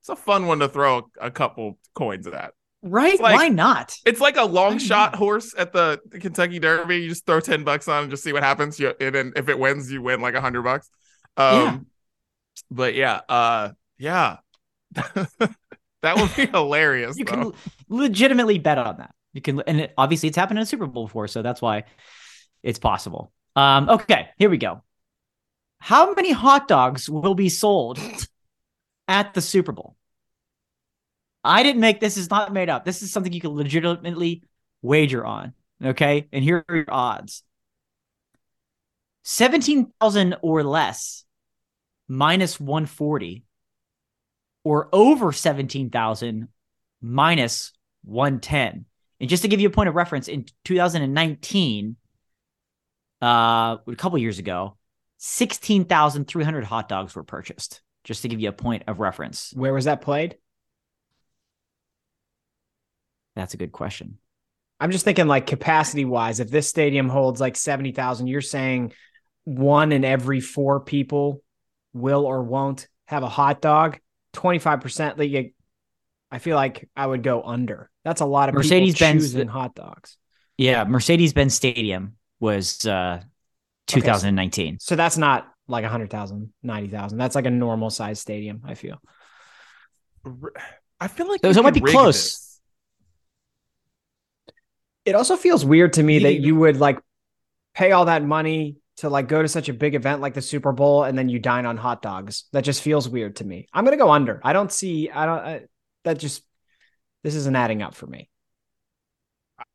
It's 0.01 0.09
a 0.09 0.17
fun 0.17 0.47
one 0.47 0.61
to 0.61 0.69
throw 0.69 1.11
a 1.21 1.31
couple 1.31 1.79
coins 1.95 2.27
at. 2.27 2.55
Right? 2.83 3.21
like- 3.21 3.37
Why 3.37 3.49
not? 3.49 3.95
It's 4.07 4.21
like 4.23 4.39
a 4.39 4.45
long 4.45 4.77
I 4.77 4.79
shot 4.79 5.13
know. 5.13 5.19
horse 5.19 5.55
at 5.59 5.75
the 5.75 6.01
Kentucky 6.13 6.59
Derby. 6.61 6.97
You 7.03 7.11
just 7.11 7.27
throw 7.27 7.41
10 7.41 7.63
bucks 7.63 7.89
on 7.89 8.05
and 8.05 8.11
just 8.11 8.25
see 8.25 8.33
what 8.33 8.43
happens. 8.43 8.81
You, 8.81 8.95
and 8.99 9.15
then 9.15 9.33
if 9.37 9.51
it 9.51 9.59
wins, 9.59 9.93
you 9.93 10.01
win 10.01 10.23
like 10.23 10.35
a 10.35 10.41
hundred 10.41 10.63
bucks. 10.63 10.89
Um, 11.37 11.55
Yeah. 11.55 11.79
but 12.71 12.95
yeah, 12.95 13.21
uh, 13.29 13.73
yeah, 13.99 14.39
that 16.03 16.17
would 16.17 16.35
be 16.35 16.47
hilarious. 16.53 17.19
You 17.19 17.25
though. 17.25 17.33
can 17.33 17.53
legitimately 17.89 18.59
bet 18.59 18.79
on 18.79 18.99
that. 18.99 19.15
You 19.33 19.41
can, 19.41 19.61
and 19.61 19.81
it, 19.83 19.95
obviously 19.97 20.29
it's 20.29 20.37
happened 20.37 20.59
in 20.59 20.63
a 20.63 20.67
Super 20.67 20.87
Bowl 20.87 21.07
before, 21.07 21.29
so 21.29 21.43
that's 21.43 21.63
why 21.63 21.85
it's 22.63 22.79
possible. 22.79 23.33
Um, 23.57 23.89
okay, 23.89 24.31
here 24.39 24.51
we 24.51 24.59
go. 24.59 24.83
How 25.79 26.13
many 26.15 26.33
hot 26.33 26.69
dogs 26.69 27.09
will 27.09 27.35
be 27.35 27.49
sold 27.49 27.99
at 29.09 29.35
the 29.35 29.41
Super 29.41 29.73
Bowl? 29.73 29.97
I 31.43 31.63
didn't 31.63 31.81
make 31.81 32.01
this. 32.01 32.17
Is 32.17 32.31
not 32.31 32.53
made 32.53 32.69
up. 32.69 32.85
This 32.85 33.03
is 33.03 33.13
something 33.13 33.33
you 33.33 33.41
can 33.41 33.57
legitimately 33.57 34.43
wager 34.83 35.25
on. 35.25 35.55
Okay, 35.83 36.29
and 36.33 36.45
here 36.45 36.65
are 36.69 36.77
your 36.77 36.85
odds: 36.91 37.43
seventeen 39.23 39.93
thousand 40.01 40.37
or 40.43 40.63
less, 40.63 41.25
minus 42.09 42.61
one 42.61 42.85
forty, 42.85 43.45
or 44.65 44.89
over 44.93 45.33
seventeen 45.33 45.91
thousand, 45.91 46.49
minus 47.01 47.73
110. 48.05 48.85
And 49.21 49.29
just 49.29 49.43
to 49.43 49.49
give 49.49 49.61
you 49.61 49.69
a 49.69 49.73
point 49.73 49.89
of 49.89 49.95
reference, 49.95 50.29
in 50.29 50.47
2019, 50.65 51.97
uh, 53.23 53.27
a 53.27 53.97
couple 53.97 54.19
years 54.19 54.39
ago, 54.39 54.77
16,300 55.19 56.65
hot 56.65 56.89
dogs 56.89 57.15
were 57.15 57.23
purchased. 57.23 57.83
Just 58.03 58.23
to 58.23 58.29
give 58.29 58.41
you 58.41 58.49
a 58.49 58.53
point 58.53 58.85
of 58.87 58.99
reference. 58.99 59.53
Where 59.55 59.75
was 59.75 59.85
that 59.85 60.01
played? 60.01 60.37
That's 63.37 63.53
a 63.53 63.59
good 63.59 63.73
question. 63.73 64.17
I'm 64.81 64.91
just 64.91 65.05
thinking 65.05 65.27
like 65.27 65.47
capacity 65.47 66.07
wise, 66.07 66.41
if 66.41 66.51
this 66.51 66.67
stadium 66.67 67.11
holds 67.11 67.43
like 67.43 67.57
70,000, 67.57 68.27
you're 68.27 68.41
saying 68.41 68.95
one 69.45 69.93
in 69.93 70.05
every 70.05 70.41
four 70.41 70.81
people 70.81 71.43
will 71.93 72.25
or 72.25 72.43
won't 72.43 72.89
have 73.05 73.23
a 73.23 73.29
hot 73.29 73.61
dog. 73.61 73.99
25% 74.33 75.19
like 75.19 75.55
I 76.31 76.39
feel 76.39 76.57
like 76.57 76.89
I 76.97 77.07
would 77.07 77.23
go 77.23 77.43
under. 77.43 77.91
That's 78.05 78.21
a 78.21 78.25
lot 78.27 78.49
of 78.49 78.55
Mercedes-Benz- 78.55 79.35
people 79.35 79.53
hot 79.53 79.75
dogs. 79.75 80.17
Yeah, 80.57 80.85
Mercedes 80.85 81.33
Benz 81.33 81.55
Stadium 81.55 82.17
was 82.39 82.87
uh, 82.87 83.23
2019. 83.87 84.79
So 84.79 84.95
that's 84.95 85.17
not 85.17 85.49
like 85.67 85.83
100,000, 85.83 86.53
90,000. 86.63 87.19
That's 87.19 87.35
like 87.35 87.47
a 87.47 87.51
normal 87.51 87.91
size 87.91 88.21
stadium, 88.21 88.63
I 88.65 88.75
feel. 88.75 89.01
I 91.01 91.09
feel 91.09 91.29
like 91.29 91.41
So 91.43 91.49
it 91.51 91.63
might 91.63 91.75
be 91.75 91.81
close. 91.81 92.17
this. 92.17 92.61
It 95.07 95.15
also 95.15 95.37
feels 95.37 95.65
weird 95.65 95.95
to 95.95 96.03
me 96.03 96.15
You 96.15 96.21
that 96.21 96.35
you 96.35 96.57
would 96.57 96.77
like 96.77 96.99
pay 97.75 97.93
all 97.93 98.05
that 98.05 98.23
money 98.25 98.77
to 99.01 99.09
like 99.09 99.29
go 99.29 99.41
to 99.41 99.49
such 99.49 99.69
a 99.69 99.73
big 99.73 99.95
event 99.95 100.21
like 100.21 100.35
the 100.35 100.43
Super 100.43 100.73
Bowl 100.73 101.05
and 101.05 101.17
then 101.17 101.29
you 101.29 101.39
dine 101.39 101.65
on 101.65 101.77
hot 101.77 102.03
dogs. 102.03 102.45
That 102.53 102.65
just 102.65 102.83
feels 102.83 103.09
weird 103.09 103.37
to 103.37 103.45
me. 103.45 103.67
I'm 103.73 103.85
going 103.85 103.97
to 103.97 104.03
go 104.03 104.11
under. 104.11 104.41
I 104.45 104.53
don't 104.53 104.71
see 104.71 105.11
I 105.11 105.27
don't 105.27 105.39
I, 105.39 105.61
that 106.05 106.19
just 106.19 106.43
this 107.23 107.35
isn't 107.35 107.57
adding 107.57 107.83
up 107.83 107.95
for 107.95 108.07
me. 108.07 108.29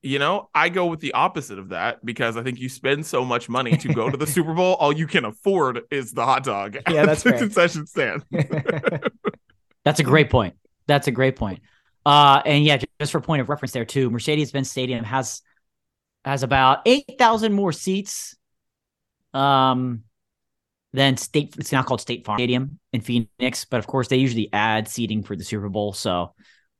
You 0.02 0.20
know, 0.20 0.50
I 0.54 0.70
go 0.70 0.88
with 0.88 1.00
the 1.00 1.14
opposite 1.14 1.60
of 1.60 1.70
that 1.70 2.04
because 2.06 2.38
I 2.38 2.44
think 2.44 2.60
you 2.60 2.70
spend 2.70 3.06
so 3.06 3.24
much 3.24 3.50
money 3.50 3.78
to 3.78 3.88
go 3.94 4.10
to 4.10 4.18
the 4.18 4.28
Super 4.28 4.54
Bowl, 4.54 4.76
all 4.76 4.92
you 4.92 5.06
can 5.08 5.26
afford 5.26 5.82
is 5.92 6.12
the 6.12 6.26
hot 6.26 6.44
dog. 6.44 6.78
Yeah, 6.90 7.04
at 7.04 7.06
that's 7.06 7.24
the 7.24 7.32
fair. 7.32 7.40
concession 7.40 7.86
stand. 7.88 8.24
That's 9.84 10.00
a 10.00 10.04
great 10.04 10.32
point. 10.32 10.56
That's 10.88 11.08
a 11.08 11.12
great 11.12 11.36
point. 11.36 11.60
Uh, 12.06 12.42
and 12.44 12.64
yeah, 12.64 12.78
just 13.00 13.12
for 13.12 13.22
point 13.22 13.42
of 13.42 13.50
reference 13.50 13.72
there 13.72 13.86
too, 13.86 14.10
Mercedes-Benz 14.10 14.70
Stadium 14.70 15.04
has 15.04 15.42
has 16.24 16.42
about 16.42 16.80
eight 16.88 17.06
thousand 17.20 17.54
more 17.54 17.72
seats. 17.72 18.36
Um, 19.36 20.04
then 20.94 21.18
State. 21.18 21.56
It's 21.58 21.72
now 21.72 21.84
called 21.84 22.02
State 22.02 22.26
Farm 22.26 22.40
Stadium 22.40 22.80
in 22.94 23.02
Phoenix, 23.02 23.66
but 23.66 23.78
of 23.78 23.88
course 23.88 24.08
they 24.08 24.18
usually 24.18 24.50
add 24.54 24.88
seating 24.88 25.24
for 25.24 25.36
the 25.36 25.44
Super 25.44 25.70
Bowl. 25.70 25.94
So, 25.94 26.34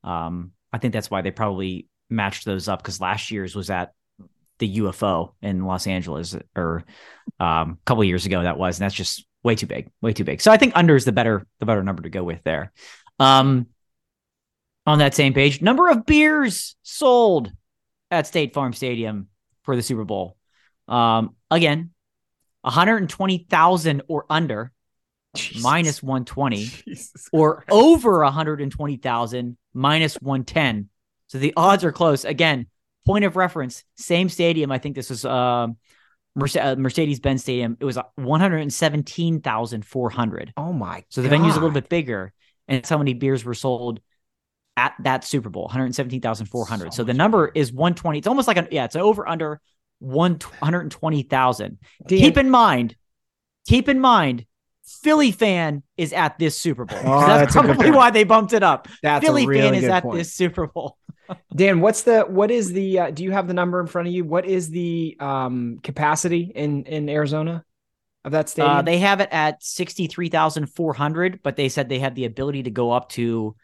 um, 0.04 0.52
I 0.72 0.78
think 0.78 0.94
that's 0.94 1.12
why 1.12 1.22
they 1.22 1.32
probably 1.32 1.88
matched 2.10 2.46
those 2.46 2.68
up 2.68 2.82
because 2.82 3.02
last 3.02 3.30
year's 3.30 3.56
was 3.56 3.70
at 3.70 3.92
the 4.60 4.78
UFO 4.78 5.34
in 5.42 5.66
Los 5.66 5.86
Angeles, 5.86 6.36
or 6.56 6.86
um, 7.40 7.72
a 7.72 7.86
couple 7.86 8.04
years 8.06 8.26
ago 8.26 8.42
that 8.42 8.58
was, 8.58 8.80
and 8.80 8.86
that's 8.86 8.96
just 8.96 9.26
way 9.44 9.56
too 9.56 9.68
big, 9.68 9.92
way 10.02 10.14
too 10.14 10.24
big. 10.24 10.42
So 10.42 10.52
I 10.52 10.58
think 10.58 10.74
under 10.76 10.96
is 10.96 11.06
the 11.06 11.12
better 11.12 11.46
the 11.60 11.66
better 11.66 11.84
number 11.84 12.04
to 12.04 12.10
go 12.10 12.24
with 12.24 12.42
there. 12.44 12.72
Um, 13.20 13.68
on 14.88 15.00
that 15.00 15.16
same 15.16 15.34
page, 15.34 15.62
number 15.62 15.90
of 15.90 16.06
beers 16.06 16.76
sold 16.84 17.52
at 18.12 18.28
State 18.28 18.54
Farm 18.54 18.72
Stadium 18.72 19.28
for 19.64 19.76
the 19.76 19.82
Super 19.82 20.06
Bowl. 20.06 20.38
Um, 20.88 21.36
again, 21.50 21.92
120,000 22.66 24.02
or 24.08 24.26
under, 24.30 24.72
Jesus. 25.36 25.62
minus 25.64 26.02
120, 26.02 26.66
Jesus 26.66 27.30
or 27.32 27.58
Christ. 27.58 27.70
over 27.72 28.24
120,000, 28.24 29.58
minus 29.74 30.16
110. 30.16 30.90
So 31.28 31.38
the 31.38 31.54
odds 31.56 31.84
are 31.84 31.92
close. 31.92 32.26
Again, 32.26 32.66
point 33.06 33.24
of 33.26 33.36
reference, 33.36 33.84
same 33.98 34.30
stadium. 34.30 34.72
I 34.72 34.80
think 34.80 34.96
this 34.96 35.12
was 35.12 35.24
um, 35.26 35.78
Mercedes 36.36 37.20
Benz 37.20 37.44
Stadium. 37.44 37.78
It 37.80 37.86
was 37.86 38.00
117,400. 38.16 40.54
Oh 40.58 40.74
my! 40.74 41.04
So 41.10 41.22
the 41.22 41.30
venue's 41.30 41.54
a 41.56 41.60
little 41.60 41.70
bit 41.70 41.88
bigger, 41.88 42.34
and 42.68 42.78
that's 42.78 42.90
how 42.90 42.98
many 42.98 43.14
beers 43.14 43.46
were 43.46 43.54
sold 43.54 44.00
at 44.78 44.94
that 45.00 45.24
Super 45.24 45.50
Bowl, 45.50 45.64
117,400. 45.66 46.92
So 46.94 46.98
So, 46.98 47.04
the 47.04 47.14
number 47.14 47.52
is 47.54 47.72
120. 47.72 48.18
It's 48.18 48.28
almost 48.28 48.48
like 48.48 48.58
a 48.58 48.68
yeah, 48.72 48.86
it's 48.86 48.96
an 48.96 49.02
over 49.02 49.28
under 49.28 49.62
120,000. 50.00 51.78
Keep 52.08 52.38
in 52.38 52.50
mind, 52.50 52.96
keep 53.68 53.90
in 53.90 54.00
mind, 54.00 54.46
Philly 54.86 55.32
fan 55.32 55.84
is 55.98 56.14
at 56.14 56.38
this 56.38 56.58
Super 56.58 56.86
Bowl. 56.86 57.00
Oh, 57.04 57.20
that's, 57.28 57.54
that's 57.54 57.66
probably 57.66 57.92
why 57.92 58.12
they 58.12 58.24
bumped 58.24 58.54
it 58.54 58.64
up. 58.64 58.88
that's 59.02 59.26
Philly 59.26 59.48
really 59.48 59.62
fan 59.62 59.76
is 59.76 59.84
at 59.86 60.04
point. 60.04 60.18
this 60.18 60.34
Super 60.34 60.68
Bowl. 60.68 60.98
Dan, 61.56 61.82
what's 61.82 62.04
the 62.04 62.22
what 62.22 62.52
is 62.52 62.72
the 62.72 63.00
uh, 63.00 63.12
do 63.12 63.24
you 63.24 63.32
have 63.32 63.48
the 63.48 63.54
number 63.54 63.80
in 63.80 63.88
front 63.88 64.08
of 64.08 64.14
you? 64.14 64.24
What 64.24 64.46
is 64.46 64.70
the 64.70 65.18
um 65.20 65.80
capacity 65.82 66.52
in 66.54 66.84
in 66.86 67.10
Arizona 67.10 67.66
of 68.24 68.32
that 68.34 68.48
stadium? 68.48 68.78
Uh, 68.78 68.82
they 68.84 69.00
have 69.00 69.22
it 69.22 69.30
at 69.32 69.64
63,400, 69.64 71.42
but 71.42 71.56
they 71.56 71.70
said 71.70 71.90
they 71.90 72.00
had 72.00 72.14
the 72.14 72.26
ability 72.26 72.64
to 72.64 72.72
go 72.72 72.92
up 72.92 73.10
to 73.10 73.56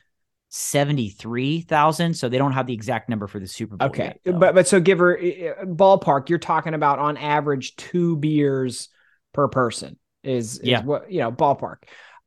73,000. 0.52 2.14
So 2.14 2.30
they 2.30 2.38
don't 2.38 2.52
have 2.52 2.68
the 2.68 2.74
exact 2.74 3.10
number 3.10 3.28
for 3.28 3.40
the 3.40 3.48
Super 3.48 3.78
Bowl. 3.78 3.88
okay, 3.90 4.16
yet, 4.24 4.40
but 4.40 4.54
but 4.56 4.68
so 4.68 4.80
give 4.80 5.00
her 5.00 5.18
uh, 5.18 5.66
ballpark. 5.66 6.30
You're 6.30 6.40
talking 6.40 6.74
about 6.74 7.00
on 7.00 7.18
average 7.18 7.76
two 7.76 8.18
beers 8.18 8.90
per 9.34 9.48
person 9.48 9.98
is, 10.24 10.60
is 10.60 10.68
Yeah. 10.68 10.84
what 10.84 11.12
you 11.12 11.20
know 11.22 11.32
ballpark. 11.32 11.78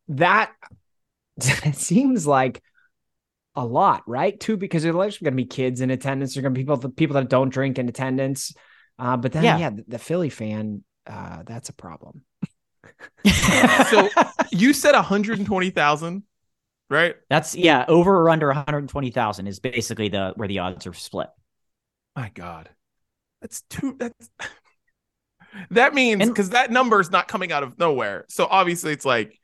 That 0.09 0.53
seems 1.75 2.27
like 2.27 2.63
a 3.55 3.65
lot, 3.65 4.03
right? 4.07 4.39
Two 4.41 4.57
because 4.57 4.83
there's 4.83 4.95
going 4.95 5.13
to 5.19 5.31
be 5.33 5.45
kids 5.47 5.81
in 5.81 5.91
attendance. 5.91 6.35
There's 6.35 6.43
going 6.43 6.55
to 6.55 6.59
be 6.59 6.63
people 6.63 6.77
the 6.79 6.89
people 6.89 7.15
that 7.15 7.29
don't 7.29 7.51
drink 7.51 7.79
in 7.79 7.89
attendance. 7.89 8.55
Uh, 8.99 9.17
but 9.17 9.33
then 9.33 9.45
Yeah. 9.45 9.59
yeah, 9.59 9.71
the, 9.71 9.85
the 9.89 9.99
Philly 9.99 10.31
fan, 10.31 10.83
uh, 11.07 11.43
that's 11.45 11.69
a 11.69 11.73
problem. 11.75 12.23
So- 13.91 14.09
You 14.51 14.73
said 14.73 14.93
120,000, 14.95 16.23
right? 16.91 17.17
That's 17.31 17.55
yeah, 17.55 17.85
over 17.89 18.23
or 18.23 18.31
under 18.31 18.47
120,000 18.49 19.47
is 19.47 19.61
basically 19.61 20.09
the 20.09 20.33
where 20.37 20.49
the 20.49 20.61
odds 20.61 20.87
are 20.87 20.95
split. 20.95 21.29
My 22.17 22.31
God, 22.33 22.69
that's 23.41 23.63
too. 23.63 23.97
That's 23.99 24.31
that 25.71 25.95
means 25.95 26.27
because 26.29 26.51
that 26.51 26.71
number 26.71 27.01
is 27.01 27.11
not 27.11 27.29
coming 27.29 27.53
out 27.53 27.63
of 27.63 27.79
nowhere. 27.79 28.25
So 28.29 28.47
obviously, 28.49 28.93
it's 28.93 29.05
like 29.05 29.39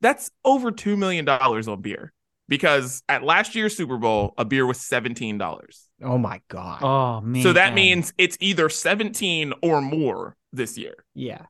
that's 0.00 0.30
over 0.44 0.70
two 0.70 0.96
million 0.96 1.24
dollars 1.24 1.68
on 1.68 1.80
beer. 1.80 2.12
Because 2.48 3.02
at 3.08 3.22
last 3.22 3.54
year's 3.54 3.74
Super 3.74 3.96
Bowl, 3.96 4.34
a 4.36 4.44
beer 4.44 4.66
was 4.66 4.78
seventeen 4.78 5.38
dollars. 5.38 5.88
Oh 6.02 6.18
my 6.18 6.40
god. 6.48 6.82
Oh 6.82 7.20
man. 7.22 7.42
So 7.42 7.54
that 7.54 7.72
means 7.72 8.12
it's 8.18 8.36
either 8.40 8.68
seventeen 8.68 9.54
or 9.62 9.80
more 9.80 10.36
this 10.52 10.76
year. 10.76 11.04
Yeah. 11.14 11.46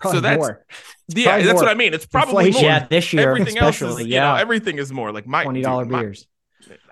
Probably 0.00 0.20
that's- 0.20 0.38
more. 0.38 0.64
Yeah, 1.08 1.38
that's 1.38 1.46
more. 1.52 1.62
what 1.62 1.68
I 1.68 1.74
mean. 1.74 1.94
It's 1.94 2.06
probably 2.06 2.46
Inflation. 2.46 2.62
more. 2.68 2.70
yeah, 2.78 2.86
this 2.88 3.12
year 3.12 3.30
everything 3.30 3.58
else 3.58 3.76
especially. 3.76 4.02
is, 4.02 4.08
you 4.08 4.14
yeah. 4.14 4.32
know, 4.32 4.36
everything 4.36 4.78
is 4.78 4.92
more. 4.92 5.12
Like 5.12 5.26
my 5.26 5.42
Twenty 5.44 5.62
dollar 5.62 5.84
dude, 5.84 5.92
my- 5.92 6.00
beers. 6.02 6.26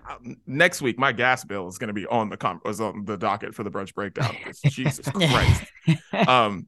uh, 0.08 0.16
next 0.46 0.82
week, 0.82 0.98
my 0.98 1.12
gas 1.12 1.44
bill 1.44 1.68
is 1.68 1.78
going 1.78 1.88
to 1.88 1.94
be 1.94 2.06
on 2.06 2.28
the 2.30 2.36
com- 2.36 2.60
was 2.64 2.80
on 2.80 3.04
the 3.04 3.16
docket 3.16 3.54
for 3.54 3.62
the 3.62 3.70
brunch 3.70 3.94
breakdown. 3.94 4.34
Jesus 4.66 5.08
Christ. 5.08 5.64
um, 6.28 6.66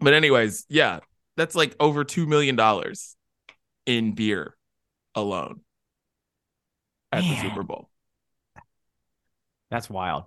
but 0.00 0.14
anyways, 0.14 0.66
yeah, 0.68 1.00
that's 1.36 1.54
like 1.54 1.74
over 1.80 2.04
two 2.04 2.26
million 2.26 2.56
dollars 2.56 3.16
in 3.86 4.14
beer 4.14 4.54
alone 5.14 5.60
at 7.12 7.22
the 7.22 7.36
Super 7.36 7.62
Bowl. 7.62 7.88
That's 9.70 9.90
wild. 9.90 10.24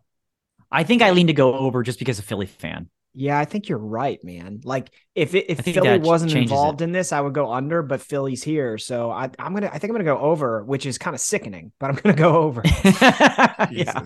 I 0.72 0.84
think 0.84 1.02
I 1.02 1.12
lean 1.12 1.28
to 1.28 1.34
go 1.34 1.54
over 1.54 1.84
just 1.84 2.00
because 2.00 2.20
of 2.20 2.26
Philly 2.26 2.46
fan. 2.46 2.90
Yeah, 3.20 3.40
I 3.40 3.46
think 3.46 3.68
you're 3.68 3.80
right, 3.80 4.24
man. 4.24 4.62
Like 4.64 4.92
if 5.16 5.34
it, 5.34 5.48
if 5.50 5.62
Philly 5.62 5.98
wasn't 5.98 6.36
involved 6.36 6.82
it. 6.82 6.84
in 6.84 6.92
this, 6.92 7.12
I 7.12 7.20
would 7.20 7.34
go 7.34 7.52
under, 7.52 7.82
but 7.82 8.00
Philly's 8.00 8.44
here. 8.44 8.78
So 8.78 9.10
I, 9.10 9.32
I'm 9.40 9.56
gonna 9.56 9.72
I 9.74 9.80
think 9.80 9.86
I'm 9.90 9.94
gonna 9.96 10.04
go 10.04 10.20
over, 10.20 10.64
which 10.64 10.86
is 10.86 11.00
kind 11.00 11.16
of 11.16 11.20
sickening, 11.20 11.72
but 11.80 11.90
I'm 11.90 11.96
gonna 11.96 12.16
go 12.16 12.36
over. 12.36 12.62
yeah. 13.72 14.06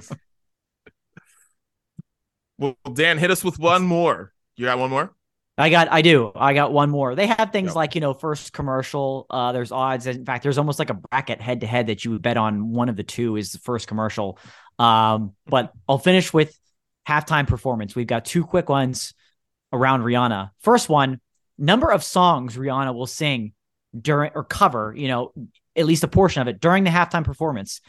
Well, 2.57 2.77
Dan, 2.93 3.17
hit 3.17 3.31
us 3.31 3.43
with 3.43 3.59
one 3.59 3.83
more. 3.83 4.31
You 4.55 4.65
got 4.67 4.79
one 4.79 4.89
more? 4.91 5.13
I 5.57 5.69
got 5.69 5.91
I 5.91 6.01
do. 6.01 6.31
I 6.33 6.53
got 6.53 6.71
one 6.71 6.89
more. 6.89 7.13
They 7.13 7.27
have 7.27 7.51
things 7.51 7.69
Yep. 7.71 7.75
like, 7.75 7.95
you 7.95 8.01
know, 8.01 8.13
first 8.13 8.53
commercial, 8.53 9.25
uh 9.29 9.51
there's 9.51 9.73
odds. 9.73 10.07
In 10.07 10.25
fact, 10.25 10.43
there's 10.43 10.57
almost 10.57 10.79
like 10.79 10.89
a 10.89 10.93
bracket 10.93 11.41
head 11.41 11.61
to 11.61 11.67
head 11.67 11.87
that 11.87 12.05
you 12.05 12.11
would 12.11 12.21
bet 12.21 12.37
on 12.37 12.71
one 12.71 12.87
of 12.87 12.95
the 12.95 13.03
two 13.03 13.35
is 13.35 13.51
the 13.51 13.59
first 13.59 13.87
commercial. 13.87 14.39
Um, 14.79 15.33
but 15.45 15.73
I'll 15.89 15.99
finish 15.99 16.31
with 16.33 16.57
halftime 17.07 17.47
performance. 17.47 17.95
We've 17.95 18.07
got 18.07 18.25
two 18.25 18.43
quick 18.45 18.69
ones 18.69 19.13
around 19.73 20.01
Rihanna. 20.01 20.51
First 20.59 20.89
one, 20.89 21.19
number 21.57 21.91
of 21.91 22.03
songs 22.03 22.55
Rihanna 22.57 22.93
will 22.93 23.07
sing 23.07 23.53
during 23.99 24.31
or 24.35 24.43
cover, 24.43 24.93
you 24.95 25.07
know, 25.07 25.33
at 25.75 25.85
least 25.85 26.03
a 26.03 26.07
portion 26.07 26.41
of 26.41 26.47
it 26.47 26.59
during 26.59 26.83
the 26.83 26.89
halftime 26.89 27.23
performance. 27.23 27.81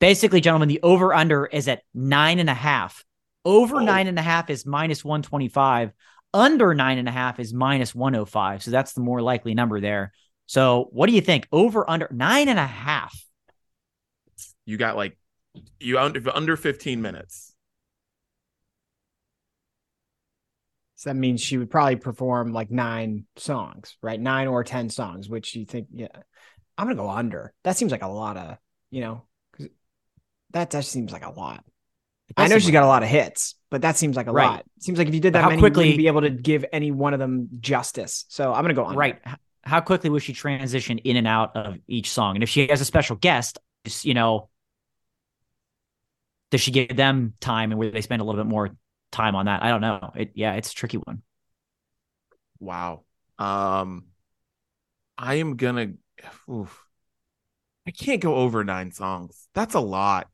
Basically, 0.00 0.40
gentlemen, 0.40 0.68
the 0.68 0.80
over 0.82 1.14
under 1.14 1.46
is 1.46 1.68
at 1.68 1.82
nine 1.94 2.38
and 2.38 2.50
a 2.50 2.54
half. 2.54 3.04
Over 3.44 3.76
Oh. 3.76 3.84
nine 3.84 4.06
and 4.06 4.18
a 4.18 4.22
half 4.22 4.50
is 4.50 4.66
minus 4.66 5.04
125 5.04 5.92
under 6.32 6.74
nine 6.74 6.98
and 6.98 7.08
a 7.08 7.12
half 7.12 7.38
is 7.38 7.54
minus 7.54 7.94
105. 7.94 8.62
So 8.62 8.70
that's 8.70 8.92
the 8.92 9.00
more 9.00 9.22
likely 9.22 9.54
number 9.54 9.80
there. 9.80 10.12
So 10.46 10.88
what 10.90 11.06
do 11.06 11.14
you 11.14 11.20
think? 11.20 11.46
Over 11.52 11.88
under 11.88 12.08
nine 12.10 12.48
and 12.48 12.58
a 12.58 12.66
half. 12.66 13.14
You 14.66 14.76
got 14.76 14.96
like 14.96 15.16
you 15.78 15.98
under 15.98 16.22
under 16.34 16.56
15 16.56 17.00
minutes. 17.00 17.53
So 21.04 21.10
that 21.10 21.16
means 21.16 21.42
she 21.42 21.58
would 21.58 21.70
probably 21.70 21.96
perform 21.96 22.54
like 22.54 22.70
nine 22.70 23.26
songs, 23.36 23.94
right? 24.00 24.18
Nine 24.18 24.48
or 24.48 24.64
ten 24.64 24.88
songs, 24.88 25.28
which 25.28 25.54
you 25.54 25.66
think, 25.66 25.88
yeah. 25.92 26.08
I'm 26.78 26.86
gonna 26.86 26.96
go 26.96 27.10
under. 27.10 27.52
That 27.62 27.76
seems 27.76 27.92
like 27.92 28.00
a 28.02 28.08
lot 28.08 28.38
of, 28.38 28.56
you 28.90 29.02
know, 29.02 29.24
that 30.52 30.70
just 30.70 30.90
seems 30.90 31.12
like 31.12 31.26
a 31.26 31.30
lot. 31.30 31.62
I 32.38 32.48
know 32.48 32.54
she's 32.56 32.64
like- 32.68 32.72
got 32.72 32.84
a 32.84 32.86
lot 32.86 33.02
of 33.02 33.10
hits, 33.10 33.54
but 33.70 33.82
that 33.82 33.98
seems 33.98 34.16
like 34.16 34.28
a 34.28 34.32
Right. 34.32 34.46
lot. 34.46 34.64
Seems 34.80 34.96
like 34.96 35.08
if 35.08 35.14
you 35.14 35.20
did 35.20 35.34
But 35.34 35.40
that 35.40 35.42
how 35.42 35.50
many, 35.50 35.60
quickly- 35.60 35.84
you 35.84 35.88
wouldn't 35.90 35.98
be 35.98 36.06
able 36.06 36.20
to 36.22 36.30
give 36.42 36.64
any 36.72 36.90
one 36.90 37.12
of 37.12 37.20
them 37.20 37.50
justice. 37.60 38.24
So 38.30 38.54
I'm 38.54 38.64
gonna 38.64 38.72
go 38.72 38.86
under. 38.86 38.98
right. 38.98 39.20
How 39.62 39.82
quickly 39.82 40.08
would 40.08 40.22
she 40.22 40.32
transition 40.32 40.96
in 40.96 41.16
and 41.18 41.26
out 41.26 41.54
of 41.54 41.76
each 41.86 42.10
song? 42.10 42.36
And 42.36 42.42
if 42.42 42.48
she 42.48 42.66
has 42.68 42.80
a 42.80 42.84
special 42.86 43.16
guest, 43.16 43.58
you 44.04 44.14
know, 44.14 44.48
does 46.50 46.62
she 46.62 46.70
give 46.70 46.96
them 46.96 47.34
time 47.40 47.72
and 47.72 47.78
where 47.78 47.90
they 47.90 48.00
spend 48.00 48.22
a 48.22 48.24
little 48.24 48.42
bit 48.42 48.48
more 48.48 48.74
time 49.14 49.34
on 49.36 49.46
that? 49.46 49.62
I 49.62 49.68
don't 49.68 49.80
know. 49.80 50.12
It 50.16 50.32
yeah, 50.34 50.54
it's 50.54 50.72
a 50.72 50.74
tricky 50.74 50.98
one. 50.98 51.22
Wow. 52.60 53.04
Um 53.38 54.06
I 55.18 55.36
am 55.36 55.56
gonna 55.56 55.94
oof. 56.48 56.86
I 57.86 57.90
can't 57.90 58.20
go 58.22 58.36
over 58.36 58.64
nine 58.64 58.92
songs. 58.92 59.48
That's 59.54 59.74
a 59.74 59.80
lot. 59.80 60.28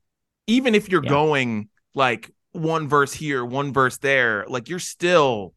Even 0.46 0.74
if 0.74 0.88
you're 0.88 1.00
Yeah. 1.00 1.16
going 1.18 1.68
like 1.94 2.30
one 2.52 2.88
verse 2.88 3.12
here, 3.12 3.44
one 3.44 3.72
verse 3.72 3.98
there, 3.98 4.44
like 4.48 4.68
you're 4.68 4.78
still 4.78 5.54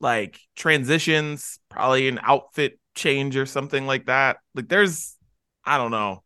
like 0.00 0.40
transitions, 0.56 1.60
probably 1.68 2.08
an 2.08 2.20
outfit 2.22 2.78
change 2.94 3.36
or 3.36 3.46
something 3.46 3.86
like 3.86 4.06
that. 4.06 4.38
Like 4.54 4.68
there's 4.68 5.16
I 5.64 5.78
don't 5.78 5.90
know. 5.92 6.22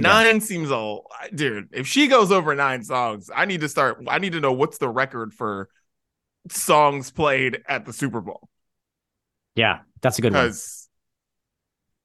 Nine 0.00 0.40
seems 0.40 0.70
a 0.70 0.98
dude. 1.34 1.68
If 1.72 1.86
she 1.86 2.08
goes 2.08 2.32
over 2.32 2.54
nine 2.54 2.82
songs, 2.82 3.30
I 3.34 3.44
need 3.44 3.60
to 3.60 3.68
start. 3.68 4.02
I 4.08 4.18
need 4.18 4.32
to 4.32 4.40
know 4.40 4.52
what's 4.52 4.78
the 4.78 4.88
record 4.88 5.34
for 5.34 5.68
songs 6.50 7.10
played 7.10 7.62
at 7.68 7.84
the 7.84 7.92
Super 7.92 8.20
Bowl 8.20 8.48
Yeah, 9.54 9.80
that's 10.00 10.18
a 10.18 10.22
good 10.22 10.32
one. 10.34 10.56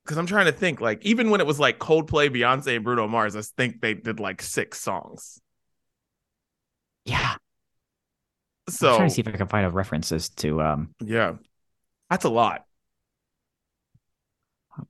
because 0.04 0.18
I'm 0.18 0.26
trying 0.26 0.46
to 0.46 0.52
think 0.52 0.80
like 0.80 1.06
even 1.06 1.30
when 1.30 1.42
it 1.42 1.48
was 1.48 1.60
like 1.60 1.80
Coldplay, 1.80 2.30
Beyonce, 2.30 2.76
and 2.76 2.84
Bruno 2.84 3.08
Mars, 3.08 3.36
I 3.36 3.42
think 3.42 3.82
they 3.82 3.94
did 3.94 4.20
like 4.20 4.42
six 4.42 4.80
songs. 4.80 5.42
Yeah. 7.06 7.38
So 8.70 8.90
I'm 8.90 8.96
trying 8.96 9.10
to 9.10 9.16
see 9.16 9.22
if 9.22 9.28
I 9.28 9.32
can 9.32 9.48
find 9.48 9.66
a 9.66 9.70
references 9.70 10.30
to 10.30 10.62
um 10.62 10.94
yeah, 11.04 11.34
that's 12.10 12.26
a 12.26 12.30
lot. 12.30 12.66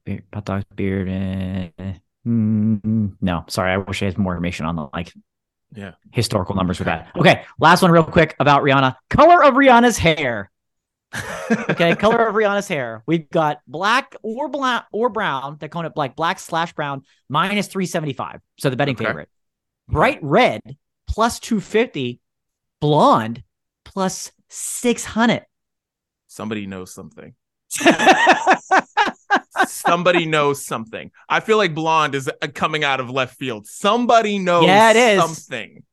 Beard, 0.04 0.24
Hot 0.34 0.45
Dog's 0.45 0.66
beard. 0.76 1.08
eh, 1.10 1.93
mm, 2.28 3.14
no, 3.22 3.46
sorry. 3.48 3.72
I 3.72 3.78
wish 3.78 4.02
I 4.02 4.06
had 4.06 4.18
more 4.18 4.34
information 4.34 4.66
on 4.66 4.76
the 4.76 4.88
like 4.94 5.14
Yeah. 5.74 5.92
historical 6.12 6.56
numbers 6.56 6.80
with 6.80 6.88
that. 6.88 7.12
Okay, 7.18 7.44
last 7.60 7.82
one 7.82 7.92
real 7.92 8.04
quick 8.04 8.36
about 8.40 8.64
Rihanna. 8.64 8.96
Color 9.10 9.44
of 9.44 9.54
Rihanna's 9.56 9.98
hair. 9.98 10.52
Okay, 11.70 11.96
color 11.96 12.28
of 12.28 12.36
Rihanna's 12.36 12.68
hair. 12.68 13.02
We've 13.06 13.30
got 13.30 13.60
black 13.66 14.16
or 14.22 14.50
black 14.50 14.88
or 14.92 15.08
brown. 15.10 15.56
They're 15.58 15.70
calling 15.70 15.86
it 15.88 15.94
like 15.96 16.18
black 16.18 16.40
slash 16.40 16.74
brown 16.74 17.04
minus 17.30 17.68
375. 17.68 18.42
So 18.60 18.70
the 18.70 18.76
betting 18.76 18.96
Okay. 18.96 19.06
favorite. 19.06 19.30
Bright 19.88 20.20
red 20.22 20.62
plus 21.08 21.40
250. 21.40 22.20
Blonde 22.82 23.44
plus 23.86 24.34
600. 24.50 25.46
Somebody 26.28 26.68
knows 26.68 26.94
something. 26.94 27.34
Somebody 29.68 30.26
knows 30.26 30.65
something. 30.65 31.11
I 31.30 31.39
feel 31.39 31.57
like 31.57 31.74
blonde 31.76 32.15
is 32.15 32.28
uh, 32.30 32.47
coming 32.53 32.84
out 32.84 32.99
of 32.99 33.09
left 33.09 33.38
field. 33.38 33.65
Somebody 33.68 34.39
knows 34.39 34.65
Yeah, 34.65 34.91
it 34.91 34.95
is. 34.97 35.22
something. 35.22 35.84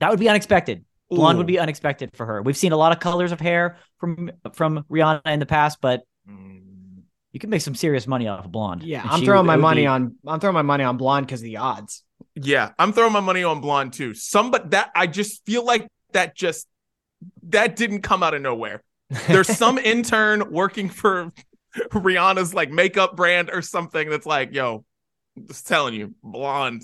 that 0.00 0.10
would 0.10 0.20
be 0.20 0.28
unexpected. 0.28 0.84
Blonde 1.10 1.38
would 1.38 1.46
be 1.46 1.58
unexpected 1.58 2.10
for 2.16 2.26
her. 2.26 2.42
We've 2.42 2.56
seen 2.56 2.72
a 2.72 2.76
lot 2.76 2.92
of 2.92 2.98
colors 2.98 3.30
of 3.30 3.40
hair 3.40 3.76
from 3.98 4.30
from 4.54 4.84
Rihanna 4.90 5.20
in 5.26 5.38
the 5.40 5.46
past, 5.46 5.78
but 5.80 6.02
Mm. 6.28 7.02
you 7.32 7.38
can 7.40 7.50
make 7.50 7.60
some 7.60 7.74
serious 7.74 8.06
money 8.06 8.26
off 8.26 8.46
of 8.46 8.50
blonde. 8.50 8.82
Yeah, 8.82 9.02
And 9.02 9.10
I'm 9.10 9.20
she 9.20 9.26
throwing 9.26 9.44
my 9.46 9.56
money 9.56 9.82
be- 9.82 9.86
on 9.86 10.16
I'm 10.26 10.40
throwing 10.40 10.54
my 10.54 10.62
money 10.62 10.82
on 10.84 10.96
blonde 10.96 11.26
because 11.26 11.40
of 11.40 11.44
the 11.44 11.58
odds. 11.58 12.02
Yeah, 12.34 12.70
I'm 12.78 12.92
throwing 12.92 13.12
my 13.12 13.20
money 13.20 13.44
on 13.44 13.60
blonde 13.60 13.92
too. 13.92 14.14
Somebody 14.14 14.70
that 14.70 14.90
I 14.96 15.06
just 15.06 15.44
feel 15.44 15.64
like 15.64 15.86
that 16.12 16.34
just 16.34 16.66
that 17.50 17.76
didn't 17.76 18.00
come 18.02 18.22
out 18.22 18.34
of 18.34 18.40
nowhere. 18.42 18.82
There's 19.28 19.48
some 19.58 19.78
intern 19.78 20.50
working 20.50 20.88
for 20.88 21.30
Rihanna's 21.90 22.54
like 22.54 22.70
makeup 22.70 23.16
brand 23.16 23.50
or 23.50 23.62
something 23.62 24.08
that's 24.10 24.26
like, 24.26 24.52
yo, 24.54 24.84
just 25.48 25.66
telling 25.66 25.94
you, 25.94 26.14
blonde 26.22 26.82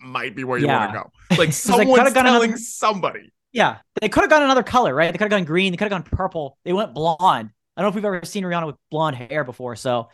might 0.00 0.34
be 0.34 0.44
where 0.44 0.58
you 0.58 0.66
Yeah. 0.66 0.78
want 0.86 0.92
to 0.92 0.98
go. 0.98 1.10
Like 1.38 1.52
someone's 1.52 2.12
telling 2.12 2.16
another- 2.26 2.56
somebody. 2.58 3.32
Yeah, 3.52 3.78
they 4.00 4.08
could 4.08 4.22
have 4.22 4.30
gone 4.30 4.42
another 4.42 4.62
color, 4.62 4.94
right? 4.94 5.12
They 5.12 5.18
could 5.18 5.30
have 5.30 5.38
gone 5.38 5.44
green. 5.44 5.72
They 5.72 5.76
could 5.76 5.90
have 5.92 6.02
gone 6.02 6.02
purple. 6.04 6.56
They 6.64 6.72
went 6.72 6.94
blonde. 6.94 7.50
I 7.76 7.80
don't 7.82 7.84
know 7.84 7.88
if 7.88 7.94
we've 7.94 8.04
ever 8.04 8.24
seen 8.24 8.44
Rihanna 8.44 8.66
with 8.66 8.76
blonde 8.90 9.16
hair 9.16 9.44
before. 9.44 9.76
So 9.76 10.08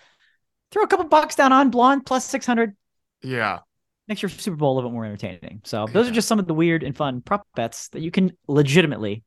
throw 0.73 0.83
a 0.83 0.87
couple 0.89 1.07
bucks 1.07 1.37
down 1.37 1.53
on 1.53 1.71
blonde 1.71 2.05
plus 2.05 2.25
600. 2.25 2.77
Yeah. 3.23 3.61
Makes 4.09 4.23
your 4.23 4.29
Super 4.29 4.57
Bowl 4.57 4.73
a 4.73 4.75
little 4.77 4.91
bit 4.91 4.95
more 4.95 5.05
entertaining. 5.05 5.61
So 5.65 5.87
those 5.87 6.07
Yeah. 6.07 6.11
are 6.13 6.15
just 6.15 6.27
some 6.29 6.39
of 6.41 6.47
the 6.49 6.55
weird 6.55 6.83
and 6.83 6.97
fun 6.97 7.21
prop 7.21 7.47
bets 7.55 7.89
that 7.91 8.01
you 8.01 8.11
can 8.11 8.33
legitimately 8.49 9.23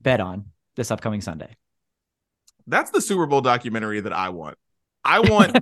bet 0.00 0.20
on 0.20 0.46
this 0.76 0.90
upcoming 0.92 1.20
Sunday. 1.20 1.56
That's 2.66 2.90
the 2.90 3.00
Super 3.00 3.26
Bowl 3.26 3.40
documentary 3.40 4.00
that 4.00 4.12
I 4.12 4.28
want. 4.30 4.56
I 5.04 5.20
want 5.20 5.56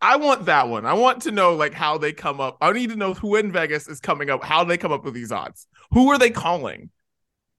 I 0.00 0.16
want 0.16 0.46
that 0.46 0.68
one. 0.68 0.86
I 0.86 0.92
want 0.92 1.22
to 1.22 1.30
know 1.30 1.54
like 1.54 1.72
how 1.74 1.98
they 1.98 2.12
come 2.12 2.40
up. 2.40 2.56
I 2.60 2.70
need 2.72 2.90
to 2.90 2.96
know 2.96 3.14
who 3.14 3.36
in 3.36 3.50
Vegas 3.52 3.88
is 3.88 4.00
coming 4.00 4.30
up, 4.30 4.44
how 4.44 4.64
they 4.64 4.76
come 4.76 4.92
up 4.92 5.04
with 5.04 5.14
these 5.14 5.32
odds. 5.32 5.66
Who 5.92 6.10
are 6.10 6.18
they 6.18 6.30
calling 6.30 6.90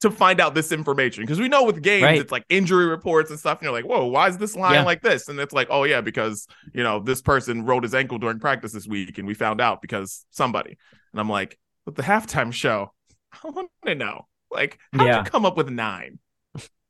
to 0.01 0.09
find 0.11 0.39
out 0.39 0.55
this 0.55 0.71
information? 0.71 1.23
Because 1.23 1.39
we 1.39 1.49
know 1.49 1.63
with 1.63 1.81
games, 1.81 2.03
Right. 2.03 2.21
it's 2.21 2.31
like 2.31 2.45
injury 2.49 2.85
reports 2.85 3.29
and 3.29 3.39
stuff. 3.39 3.57
And 3.59 3.63
you're 3.65 3.73
like, 3.73 3.85
whoa, 3.85 4.05
why 4.05 4.27
is 4.27 4.37
this 4.37 4.55
line 4.55 4.73
Yeah. 4.75 4.83
like 4.83 5.01
this? 5.01 5.27
And 5.27 5.39
it's 5.39 5.53
like, 5.53 5.67
oh 5.69 5.83
yeah, 5.83 6.01
because 6.01 6.47
you 6.73 6.83
know, 6.83 6.99
this 6.99 7.21
person 7.21 7.65
rolled 7.65 7.83
his 7.83 7.93
ankle 7.95 8.17
during 8.19 8.39
practice 8.39 8.71
this 8.71 8.87
week, 8.87 9.17
and 9.17 9.27
we 9.27 9.33
found 9.33 9.59
out 9.59 9.81
because 9.81 10.25
somebody. 10.29 10.77
And 11.13 11.19
I'm 11.19 11.29
like, 11.29 11.57
but 11.85 11.95
the 11.95 12.03
halftime 12.03 12.53
show, 12.53 12.93
I 13.43 13.49
want 13.49 13.69
to 13.85 13.95
know. 13.95 14.27
Like, 14.51 14.79
how'd 14.93 15.07
Yeah. 15.07 15.17
you 15.19 15.23
come 15.29 15.45
up 15.45 15.57
with 15.57 15.69
nine? 15.69 16.19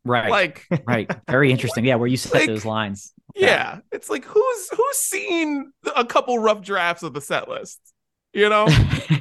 Right. 0.05 0.29
Like 0.29 0.65
right. 0.85 1.09
Very 1.29 1.51
interesting. 1.51 1.85
Yeah, 1.85 1.95
where 1.95 2.07
you 2.07 2.17
set 2.17 2.33
Like- 2.33 2.47
those 2.47 2.65
lines. 2.65 3.13
Yeah, 3.35 3.79
it's 3.91 4.09
like 4.09 4.25
who's 4.25 4.69
who's 4.69 4.97
seen 4.97 5.71
a 5.95 6.03
couple 6.03 6.39
rough 6.39 6.61
drafts 6.61 7.03
of 7.03 7.13
the 7.13 7.21
set 7.21 7.47
list? 7.47 7.79
You 8.33 8.49
know, 8.49 8.67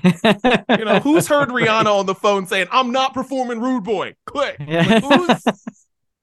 you 0.70 0.84
know 0.84 0.98
who's 1.00 1.28
heard 1.28 1.50
Rihanna 1.50 1.86
on 2.00 2.06
the 2.06 2.14
phone 2.14 2.46
saying, 2.46 2.68
"I'm 2.70 2.90
not 2.92 3.14
performing 3.14 3.60
Rude 3.60 3.84
Boy." 3.84 4.14
Click. 4.26 4.56
Yeah. 4.66 5.00
Who's 5.00 5.42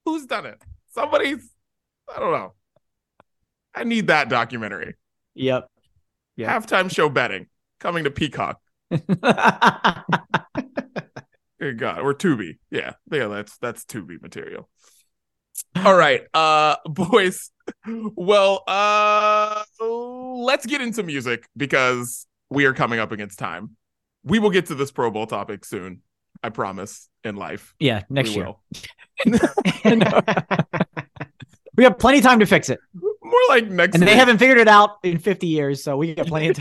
who's 0.06 0.26
done 0.26 0.46
it? 0.46 0.62
Somebody's. 0.94 1.50
I 2.14 2.20
don't 2.20 2.32
know. 2.32 2.54
I 3.74 3.84
need 3.86 4.08
that 4.08 4.30
documentary. 4.30 4.96
Yep. 5.36 5.68
Yeah. 6.38 6.60
Halftime 6.60 6.92
show 6.92 7.10
betting 7.10 7.48
coming 7.80 8.04
to 8.04 8.12
Peacock. 8.12 8.60
Good 11.66 11.80
God, 11.80 12.02
or 12.02 12.14
Tubi. 12.14 12.60
Yeah, 12.70 12.94
yeah, 13.12 13.26
that's 13.26 13.58
that's 13.58 13.86
Tubi 13.86 14.22
material. 14.22 14.70
All 15.84 15.96
right, 15.96 16.22
uh, 16.32 16.76
boys. 16.86 17.50
Well, 17.88 18.62
uh, 18.68 19.64
let's 19.80 20.68
get 20.68 20.82
into 20.82 21.02
music 21.02 21.48
because 21.58 22.28
we 22.52 22.66
are 22.66 22.74
coming 22.74 23.00
up 23.00 23.12
against 23.12 23.40
time. 23.40 23.78
We 24.24 24.38
will 24.38 24.52
get 24.52 24.68
to 24.68 24.76
this 24.76 24.92
Pro 24.92 25.10
Bowl 25.10 25.26
topic 25.26 25.66
soon. 25.66 26.04
I 26.44 26.50
promise. 26.50 27.10
In 27.24 27.36
life, 27.36 27.74
yeah. 27.80 28.04
Next 28.12 28.30
we 28.30 28.36
year. 28.36 28.54
we 31.76 31.84
have 31.84 31.98
plenty 31.98 32.20
of 32.20 32.24
time 32.24 32.42
to 32.42 32.46
fix 32.46 32.70
it. 32.70 32.80
More 32.94 33.40
like 33.50 33.66
next. 33.72 33.96
And 33.96 34.04
they 34.04 34.16
haven't 34.16 34.38
figured 34.38 34.60
it 34.60 34.68
out 34.68 34.98
in 35.02 35.18
50 35.18 35.48
years. 35.48 35.84
So 35.84 35.98
we 35.98 36.14
got 36.14 36.28
plenty 36.28 36.50
of 36.50 36.58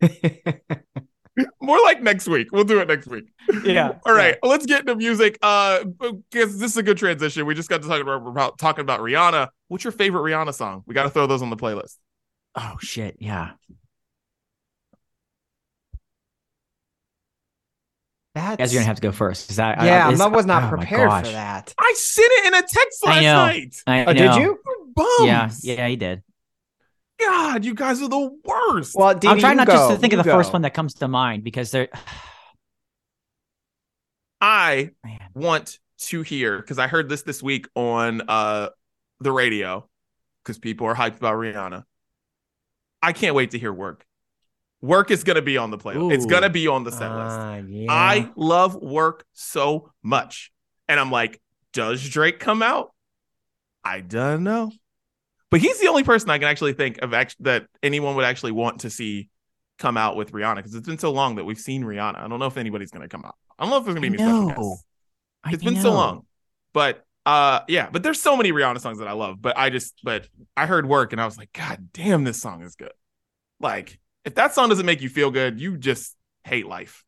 time. 0.00 1.00
More 1.60 1.80
like 1.82 2.02
next 2.02 2.28
week. 2.28 2.48
We'll 2.52 2.64
do 2.64 2.80
it 2.80 2.88
next 2.88 3.06
week. 3.06 3.24
yeah. 3.64 3.98
All 4.06 4.14
right, 4.14 4.36
let's 4.42 4.66
get 4.66 4.80
into 4.80 4.94
music. 4.96 5.38
Uh, 5.42 5.84
because 5.84 6.58
this 6.58 6.72
is 6.72 6.76
a 6.76 6.82
good 6.82 6.98
transition. 6.98 7.46
We 7.46 7.54
just 7.54 7.68
got 7.68 7.82
to 7.82 7.88
talk 7.88 8.00
about, 8.00 8.26
about 8.26 8.58
talking 8.58 8.82
about 8.82 9.00
Rihanna. 9.00 9.48
What's 9.68 9.84
your 9.84 9.92
favorite 9.92 10.22
Rihanna 10.22 10.54
song? 10.54 10.82
We 10.86 10.94
got 10.94 11.04
to 11.04 11.10
throw 11.10 11.26
those 11.26 11.42
on 11.42 11.50
the 11.50 11.56
playlist. 11.56 11.96
Oh, 12.54 12.76
shit. 12.80 13.16
Yeah. 13.20 13.50
That's 18.34 18.56
Guys, 18.56 18.72
you're 18.72 18.78
going 18.80 18.84
to 18.84 18.88
have 18.88 18.96
to 18.96 19.02
go 19.02 19.12
first. 19.12 19.58
I, 19.58 19.72
I- 19.72 19.86
yeah, 19.86 20.10
this- 20.10 20.20
I 20.20 20.26
was 20.28 20.46
not 20.46 20.64
oh 20.64 20.68
prepared 20.76 21.10
for 21.26 21.32
that. 21.32 21.74
I 21.78 21.92
sent 21.96 22.30
it 22.32 22.46
in 22.46 22.54
a 22.54 22.62
text 22.62 23.04
last 23.04 23.22
know. 23.22 23.34
night. 23.46 23.82
I 23.86 24.04
Oh, 24.04 24.12
did 24.12 24.34
you? 24.36 24.58
Bums. 24.94 25.08
Yeah. 25.20 25.50
Yeah, 25.62 25.88
he 25.88 25.96
did. 25.96 26.22
God, 27.18 27.64
you 27.64 27.74
guys 27.74 28.00
are 28.00 28.08
the 28.08 28.38
worst. 28.44 28.94
Well, 28.94 29.18
I'm 29.26 29.38
trying 29.38 29.56
not 29.56 29.66
go. 29.66 29.72
just 29.74 29.90
to 29.90 29.96
think 29.96 30.12
of 30.12 30.18
You 30.18 30.24
the 30.24 30.30
first 30.30 30.52
one 30.52 30.62
that 30.62 30.74
comes 30.74 30.94
to 30.94 31.08
mind 31.08 31.44
because 31.44 31.70
they're. 31.70 31.88
I 34.40 34.90
Man. 35.04 35.18
want 35.34 35.78
to 35.98 36.22
hear 36.22 36.58
because 36.58 36.78
I 36.78 36.86
heard 36.86 37.08
this 37.08 37.22
this 37.22 37.42
week 37.42 37.66
on 37.74 38.22
uh 38.28 38.68
the 39.20 39.32
radio 39.32 39.88
because 40.44 40.58
people 40.58 40.86
are 40.86 40.94
hyped 40.94 41.16
about 41.16 41.34
Rihanna. 41.34 41.82
I 43.02 43.12
can't 43.12 43.34
wait 43.34 43.50
to 43.52 43.58
hear 43.58 43.72
work. 43.72 44.04
Work 44.80 45.10
is 45.10 45.24
gonna 45.24 45.42
be 45.42 45.56
on 45.58 45.70
the 45.72 45.78
playlist. 45.78 46.14
It's 46.14 46.26
gonna 46.26 46.50
be 46.50 46.68
on 46.68 46.84
the 46.84 46.92
set 46.92 47.10
list. 47.10 47.36
Ah, 47.36 47.56
yeah. 47.56 47.86
I 47.90 48.30
love 48.36 48.76
work 48.76 49.24
so 49.32 49.90
much. 50.02 50.52
And 50.88 51.00
I'm 51.00 51.10
like, 51.10 51.40
does 51.72 52.08
Drake 52.08 52.38
come 52.38 52.62
out? 52.62 52.94
I 53.84 54.00
don't 54.00 54.44
know. 54.44 54.70
But 55.50 55.60
he's 55.60 55.80
the 55.80 55.88
only 55.88 56.02
person 56.02 56.28
I 56.30 56.38
can 56.38 56.46
actually 56.48 56.74
think 56.74 56.98
of 56.98 57.14
act- 57.14 57.36
that 57.40 57.66
anyone 57.82 58.16
would 58.16 58.24
actually 58.24 58.52
want 58.52 58.80
to 58.80 58.90
see 58.90 59.28
come 59.78 59.96
out 59.96 60.16
with 60.16 60.32
Rihanna 60.32 60.56
because 60.56 60.74
it's 60.74 60.86
been 60.88 60.98
so 60.98 61.12
long 61.12 61.36
that 61.36 61.44
we've 61.44 61.58
seen 61.58 61.84
Rihanna. 61.84 62.18
I 62.18 62.28
don't 62.28 62.38
know 62.38 62.46
if 62.46 62.56
anybody's 62.56 62.90
going 62.90 63.02
to 63.02 63.08
come 63.08 63.24
out. 63.24 63.36
I 63.58 63.62
don't 63.64 63.70
know 63.70 63.78
if 63.78 63.84
there's 63.84 63.94
going 63.94 64.12
to 64.12 64.18
be 64.18 64.22
any 64.22 64.30
special 64.30 64.48
No. 64.48 64.54
guests. 64.54 64.84
I 65.44 65.52
It's 65.52 65.64
been 65.64 65.76
so 65.80 65.92
long. 65.92 66.26
But 66.72 67.04
uh 67.24 67.60
yeah, 67.68 67.88
but 67.90 68.02
there's 68.02 68.20
so 68.20 68.36
many 68.36 68.52
Rihanna 68.52 68.80
songs 68.80 68.98
that 68.98 69.08
I 69.08 69.12
love, 69.12 69.40
but 69.40 69.56
I 69.56 69.70
just 69.70 69.94
but 70.02 70.26
I 70.56 70.66
heard 70.66 70.86
work 70.86 71.12
and 71.12 71.20
I 71.20 71.24
was 71.26 71.38
like, 71.38 71.52
god 71.52 71.88
damn 71.92 72.24
this 72.24 72.40
song 72.40 72.62
is 72.62 72.74
good. 72.74 72.92
Like 73.60 73.98
if 74.24 74.34
that 74.34 74.54
song 74.54 74.68
doesn't 74.68 74.84
make 74.86 75.00
you 75.00 75.08
feel 75.08 75.30
good, 75.30 75.60
you 75.60 75.76
just 75.76 76.14
hate 76.44 76.66
life. 76.66 77.04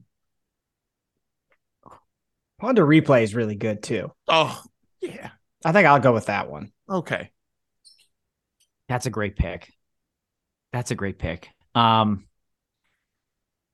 Pon 2.60 2.74
de 2.74 2.82
Replay 2.82 3.22
is 3.22 3.34
really 3.34 3.54
good 3.54 3.82
too. 3.82 4.12
Oh, 4.28 4.62
yeah. 5.00 5.30
I 5.64 5.72
think 5.72 5.86
I'll 5.86 5.98
go 6.00 6.12
with 6.12 6.26
that 6.26 6.50
one. 6.50 6.72
Okay. 6.88 7.30
That's 8.90 9.06
a 9.06 9.10
great 9.10 9.36
pick. 9.36 9.72
That's 10.72 10.90
a 10.90 10.96
great 10.96 11.16
pick. 11.16 11.48
Um, 11.76 12.26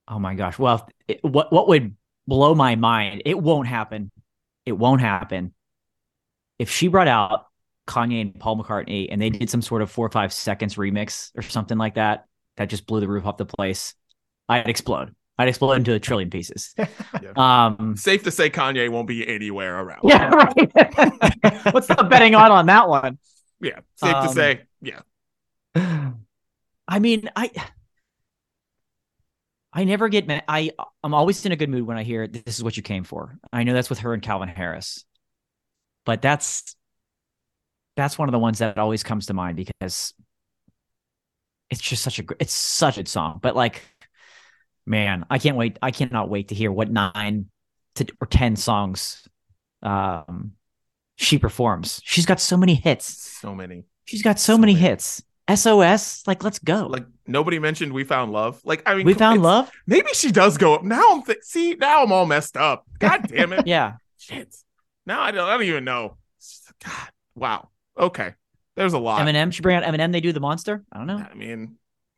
oh 0.07 0.19
my 0.19 0.35
gosh. 0.35 0.59
Well, 0.59 0.87
it, 1.09 1.25
what 1.25 1.51
what 1.51 1.69
would 1.69 1.97
blow 2.27 2.55
my 2.55 2.75
mind? 2.77 3.23
It 3.25 3.41
won't 3.41 3.67
happen. 3.67 4.11
It 4.67 4.73
won't 4.73 5.01
happen. 5.01 5.55
If 6.59 6.71
she 6.71 6.89
brought 6.89 7.09
out 7.09 7.47
Kanye 7.87 8.21
and 8.21 8.39
Paul 8.39 8.62
McCartney 8.62 9.09
and 9.11 9.21
they 9.23 9.31
did 9.31 9.49
some 9.49 9.62
sort 9.62 9.81
of 9.81 9.91
four 9.91 10.05
or 10.05 10.11
five 10.11 10.35
seconds 10.35 10.75
remix 10.75 11.31
or 11.35 11.41
something 11.41 11.79
like 11.79 11.95
that, 11.95 12.27
that 12.59 12.69
just 12.69 12.87
blew 12.87 13.01
the 13.01 13.09
roof 13.09 13.25
off 13.25 13.39
the 13.39 13.47
place, 13.47 13.95
I'd 14.51 14.69
explode. 14.69 15.14
I'd 15.39 15.49
explode 15.49 15.73
into 15.73 15.95
a 15.95 15.99
trillion 15.99 16.29
pieces. 16.29 16.75
Um, 17.37 17.97
Safe 17.97 18.23
to 18.25 18.31
say 18.31 18.51
Kanye 18.51 18.91
won't 18.91 19.09
be 19.09 19.27
anywhere 19.27 19.79
around. 19.79 20.01
yeah, 20.05 20.29
right. 20.29 21.73
What's 21.75 21.87
the 21.87 22.07
betting 22.09 22.35
on 22.35 22.51
on 22.51 22.67
that 22.67 22.89
one? 22.89 23.19
Yeah. 23.61 23.81
Safe 23.97 24.12
to 24.12 24.19
Um, 24.19 24.29
say, 24.35 24.61
yeah. 24.87 26.12
I 26.89 26.99
mean, 26.99 27.28
I 27.34 27.51
I 29.72 29.84
never 29.84 30.09
get 30.09 30.26
mad. 30.26 30.45
I 30.49 30.72
I'm 31.03 31.14
always 31.14 31.45
in 31.45 31.53
a 31.53 31.57
good 31.57 31.68
mood 31.68 31.87
when 31.87 31.97
I 31.99 32.03
hear 32.03 32.26
this 32.26 32.57
is 32.57 32.64
what 32.64 32.76
you 32.76 32.82
came 32.82 33.05
for. 33.05 33.39
I 33.53 33.64
know 33.64 33.74
that's 33.74 33.91
with 33.91 34.01
her 34.01 34.14
and 34.14 34.22
Calvin 34.22 34.49
Harris. 34.49 35.05
But 36.05 36.22
that's 36.22 36.76
that's 37.97 38.16
one 38.16 38.28
of 38.28 38.32
the 38.32 38.39
ones 38.39 38.61
that 38.61 38.78
always 38.78 39.03
comes 39.03 39.26
to 39.26 39.34
mind 39.34 39.57
because 39.57 40.14
it's 41.70 41.80
just 41.80 42.03
such 42.03 42.18
a 42.20 42.24
it's 42.39 42.55
such 42.55 42.97
a 42.97 43.01
good 43.01 43.09
song. 43.09 43.41
But 43.43 43.57
like 43.57 43.82
man, 44.87 45.26
I 45.28 45.39
can't 45.39 45.57
wait 45.57 45.78
I 45.82 45.91
cannot 45.91 46.30
wait 46.30 46.49
to 46.49 46.55
hear 46.55 46.70
what 46.70 46.91
nine 46.91 47.47
to 47.97 48.07
or 48.20 48.26
10 48.28 48.57
songs 48.57 49.26
um, 49.82 50.53
she 51.16 51.39
performs. 51.39 52.01
She's 52.05 52.26
got 52.26 52.41
so 52.41 52.57
many 52.57 52.74
hits. 52.74 53.07
So 53.07 53.55
many. 53.55 53.84
She's 54.07 54.23
got 54.23 54.39
so, 54.41 54.55
So 54.55 54.59
many, 54.59 54.75
many. 54.75 54.87
hits. 54.87 55.23
SOS, 55.55 56.27
like 56.27 56.43
let's 56.43 56.59
go. 56.59 56.89
Like 56.89 57.07
nobody 57.27 57.61
mentioned 57.61 57.93
we 57.93 58.03
found 58.03 58.33
love. 58.33 58.61
Like 58.65 58.83
I 58.85 58.97
mean, 58.97 59.07
we 59.07 59.15
found 59.15 59.43
love. 59.43 59.71
Maybe 59.87 60.09
she 60.13 60.33
does 60.33 60.59
go 60.59 60.75
up. 60.75 60.83
Now 60.83 61.03
I'm 61.11 61.23
th- 61.23 61.39
see. 61.43 61.75
Now 61.75 62.03
I'm 62.03 62.11
all 62.11 62.27
messed 62.27 62.57
up. 62.57 62.85
God 62.99 63.29
damn 63.29 63.53
it. 63.53 63.63
Yeah, 63.67 63.95
Shit. 64.19 64.57
Now 65.07 65.21
I 65.23 65.31
don't. 65.31 65.49
I 65.49 65.53
don't 65.53 65.63
even 65.63 65.85
know. 65.85 66.17
God. 66.85 67.09
Wow. 67.37 67.69
Okay. 67.97 68.35
There's 68.75 68.93
a 68.93 68.99
lot. 68.99 69.21
Eminem. 69.25 69.53
She 69.53 69.63
bring 69.63 69.77
out 69.77 69.85
Eminem. 69.85 70.11
They 70.13 70.21
do 70.21 70.33
the 70.33 70.41
monster. 70.41 70.83
I 70.93 70.99
don't 70.99 71.07
know. 71.07 71.19
I 71.19 71.35
mean, 71.35 71.77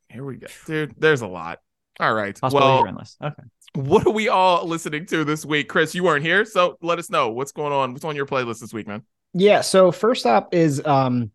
here 0.08 0.24
we 0.24 0.36
go, 0.36 0.46
dude. 0.66 0.94
There's 0.98 1.20
a 1.20 1.26
lot. 1.26 1.60
All 2.00 2.14
right. 2.14 2.38
Well, 2.40 2.86
endless. 2.86 3.16
Okay. 3.22 3.42
what 3.74 4.06
are 4.06 4.10
we 4.12 4.28
all 4.28 4.66
listening 4.66 5.04
to 5.06 5.24
this 5.24 5.44
week? 5.44 5.68
Chris, 5.68 5.94
you 5.94 6.02
weren't 6.02 6.24
here, 6.24 6.44
so 6.44 6.78
let 6.80 6.98
us 6.98 7.10
know 7.10 7.28
what's 7.30 7.52
going 7.52 7.72
on. 7.72 7.92
What's 7.92 8.04
on 8.04 8.16
your 8.16 8.26
playlist 8.26 8.60
this 8.60 8.72
week, 8.72 8.86
man? 8.86 9.02
Yeah. 9.34 9.60
So 9.60 9.92
first 9.92 10.24
up 10.24 10.54
is 10.54 10.84
um 10.86 11.30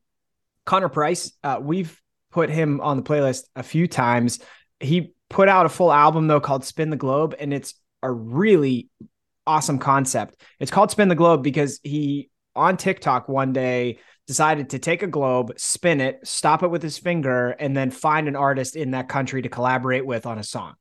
Connor 0.65 0.89
Price. 0.89 1.33
Uh, 1.43 1.59
we've 1.61 1.99
put 2.31 2.49
him 2.49 2.81
on 2.81 2.97
the 2.97 3.03
playlist 3.03 3.43
a 3.55 3.63
few 3.63 3.87
times. 3.87 4.39
He 4.79 5.13
put 5.29 5.49
out 5.49 5.65
a 5.65 5.69
full 5.69 5.91
album 5.91 6.27
though 6.27 6.39
called 6.39 6.65
Spin 6.65 6.89
the 6.89 6.95
Globe, 6.95 7.35
and 7.39 7.53
it's 7.53 7.75
a 8.01 8.11
really 8.11 8.89
awesome 9.45 9.79
concept. 9.79 10.41
It's 10.59 10.71
called 10.71 10.91
Spin 10.91 11.09
the 11.09 11.15
Globe 11.15 11.43
because 11.43 11.79
he 11.83 12.29
on 12.55 12.77
TikTok 12.77 13.27
one 13.27 13.53
day 13.53 13.99
decided 14.27 14.69
to 14.69 14.79
take 14.79 15.03
a 15.03 15.07
globe, 15.07 15.53
spin 15.57 15.99
it, 15.99 16.19
stop 16.23 16.63
it 16.63 16.69
with 16.69 16.81
his 16.81 16.97
finger, 16.97 17.49
and 17.49 17.75
then 17.75 17.91
find 17.91 18.27
an 18.27 18.35
artist 18.35 18.75
in 18.75 18.91
that 18.91 19.09
country 19.09 19.41
to 19.41 19.49
collaborate 19.49 20.05
with 20.05 20.25
on 20.25 20.39
a 20.39 20.43
song. 20.43 20.75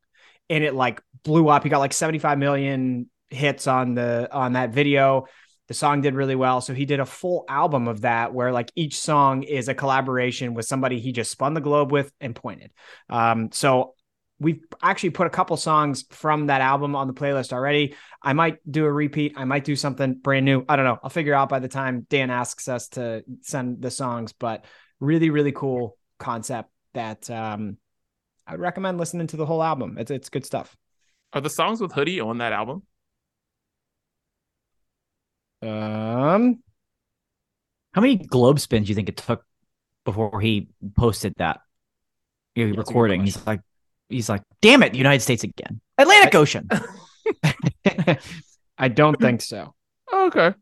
And 0.49 0.63
it 0.63 0.75
like 0.75 1.01
blew 1.25 1.49
up. 1.49 1.65
He 1.65 1.71
got 1.71 1.79
like 1.79 1.93
75 1.93 2.39
million 2.39 3.09
hits 3.31 3.67
on 3.67 3.95
the 3.95 4.29
on 4.31 4.53
that 4.53 4.71
video. 4.71 5.27
The 5.73 5.79
song 5.79 6.03
did 6.03 6.15
really 6.15 6.35
well. 6.35 6.61
So 6.61 6.75
he 6.75 6.85
did 6.85 7.01
a 7.01 7.07
full 7.07 7.47
album 7.49 7.89
of 7.89 8.03
that 8.03 8.35
where 8.35 8.53
like 8.53 8.71
each 8.77 9.01
song 9.01 9.43
is 9.43 9.69
a 9.69 9.75
collaboration 9.75 10.53
with 10.53 10.67
somebody 10.67 11.01
he 11.01 11.13
just 11.13 11.31
spun 11.31 11.55
the 11.55 11.63
globe 11.63 11.91
with 11.91 12.13
and 12.21 12.37
pointed. 12.37 12.73
Um, 13.09 13.51
so 13.53 13.95
we've 14.39 14.63
actually 14.83 15.09
put 15.09 15.27
a 15.27 15.31
couple 15.31 15.57
songs 15.57 16.05
from 16.11 16.49
that 16.49 16.61
album 16.61 16.95
on 16.95 17.07
the 17.07 17.15
playlist 17.15 17.55
already. 17.55 17.95
I 18.23 18.35
might 18.35 18.59
do 18.71 18.85
a 18.85 18.93
repeat. 18.93 19.33
I 19.35 19.47
might 19.47 19.65
do 19.65 19.75
something 19.75 20.13
brand 20.13 20.45
new. 20.45 20.63
I 20.69 20.77
don't 20.77 20.85
know. 20.85 20.99
I'll 21.03 21.09
figure 21.09 21.33
out 21.33 21.49
by 21.49 21.59
the 21.61 21.69
time 21.69 22.07
Dan 22.11 22.29
asks 22.29 22.69
us 22.69 22.89
to 22.89 23.25
send 23.41 23.81
the 23.81 23.91
songs, 23.91 24.35
but 24.35 24.67
really, 25.01 25.31
really 25.31 25.53
cool 25.53 25.97
concept 26.19 26.69
that 26.93 27.31
um, 27.31 27.79
I 28.47 28.53
would 28.53 28.61
recommend 28.61 28.99
listening 28.99 29.29
to 29.29 29.39
the 29.39 29.47
whole 29.47 29.63
album. 29.63 29.97
It's, 29.99 30.11
it's 30.11 30.29
good 30.29 30.45
stuff. 30.45 30.77
Are 31.33 31.41
the 31.41 31.49
songs 31.49 31.81
with 31.81 31.93
Hoodie 31.93 32.21
on 32.21 32.37
that 32.39 32.53
album? 32.53 32.83
Um, 35.63 36.59
How 37.95 38.01
many 38.01 38.17
globe 38.17 38.59
spins 38.61 38.87
do 38.87 38.91
you 38.91 38.95
think 38.95 39.09
it 39.09 39.17
took 39.17 39.45
before 40.05 40.41
he 40.41 40.69
posted 40.97 41.35
that? 41.39 41.61
You 42.55 42.65
know, 42.65 42.71
Yeah, 42.71 42.77
that's 42.77 42.89
a 42.91 42.93
good 42.93 42.95
recording. 42.95 43.25
He's 43.25 43.47
like, 43.47 43.61
he's 44.09 44.29
like, 44.29 44.43
damn 44.61 44.83
it, 44.83 44.95
United 44.95 45.21
States 45.21 45.45
again. 45.45 45.81
Atlantic 45.99 46.35
Ocean. 46.35 46.69
I 48.79 48.89
don't 48.89 49.21
think 49.21 49.41
so. 49.43 49.75
Okay. 50.13 50.55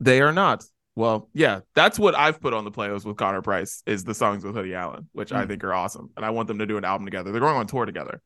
They 0.00 0.20
are 0.20 0.32
not. 0.32 0.64
Well, 0.96 1.28
yeah, 1.34 1.60
that's 1.74 1.98
what 1.98 2.14
I've 2.14 2.40
put 2.40 2.54
on 2.54 2.64
the 2.64 2.70
playlist 2.70 3.04
with 3.04 3.16
Connor 3.16 3.42
Price 3.42 3.82
is 3.84 4.04
the 4.04 4.14
songs 4.14 4.44
with 4.44 4.54
Hoodie 4.54 4.74
Allen, 4.74 5.08
which 5.12 5.32
I 5.32 5.44
Mm. 5.44 5.48
think 5.48 5.64
are 5.64 5.74
awesome. 5.74 6.10
And 6.16 6.24
I 6.24 6.30
want 6.30 6.46
them 6.46 6.58
to 6.60 6.66
do 6.66 6.76
an 6.76 6.84
album 6.84 7.04
together. 7.04 7.32
They're 7.32 7.40
going 7.40 7.56
on 7.56 7.66
tour 7.66 7.84
together. 7.84 8.22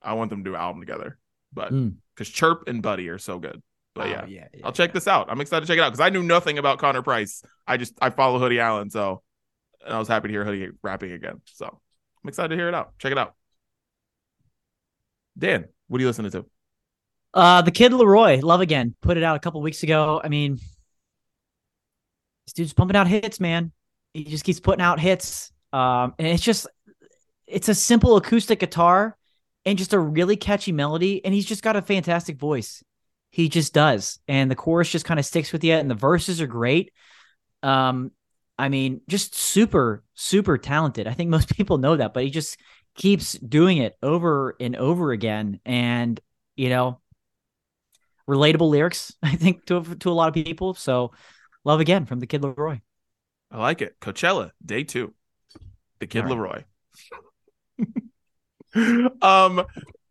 I 0.00 0.14
want 0.14 0.30
them 0.30 0.42
to 0.42 0.50
do 0.50 0.54
an 0.54 0.60
album 0.60 0.80
together. 0.80 1.18
But 1.52 1.72
Mm. 1.72 1.96
because 2.14 2.30
Chirp 2.30 2.64
and 2.66 2.80
Buddy 2.82 3.08
are 3.10 3.18
so 3.18 3.38
good. 3.38 3.62
But 3.98 4.06
Oh, 4.06 4.10
yeah, 4.10 4.26
yeah, 4.26 4.48
yeah, 4.54 4.60
I'll 4.64 4.72
check 4.72 4.92
this 4.92 5.08
out. 5.08 5.28
I'm 5.28 5.40
excited 5.40 5.66
to 5.66 5.66
check 5.66 5.78
it 5.78 5.82
out 5.82 5.90
because 5.90 6.00
I 6.00 6.08
knew 6.10 6.22
nothing 6.22 6.58
about 6.58 6.78
Connor 6.78 7.02
Price. 7.02 7.42
I 7.66 7.76
just 7.76 7.94
I 8.00 8.10
follow 8.10 8.38
Hoodie 8.38 8.60
Allen, 8.60 8.90
so 8.90 9.22
and 9.84 9.92
I 9.92 9.98
was 9.98 10.08
happy 10.08 10.28
to 10.28 10.32
hear 10.32 10.44
Hoodie 10.44 10.68
rapping 10.82 11.12
again. 11.12 11.40
So 11.46 11.66
I'm 11.66 12.28
excited 12.28 12.50
to 12.50 12.56
hear 12.56 12.68
it 12.68 12.74
out. 12.74 12.96
Check 12.98 13.12
it 13.12 13.18
out. 13.18 13.34
Dan, 15.36 15.66
what 15.88 15.98
are 15.98 16.02
you 16.02 16.06
listening 16.06 16.30
to? 16.32 16.46
Uh, 17.34 17.62
the 17.62 17.70
kid 17.70 17.92
LAROI, 17.92 18.42
Love 18.42 18.60
Again, 18.60 18.94
put 19.02 19.16
it 19.16 19.22
out 19.22 19.36
a 19.36 19.40
couple 19.40 19.60
weeks 19.60 19.82
ago. 19.82 20.20
I 20.22 20.28
mean, 20.28 20.58
this 22.46 22.52
dude's 22.54 22.72
pumping 22.72 22.96
out 22.96 23.06
hits, 23.06 23.40
man. 23.40 23.72
He 24.14 24.24
just 24.24 24.44
keeps 24.44 24.60
putting 24.60 24.82
out 24.82 24.98
hits. 24.98 25.52
Um, 25.72 26.14
and 26.18 26.26
it's 26.26 26.42
just, 26.42 26.66
it's 27.46 27.68
a 27.68 27.74
simple 27.74 28.16
acoustic 28.16 28.58
guitar 28.60 29.16
and 29.64 29.76
just 29.76 29.92
a 29.92 29.98
really 29.98 30.36
catchy 30.36 30.72
melody. 30.72 31.24
And 31.24 31.34
he's 31.34 31.44
just 31.44 31.62
got 31.62 31.76
a 31.76 31.82
fantastic 31.82 32.38
voice. 32.38 32.82
He 33.30 33.48
just 33.48 33.74
does. 33.74 34.18
And 34.26 34.50
the 34.50 34.56
chorus 34.56 34.90
just 34.90 35.04
kind 35.04 35.20
of 35.20 35.26
sticks 35.26 35.52
with 35.52 35.64
you. 35.64 35.74
And 35.74 35.90
the 35.90 35.94
verses 35.94 36.40
are 36.40 36.46
great. 36.46 36.92
Um, 37.62 38.12
I 38.58 38.68
mean, 38.68 39.02
just 39.08 39.34
super, 39.34 40.02
super 40.14 40.58
talented. 40.58 41.06
I 41.06 41.12
think 41.12 41.30
most 41.30 41.54
people 41.56 41.78
know 41.78 41.96
that, 41.96 42.14
but 42.14 42.24
he 42.24 42.30
just 42.30 42.58
keeps 42.94 43.32
doing 43.32 43.78
it 43.78 43.96
over 44.02 44.56
and 44.58 44.76
over 44.76 45.12
again. 45.12 45.60
And, 45.64 46.20
you 46.56 46.68
know, 46.68 47.00
relatable 48.28 48.68
lyrics, 48.68 49.14
I 49.22 49.36
think, 49.36 49.66
to 49.66 49.82
to 49.82 50.10
a 50.10 50.12
lot 50.12 50.28
of 50.28 50.34
people. 50.34 50.74
So, 50.74 51.12
love 51.64 51.80
again 51.80 52.06
from 52.06 52.20
the 52.20 52.26
Kid 52.26 52.42
LAROI. 52.42 52.80
I 53.50 53.58
like 53.58 53.80
it. 53.80 53.98
Coachella, 54.00 54.50
day 54.64 54.84
two. 54.84 55.14
The 56.00 56.06
Kid 56.06 56.24
All 56.24 56.36
LAROI. 56.36 56.64
um 59.22 59.64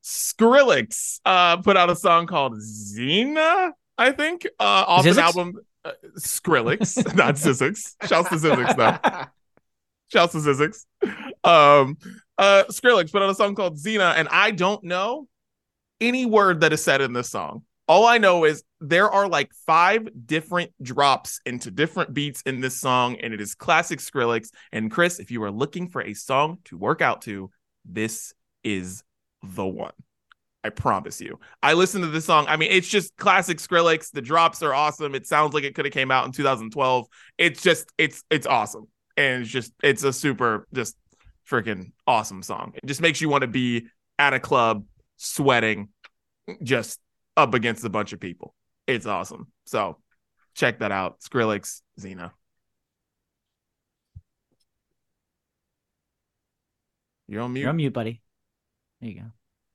Skrillex 0.07 1.19
uh 1.25 1.57
put 1.57 1.75
out 1.75 1.89
a 1.89 1.95
song 1.95 2.27
called 2.27 2.53
Xena, 2.53 3.71
I 3.97 4.11
think, 4.11 4.47
uh 4.57 4.85
off 4.87 5.05
an 5.05 5.19
album 5.19 5.55
uh, 5.83 5.91
Skrillex, 6.17 7.13
not 7.15 7.35
Zizix. 7.35 7.95
Shouts 8.07 8.29
to 8.29 8.35
Zizix 8.35 8.75
though. 8.77 9.25
Shouts 10.07 10.31
to 10.31 10.37
Zizix. 10.37 10.85
Um 11.43 11.97
uh 12.37 12.63
Skrillex 12.69 13.11
put 13.11 13.21
out 13.21 13.29
a 13.29 13.35
song 13.35 13.53
called 13.53 13.75
Xena, 13.75 14.13
and 14.15 14.29
I 14.29 14.51
don't 14.51 14.81
know 14.85 15.27
any 15.99 16.25
word 16.25 16.61
that 16.61 16.71
is 16.71 16.81
said 16.81 17.01
in 17.01 17.11
this 17.11 17.29
song. 17.29 17.63
All 17.89 18.05
I 18.05 18.17
know 18.17 18.45
is 18.45 18.63
there 18.79 19.11
are 19.11 19.27
like 19.27 19.51
five 19.65 20.07
different 20.25 20.71
drops 20.81 21.41
into 21.45 21.69
different 21.69 22.13
beats 22.13 22.41
in 22.43 22.61
this 22.61 22.79
song, 22.79 23.17
and 23.17 23.33
it 23.33 23.41
is 23.41 23.55
classic 23.55 23.99
Skrillex. 23.99 24.51
And 24.71 24.89
Chris, 24.89 25.19
if 25.19 25.31
you 25.31 25.43
are 25.43 25.51
looking 25.51 25.89
for 25.89 26.01
a 26.01 26.13
song 26.13 26.59
to 26.65 26.77
work 26.77 27.01
out 27.01 27.23
to, 27.23 27.49
this 27.83 28.33
is 28.63 29.03
the 29.43 29.65
one. 29.65 29.93
I 30.63 30.69
promise 30.69 31.21
you. 31.21 31.39
I 31.63 31.73
listened 31.73 32.03
to 32.03 32.09
this 32.09 32.25
song. 32.25 32.45
I 32.49 32.57
mean, 32.57 32.71
it's 32.71 32.89
just 32.89 33.15
classic 33.15 33.57
Skrillex. 33.59 34.11
The 34.11 34.21
drops 34.21 34.61
are 34.63 34.73
awesome. 34.73 35.15
It 35.15 35.25
sounds 35.25 35.53
like 35.53 35.63
it 35.63 35.75
could 35.75 35.85
have 35.85 35.93
came 35.93 36.11
out 36.11 36.25
in 36.25 36.31
2012. 36.31 37.07
It's 37.37 37.61
just 37.61 37.91
it's 37.97 38.23
it's 38.29 38.45
awesome. 38.45 38.87
And 39.15 39.43
it's 39.43 39.51
just 39.51 39.71
it's 39.81 40.03
a 40.03 40.11
super 40.11 40.67
just 40.73 40.97
freaking 41.49 41.91
awesome 42.05 42.43
song. 42.43 42.73
It 42.75 42.85
just 42.85 43.01
makes 43.01 43.21
you 43.21 43.29
want 43.29 43.43
to 43.43 43.47
be 43.47 43.87
at 44.19 44.33
a 44.33 44.39
club 44.39 44.83
sweating 45.15 45.89
just 46.61 46.99
up 47.37 47.53
against 47.53 47.85
a 47.85 47.89
bunch 47.89 48.11
of 48.11 48.19
people. 48.19 48.53
It's 48.87 49.05
awesome. 49.05 49.51
So 49.65 49.97
check 50.55 50.79
that 50.79 50.91
out. 50.91 51.21
Skrillex, 51.21 51.81
Xena. 51.99 52.31
You're 57.27 57.41
on 57.41 57.53
mute. 57.53 57.61
You're 57.61 57.69
on 57.69 57.75
mute, 57.77 57.93
buddy. 57.93 58.21
There 59.01 59.09
you 59.09 59.19
go. 59.21 59.25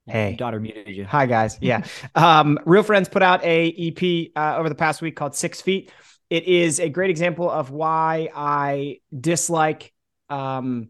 Hey. 0.07 0.31
Your 0.31 0.37
daughter 0.37 0.59
muted 0.59 0.89
you. 0.89 1.05
Hi 1.05 1.27
guys. 1.27 1.59
Yeah. 1.61 1.85
um, 2.15 2.59
Real 2.65 2.83
Friends 2.83 3.09
put 3.09 3.23
out 3.23 3.45
a 3.45 3.71
EP 3.71 4.33
uh, 4.37 4.59
over 4.59 4.69
the 4.69 4.75
past 4.75 5.01
week 5.01 5.15
called 5.17 5.35
Six 5.35 5.61
Feet. 5.61 5.93
It 6.29 6.45
is 6.45 6.81
a 6.81 6.89
great 6.89 7.11
example 7.11 7.49
of 7.49 7.71
why 7.71 8.31
I 8.35 9.01
dislike 9.19 9.93
um, 10.29 10.89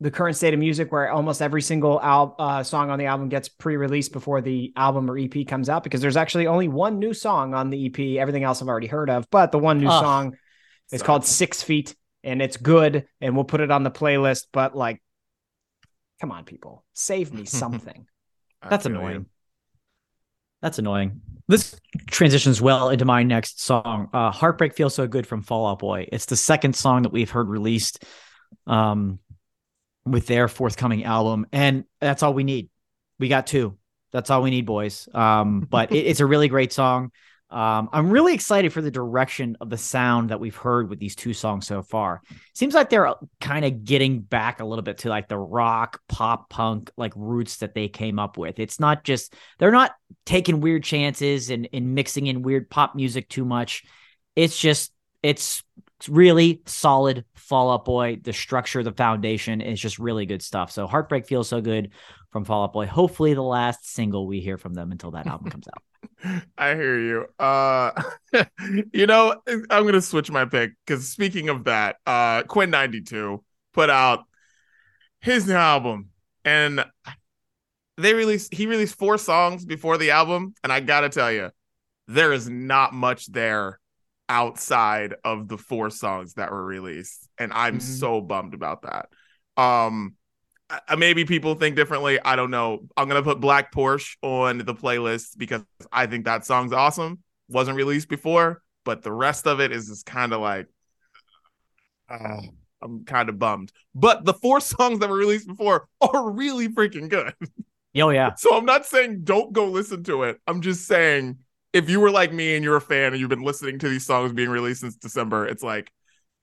the 0.00 0.10
current 0.10 0.36
state 0.36 0.54
of 0.54 0.60
music, 0.60 0.92
where 0.92 1.10
almost 1.10 1.42
every 1.42 1.62
single 1.62 2.00
al- 2.00 2.36
uh, 2.38 2.62
song 2.62 2.90
on 2.90 2.98
the 2.98 3.06
album 3.06 3.28
gets 3.28 3.48
pre-released 3.48 4.12
before 4.12 4.40
the 4.40 4.72
album 4.76 5.10
or 5.10 5.18
EP 5.18 5.46
comes 5.46 5.68
out. 5.68 5.82
Because 5.82 6.00
there's 6.00 6.16
actually 6.18 6.46
only 6.46 6.68
one 6.68 6.98
new 6.98 7.14
song 7.14 7.54
on 7.54 7.70
the 7.70 7.86
EP. 7.86 8.20
Everything 8.20 8.44
else 8.44 8.62
I've 8.62 8.68
already 8.68 8.86
heard 8.86 9.10
of, 9.10 9.28
but 9.30 9.50
the 9.50 9.58
one 9.58 9.78
new 9.78 9.88
song 9.88 10.36
is 10.92 11.00
So- 11.00 11.06
called 11.06 11.24
Six 11.24 11.62
Feet, 11.62 11.96
and 12.22 12.40
it's 12.40 12.56
good. 12.56 13.06
And 13.20 13.34
we'll 13.34 13.44
put 13.44 13.60
it 13.62 13.70
on 13.72 13.82
the 13.82 13.90
playlist. 13.90 14.44
But 14.52 14.76
like, 14.76 15.02
come 16.20 16.32
on, 16.32 16.44
people, 16.44 16.84
save 16.94 17.32
me 17.32 17.44
something. 17.46 18.06
That's 18.68 18.86
feel 18.86 18.94
you. 18.94 18.98
annoying. 18.98 19.26
That's 20.62 20.78
annoying. 20.78 21.20
This 21.46 21.78
transitions 22.10 22.60
well 22.60 22.90
into 22.90 23.04
my 23.04 23.22
next 23.22 23.62
song. 23.62 24.10
Uh, 24.12 24.30
Heartbreak 24.30 24.74
Feels 24.74 24.94
So 24.94 25.06
Good 25.06 25.26
from 25.26 25.42
Fall 25.42 25.66
Out 25.68 25.78
Boy. 25.78 26.08
It's 26.10 26.26
the 26.26 26.36
second 26.36 26.74
song 26.74 27.02
that 27.02 27.12
we've 27.12 27.30
heard 27.30 27.48
released 27.48 28.04
um, 28.66 29.20
with 30.04 30.26
their 30.26 30.48
forthcoming 30.48 31.04
album. 31.04 31.46
And 31.52 31.84
that's 32.00 32.22
all 32.22 32.34
we 32.34 32.44
need. 32.44 32.68
We 33.18 33.28
got 33.28 33.46
two. 33.46 33.78
That's 34.12 34.30
all 34.30 34.42
we 34.42 34.50
need, 34.50 34.66
boys. 34.66 35.08
Um, 35.14 35.60
but 35.60 35.92
it, 35.92 36.06
it's 36.06 36.20
a 36.20 36.26
really 36.26 36.48
great 36.48 36.72
song. 36.72 37.12
Um, 37.50 37.88
I'm 37.92 38.10
really 38.10 38.34
excited 38.34 38.72
for 38.72 38.82
the 38.82 38.90
direction 38.90 39.56
of 39.60 39.70
the 39.70 39.78
sound 39.78 40.30
that 40.30 40.40
we've 40.40 40.54
heard 40.54 40.90
with 40.90 40.98
these 40.98 41.16
two 41.16 41.32
songs 41.32 41.66
so 41.66 41.82
far. 41.82 42.20
Seems 42.54 42.74
like 42.74 42.90
they're 42.90 43.14
kind 43.40 43.64
of 43.64 43.84
getting 43.84 44.20
back 44.20 44.60
a 44.60 44.66
little 44.66 44.82
bit 44.82 44.98
to 44.98 45.08
like 45.08 45.28
the 45.28 45.38
rock, 45.38 46.00
pop 46.08 46.50
punk 46.50 46.90
like 46.96 47.12
roots 47.16 47.58
that 47.58 47.74
they 47.74 47.88
came 47.88 48.18
up 48.18 48.36
with. 48.36 48.58
It's 48.58 48.78
not 48.78 49.02
just 49.02 49.34
they're 49.58 49.70
not 49.70 49.92
taking 50.26 50.60
weird 50.60 50.84
chances 50.84 51.48
and, 51.48 51.68
and 51.72 51.94
mixing 51.94 52.26
in 52.26 52.42
weird 52.42 52.68
pop 52.68 52.94
music 52.94 53.28
too 53.30 53.46
much. 53.46 53.84
It's 54.36 54.58
just 54.58 54.92
it's 55.22 55.62
really 56.06 56.62
solid 56.66 57.24
Fall 57.34 57.72
Out 57.72 57.86
Boy. 57.86 58.18
The 58.22 58.34
structure, 58.34 58.82
the 58.82 58.92
foundation 58.92 59.62
is 59.62 59.80
just 59.80 59.98
really 59.98 60.26
good 60.26 60.42
stuff. 60.42 60.70
So 60.70 60.86
Heartbreak 60.86 61.26
feels 61.26 61.48
so 61.48 61.62
good 61.62 61.92
from 62.30 62.44
Fall 62.44 62.64
Out 62.64 62.74
Boy. 62.74 62.86
Hopefully 62.86 63.32
the 63.32 63.42
last 63.42 63.90
single 63.90 64.26
we 64.26 64.40
hear 64.40 64.58
from 64.58 64.74
them 64.74 64.92
until 64.92 65.12
that 65.12 65.26
album 65.26 65.50
comes 65.50 65.66
out. 65.66 65.82
I 66.58 66.74
hear 66.74 66.98
you. 66.98 67.26
Uh 67.38 67.90
you 68.92 69.06
know, 69.06 69.40
I'm 69.46 69.86
gonna 69.86 70.00
switch 70.00 70.30
my 70.30 70.44
pick 70.44 70.72
because 70.86 71.08
speaking 71.08 71.48
of 71.48 71.64
that, 71.64 71.96
uh 72.06 72.42
Quinn 72.42 72.70
XCII 72.70 73.38
put 73.72 73.90
out 73.90 74.24
his 75.20 75.46
new 75.46 75.54
album 75.54 76.10
and 76.44 76.84
they 77.98 78.14
released 78.14 78.54
he 78.54 78.66
released 78.66 78.96
four 78.96 79.18
songs 79.18 79.64
before 79.64 79.98
the 79.98 80.12
album, 80.12 80.54
and 80.62 80.72
I 80.72 80.80
gotta 80.80 81.08
tell 81.08 81.30
you, 81.30 81.50
there 82.06 82.32
is 82.32 82.48
not 82.48 82.94
much 82.94 83.26
there 83.26 83.78
outside 84.28 85.14
of 85.24 85.48
the 85.48 85.58
four 85.58 85.90
songs 85.90 86.34
that 86.34 86.50
were 86.50 86.64
released, 86.64 87.28
and 87.38 87.52
I'm 87.52 87.78
mm-hmm. 87.78 87.98
so 87.98 88.20
bummed 88.20 88.54
about 88.54 88.82
that. 88.82 89.08
Um, 89.60 90.14
maybe 90.96 91.24
people 91.24 91.54
think 91.54 91.76
differently. 91.76 92.18
I 92.22 92.36
don't 92.36 92.50
know. 92.50 92.86
I'm 92.96 93.08
gonna 93.08 93.22
put 93.22 93.40
Black 93.40 93.72
Porsche 93.72 94.16
on 94.22 94.58
the 94.58 94.74
playlist 94.74 95.38
because 95.38 95.62
I 95.92 96.06
think 96.06 96.24
that 96.24 96.44
song's 96.44 96.72
awesome. 96.72 97.20
Wasn't 97.48 97.76
released 97.76 98.08
before, 98.08 98.62
but 98.84 99.02
the 99.02 99.12
rest 99.12 99.46
of 99.46 99.60
it 99.60 99.72
is 99.72 99.88
just 99.88 100.06
kind 100.06 100.32
of 100.32 100.40
like. 100.40 100.66
Uh, 102.08 102.40
I'm 102.80 103.04
kind 103.04 103.28
of 103.28 103.38
bummed. 103.38 103.72
But 103.94 104.24
the 104.24 104.34
four 104.34 104.60
songs 104.60 105.00
that 105.00 105.08
were 105.08 105.16
released 105.16 105.46
before 105.48 105.88
are 106.00 106.30
really 106.30 106.68
freaking 106.68 107.08
good. 107.08 107.32
Oh 107.96 108.10
yeah. 108.10 108.32
So 108.36 108.56
I'm 108.56 108.64
not 108.64 108.86
saying 108.86 109.24
don't 109.24 109.52
go 109.52 109.66
listen 109.66 110.04
to 110.04 110.24
it. 110.24 110.38
I'm 110.46 110.60
just 110.60 110.86
saying 110.86 111.38
if 111.72 111.90
you 111.90 112.00
were 112.00 112.10
like 112.10 112.32
me 112.32 112.54
and 112.54 112.64
you're 112.64 112.76
a 112.76 112.80
fan 112.80 113.12
and 113.12 113.20
you've 113.20 113.28
been 113.28 113.42
listening 113.42 113.78
to 113.80 113.88
these 113.88 114.06
songs 114.06 114.32
being 114.32 114.48
released 114.48 114.80
since 114.80 114.96
December, 114.96 115.46
it's 115.46 115.62
like 115.62 115.90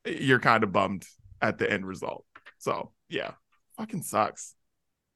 you're 0.06 0.40
kind 0.40 0.64
of 0.64 0.72
bummed 0.72 1.06
at 1.42 1.58
the 1.58 1.72
end 1.72 1.86
result. 1.86 2.26
So 2.58 2.92
yeah, 3.10 3.32
fucking 3.78 4.04
sucks. 4.04 4.56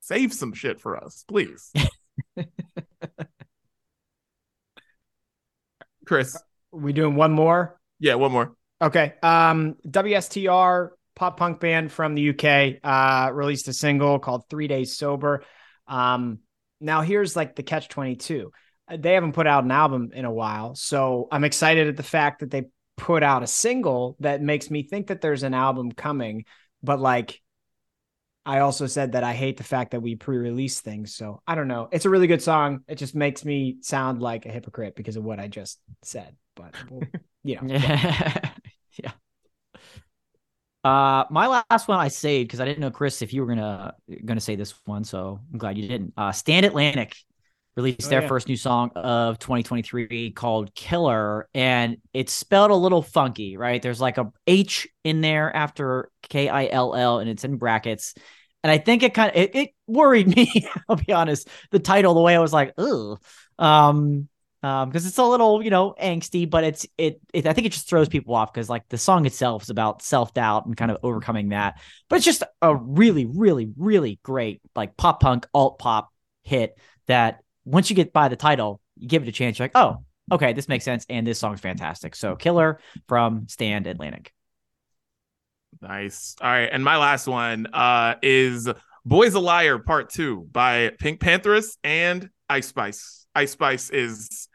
Save 0.01 0.33
some 0.33 0.53
shit 0.53 0.79
for 0.79 0.97
us, 0.97 1.25
please. 1.27 1.71
Chris. 6.05 6.37
We 6.71 6.93
doing 6.93 7.15
one 7.15 7.31
more? 7.31 7.79
Yeah, 7.99 8.15
one 8.15 8.31
more. 8.31 8.53
Okay. 8.81 9.13
Um, 9.21 9.75
WSTR 9.87 10.89
pop 11.15 11.37
punk 11.37 11.59
band 11.59 11.91
from 11.91 12.15
the 12.15 12.29
UK 12.29 12.79
uh 12.81 13.29
released 13.33 13.67
a 13.67 13.73
single 13.73 14.19
called 14.19 14.45
Three 14.49 14.67
Days 14.67 14.97
Sober. 14.97 15.43
Um, 15.87 16.39
now 16.79 17.01
here's 17.01 17.35
like 17.35 17.55
the 17.55 17.63
catch 17.63 17.89
22. 17.89 18.51
Uh, 18.87 18.97
they 18.97 19.13
haven't 19.13 19.33
put 19.33 19.47
out 19.47 19.63
an 19.63 19.71
album 19.71 20.11
in 20.13 20.25
a 20.25 20.31
while. 20.31 20.75
So 20.75 21.27
I'm 21.31 21.43
excited 21.43 21.87
at 21.87 21.97
the 21.97 22.03
fact 22.03 22.39
that 22.39 22.51
they 22.51 22.63
put 22.95 23.21
out 23.23 23.43
a 23.43 23.47
single 23.47 24.15
that 24.19 24.41
makes 24.41 24.69
me 24.69 24.83
think 24.83 25.07
that 25.07 25.21
there's 25.21 25.43
an 25.43 25.53
album 25.53 25.91
coming. 25.91 26.45
But 26.81 26.99
like, 26.99 27.41
I 28.49 28.61
also 28.61 28.87
said 28.87 29.11
that 29.11 29.23
I 29.23 29.33
hate 29.33 29.57
the 29.57 29.63
fact 29.63 29.91
that 29.91 30.01
we 30.01 30.15
pre-release 30.15 30.81
things. 30.81 31.13
So 31.13 31.39
I 31.45 31.53
don't 31.53 31.67
know. 31.67 31.87
It's 31.91 32.05
a 32.05 32.09
really 32.09 32.25
good 32.25 32.41
song. 32.41 32.79
It 32.87 32.95
just 32.95 33.13
makes 33.13 33.45
me 33.45 33.77
sound 33.81 34.23
like 34.23 34.47
a 34.47 34.51
hypocrite 34.51 34.95
because 34.95 35.17
of 35.17 35.23
what 35.23 35.39
I 35.39 35.47
just 35.47 35.79
said. 36.01 36.35
But 36.55 36.73
you 37.43 37.57
know, 37.57 37.61
yeah. 37.67 38.49
yeah. 39.03 39.11
Uh, 40.83 41.25
my 41.29 41.63
last 41.69 41.87
one 41.87 41.99
I 41.99 42.07
saved 42.07 42.47
because 42.47 42.59
I 42.59 42.65
didn't 42.65 42.79
know 42.79 42.89
Chris 42.89 43.21
if 43.21 43.33
you 43.33 43.45
were 43.45 43.53
gonna 43.53 43.93
gonna 44.25 44.39
say 44.39 44.55
this 44.55 44.73
one, 44.85 45.03
so 45.03 45.39
I'm 45.53 45.59
glad 45.59 45.77
you 45.77 45.87
didn't. 45.87 46.13
Uh, 46.17 46.31
Stand 46.31 46.65
Atlantic 46.65 47.15
released 47.75 48.07
oh, 48.07 48.09
their 48.09 48.23
yeah. 48.23 48.27
first 48.27 48.47
new 48.47 48.57
song 48.57 48.89
of 48.95 49.37
2023 49.37 50.31
called 50.31 50.73
Killer, 50.73 51.47
and 51.53 51.97
it's 52.13 52.33
spelled 52.33 52.71
a 52.71 52.75
little 52.75 53.03
funky, 53.03 53.57
right? 53.57 53.79
There's 53.79 54.01
like 54.01 54.17
a 54.17 54.31
H 54.47 54.87
in 55.03 55.21
there 55.21 55.55
after 55.55 56.09
K 56.23 56.49
I 56.49 56.65
L 56.65 56.95
L, 56.95 57.19
and 57.19 57.29
it's 57.29 57.43
in 57.43 57.57
brackets. 57.57 58.15
And 58.63 58.71
I 58.71 58.77
think 58.77 59.03
it 59.03 59.13
kind 59.13 59.31
of 59.31 59.35
it, 59.35 59.55
it 59.55 59.69
worried 59.87 60.27
me. 60.35 60.67
I'll 60.87 60.95
be 60.95 61.13
honest. 61.13 61.47
The 61.71 61.79
title, 61.79 62.13
the 62.13 62.21
way 62.21 62.35
I 62.35 62.39
was 62.39 62.53
like, 62.53 62.73
ugh. 62.77 63.19
Um, 63.57 64.29
um 64.63 64.89
because 64.89 65.05
it's 65.05 65.17
a 65.17 65.23
little 65.23 65.63
you 65.63 65.69
know 65.69 65.95
angsty 66.01 66.49
but 66.49 66.63
it's 66.63 66.85
it, 66.97 67.19
it 67.33 67.47
i 67.47 67.53
think 67.53 67.65
it 67.65 67.71
just 67.71 67.87
throws 67.87 68.09
people 68.09 68.35
off 68.35 68.51
because 68.51 68.69
like 68.69 68.87
the 68.89 68.97
song 68.97 69.25
itself 69.25 69.63
is 69.63 69.69
about 69.69 70.01
self-doubt 70.01 70.65
and 70.65 70.75
kind 70.75 70.91
of 70.91 70.97
overcoming 71.03 71.49
that 71.49 71.79
but 72.09 72.17
it's 72.17 72.25
just 72.25 72.43
a 72.61 72.75
really 72.75 73.25
really 73.25 73.71
really 73.77 74.19
great 74.23 74.61
like 74.75 74.97
pop 74.97 75.21
punk 75.21 75.47
alt 75.53 75.79
pop 75.79 76.13
hit 76.43 76.77
that 77.07 77.39
once 77.65 77.89
you 77.89 77.95
get 77.95 78.11
by 78.11 78.27
the 78.27 78.35
title 78.35 78.81
you 78.97 79.07
give 79.07 79.23
it 79.23 79.29
a 79.29 79.31
chance 79.31 79.57
you're 79.57 79.65
like 79.65 79.75
oh 79.75 79.97
okay 80.31 80.53
this 80.53 80.67
makes 80.67 80.83
sense 80.83 81.05
and 81.09 81.25
this 81.25 81.39
song's 81.39 81.61
fantastic 81.61 82.15
so 82.15 82.35
killer 82.35 82.79
from 83.07 83.47
stand 83.47 83.87
atlantic 83.87 84.33
nice 85.81 86.35
all 86.41 86.49
right 86.49 86.69
and 86.71 86.83
my 86.83 86.97
last 86.97 87.27
one 87.27 87.67
uh 87.73 88.15
is 88.21 88.67
boys 89.05 89.33
a 89.33 89.39
liar 89.39 89.79
part 89.79 90.09
two 90.09 90.47
by 90.51 90.91
pink 90.99 91.19
pantheress 91.19 91.77
and 91.83 92.29
ice 92.49 92.67
spice 92.67 93.25
ice 93.35 93.51
spice 93.51 93.89
is 93.89 94.49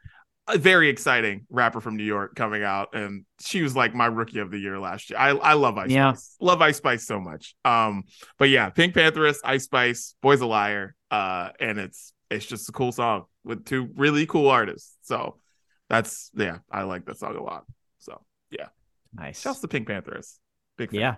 a 0.47 0.59
very 0.59 0.89
exciting 0.89 1.47
rapper 1.49 1.81
from 1.81 1.97
New 1.97 2.05
York 2.05 2.35
coming 2.35 2.63
out, 2.63 2.95
and 2.95 3.25
she 3.41 3.63
was 3.63 3.75
like 3.75 3.95
my 3.95 4.07
rookie 4.07 4.41
of 4.41 4.51
the 4.51 4.59
year 4.59 4.79
last 4.79 5.11
year. 5.11 5.19
I 5.19 5.31
I 5.31 5.53
love 5.55 5.79
Ice 5.79 5.91
yeah. 5.91 6.13
Spice, 6.13 6.37
love 6.41 6.61
Ice 6.61 6.77
Spice 6.77 7.07
so 7.07 7.19
much. 7.19 7.55
Um, 7.65 8.05
but 8.39 8.51
yeah, 8.51 8.69
Pink 8.71 8.95
Pantheress, 8.95 9.39
Ice 9.45 9.65
Spice, 9.65 10.15
Boy's 10.21 10.41
a 10.41 10.47
Liar, 10.47 10.95
uh, 11.11 11.51
and 11.61 11.79
it's 11.79 12.13
it's 12.31 12.45
just 12.45 12.69
a 12.69 12.73
cool 12.73 12.93
song 12.93 13.25
with 13.45 13.65
two 13.65 13.89
really 13.97 14.27
cool 14.27 14.49
artists. 14.49 14.97
So 15.03 15.39
that's 15.89 16.31
yeah, 16.35 16.59
I 16.71 16.83
like 16.83 17.07
that 17.07 17.19
song 17.19 17.37
a 17.37 17.43
lot. 17.43 17.65
So 17.99 18.21
yeah, 18.51 18.69
nice. 19.15 19.41
Shouts 19.41 19.61
to 19.61 19.69
Pink 19.69 19.89
Pantheress, 19.89 20.39
big 20.77 20.91
fan. 20.91 21.01
yeah. 21.01 21.15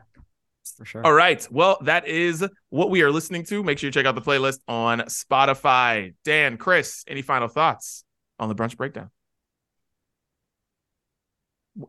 For 0.77 0.85
sure. 0.85 1.07
All 1.07 1.13
right. 1.13 1.47
Well, 1.51 1.79
that 1.83 2.09
is 2.09 2.45
what 2.71 2.91
we 2.91 3.03
are 3.03 3.11
listening 3.11 3.45
to. 3.45 3.63
Make 3.63 3.79
sure 3.79 3.89
you 3.89 3.93
check 3.93 4.05
out 4.05 4.15
the 4.15 4.21
playlist 4.21 4.59
on 4.67 5.01
Spotify. 5.03 6.15
Dan, 6.25 6.57
Chris, 6.59 7.05
any 7.07 7.23
final 7.23 7.49
thoughts 7.49 8.05
on 8.39 8.49
the 8.49 8.55
brunch 8.55 8.77
breakdown? 8.77 9.11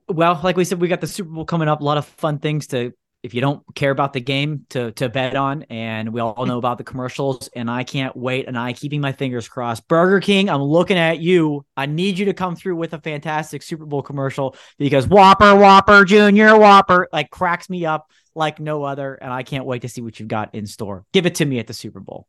Well, 0.07 0.39
like 0.43 0.57
we 0.57 0.63
said, 0.63 0.79
we 0.79 0.87
got 0.87 1.01
the 1.01 1.07
Super 1.07 1.29
Bowl 1.29 1.45
coming 1.45 1.67
up. 1.67 1.81
A 1.81 1.83
lot 1.83 1.97
of 1.97 2.05
fun 2.05 2.39
things 2.39 2.67
to, 2.67 2.93
if 3.27 3.33
you 3.33 3.41
don't 3.41 3.61
care 3.75 3.91
about 3.91 4.13
the 4.13 4.21
game, 4.21 4.65
to 4.69 4.93
to 4.93 5.09
bet 5.09 5.35
on. 5.35 5.63
And 5.63 6.13
we 6.13 6.21
all 6.21 6.45
know 6.45 6.57
about 6.57 6.77
the 6.77 6.85
commercials. 6.85 7.49
And 7.55 7.69
I 7.69 7.83
can't 7.83 8.15
wait. 8.15 8.47
And 8.47 8.57
I 8.57 8.71
keeping 8.71 9.01
my 9.01 9.11
fingers 9.11 9.49
crossed. 9.49 9.87
Burger 9.87 10.21
King, 10.21 10.49
I'm 10.49 10.63
looking 10.63 10.97
at 10.97 11.19
you. 11.19 11.65
I 11.75 11.85
need 11.85 12.17
you 12.17 12.25
to 12.25 12.33
come 12.33 12.55
through 12.55 12.77
with 12.77 12.93
a 12.93 13.01
fantastic 13.01 13.61
Super 13.61 13.85
Bowl 13.85 14.01
commercial 14.01 14.55
because 14.79 15.07
Whopper, 15.07 15.55
Whopper, 15.55 16.05
Junior 16.05 16.57
Whopper, 16.57 17.09
like 17.11 17.29
cracks 17.29 17.69
me 17.69 17.85
up 17.85 18.09
like 18.33 18.61
no 18.61 18.83
other. 18.83 19.15
And 19.15 19.31
I 19.31 19.43
can't 19.43 19.65
wait 19.65 19.81
to 19.81 19.89
see 19.89 20.01
what 20.01 20.19
you've 20.19 20.29
got 20.29 20.55
in 20.55 20.65
store. 20.65 21.05
Give 21.11 21.25
it 21.25 21.35
to 21.35 21.45
me 21.45 21.59
at 21.59 21.67
the 21.67 21.73
Super 21.73 21.99
Bowl. 21.99 22.27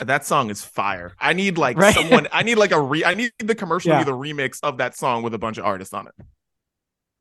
Uh, 0.00 0.04
that 0.04 0.24
song 0.24 0.48
is 0.48 0.64
fire. 0.64 1.14
I 1.20 1.34
need 1.34 1.58
like 1.58 1.76
right? 1.76 1.94
someone. 1.94 2.26
I 2.32 2.42
need 2.42 2.56
like 2.56 2.72
a 2.72 2.80
re. 2.80 3.04
I 3.04 3.12
need 3.12 3.32
the 3.38 3.54
commercial 3.54 3.90
yeah. 3.90 3.98
to 3.98 4.04
be 4.06 4.10
the 4.10 4.16
remix 4.16 4.60
of 4.62 4.78
that 4.78 4.96
song 4.96 5.22
with 5.22 5.34
a 5.34 5.38
bunch 5.38 5.58
of 5.58 5.66
artists 5.66 5.92
on 5.92 6.08
it. 6.08 6.14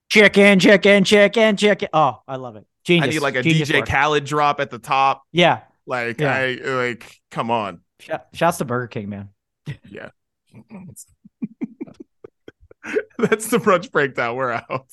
Chicken, 0.10 0.60
chicken, 0.60 1.04
chicken, 1.04 1.58
chicken. 1.58 1.89
Oh, 1.91 2.22
I 2.26 2.38
love 2.38 2.56
it. 2.56 2.66
Genius. 2.86 3.07
I 3.07 3.09
need 3.09 3.19
like 3.19 3.36
a 3.36 3.43
Genius 3.43 3.69
DJ 3.69 3.79
work. 3.79 3.89
Khaled 3.89 4.25
drop 4.25 4.59
at 4.59 4.69
the 4.69 4.79
top. 4.79 5.23
Yeah. 5.31 5.61
Like 5.86 6.21
yeah. 6.21 6.33
I 6.33 6.53
like 6.63 7.19
come 7.31 7.51
on. 7.51 7.81
Shouts 8.33 8.57
to 8.59 8.65
Burger 8.65 8.88
King, 8.88 9.09
man. 9.09 9.29
Yeah. 9.89 10.09
That's 13.17 13.47
the 13.47 13.57
brunch 13.57 13.91
breakdown. 13.91 14.36
We're 14.36 14.51
out. 14.51 14.86